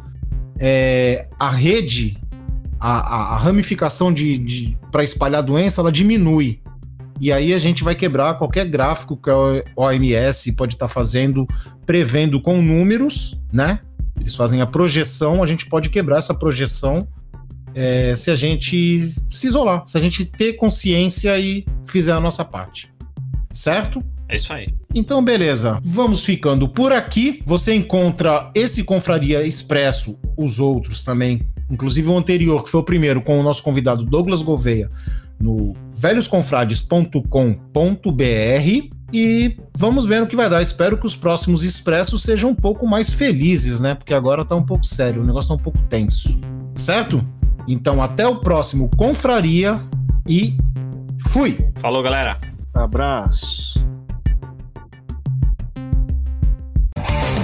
é, 0.58 1.28
a 1.38 1.50
rede, 1.50 2.18
a, 2.84 2.98
a, 2.98 3.34
a 3.34 3.36
ramificação 3.38 4.12
de, 4.12 4.36
de 4.36 4.76
para 4.92 5.02
espalhar 5.02 5.38
a 5.38 5.42
doença, 5.42 5.80
ela 5.80 5.90
diminui. 5.90 6.60
E 7.18 7.32
aí 7.32 7.54
a 7.54 7.58
gente 7.58 7.82
vai 7.82 7.94
quebrar 7.94 8.34
qualquer 8.34 8.66
gráfico 8.66 9.16
que 9.16 9.30
a 9.30 9.36
OMS 9.74 10.52
pode 10.52 10.74
estar 10.74 10.86
tá 10.86 10.92
fazendo, 10.92 11.48
prevendo 11.86 12.38
com 12.42 12.60
números, 12.60 13.40
né? 13.50 13.80
Eles 14.20 14.34
fazem 14.34 14.60
a 14.60 14.66
projeção, 14.66 15.42
a 15.42 15.46
gente 15.46 15.64
pode 15.64 15.88
quebrar 15.88 16.18
essa 16.18 16.34
projeção 16.34 17.08
é, 17.74 18.14
se 18.16 18.30
a 18.30 18.36
gente 18.36 19.08
se 19.30 19.46
isolar, 19.46 19.82
se 19.86 19.96
a 19.96 20.00
gente 20.00 20.26
ter 20.26 20.52
consciência 20.52 21.38
e 21.38 21.64
fizer 21.86 22.12
a 22.12 22.20
nossa 22.20 22.44
parte. 22.44 22.92
Certo? 23.50 24.04
É 24.28 24.36
isso 24.36 24.52
aí. 24.52 24.74
Então, 24.94 25.24
beleza. 25.24 25.80
Vamos 25.82 26.22
ficando 26.22 26.68
por 26.68 26.92
aqui. 26.92 27.42
Você 27.46 27.74
encontra 27.74 28.50
esse 28.54 28.84
Confraria 28.84 29.42
Expresso, 29.42 30.18
os 30.36 30.60
outros 30.60 31.02
também, 31.02 31.40
inclusive 31.70 32.08
o 32.08 32.16
anterior, 32.16 32.64
que 32.64 32.70
foi 32.70 32.80
o 32.80 32.84
primeiro, 32.84 33.22
com 33.22 33.38
o 33.38 33.42
nosso 33.42 33.62
convidado 33.62 34.04
Douglas 34.04 34.42
Gouveia, 34.42 34.90
no 35.40 35.74
velhosconfrades.com.br. 35.94 38.94
E 39.12 39.56
vamos 39.76 40.06
ver 40.06 40.22
o 40.22 40.26
que 40.26 40.34
vai 40.34 40.50
dar. 40.50 40.60
Espero 40.60 40.98
que 40.98 41.06
os 41.06 41.14
próximos 41.14 41.62
expressos 41.62 42.22
sejam 42.22 42.50
um 42.50 42.54
pouco 42.54 42.86
mais 42.86 43.10
felizes, 43.10 43.78
né? 43.78 43.94
Porque 43.94 44.12
agora 44.12 44.44
tá 44.44 44.56
um 44.56 44.64
pouco 44.64 44.84
sério, 44.84 45.22
o 45.22 45.24
negócio 45.24 45.48
tá 45.48 45.54
um 45.54 45.62
pouco 45.62 45.78
tenso. 45.88 46.40
Certo? 46.74 47.24
Então, 47.68 48.02
até 48.02 48.26
o 48.26 48.36
próximo 48.36 48.90
Confraria 48.96 49.80
e 50.28 50.56
fui! 51.28 51.70
Falou, 51.76 52.02
galera! 52.02 52.40
Abraço! 52.74 53.93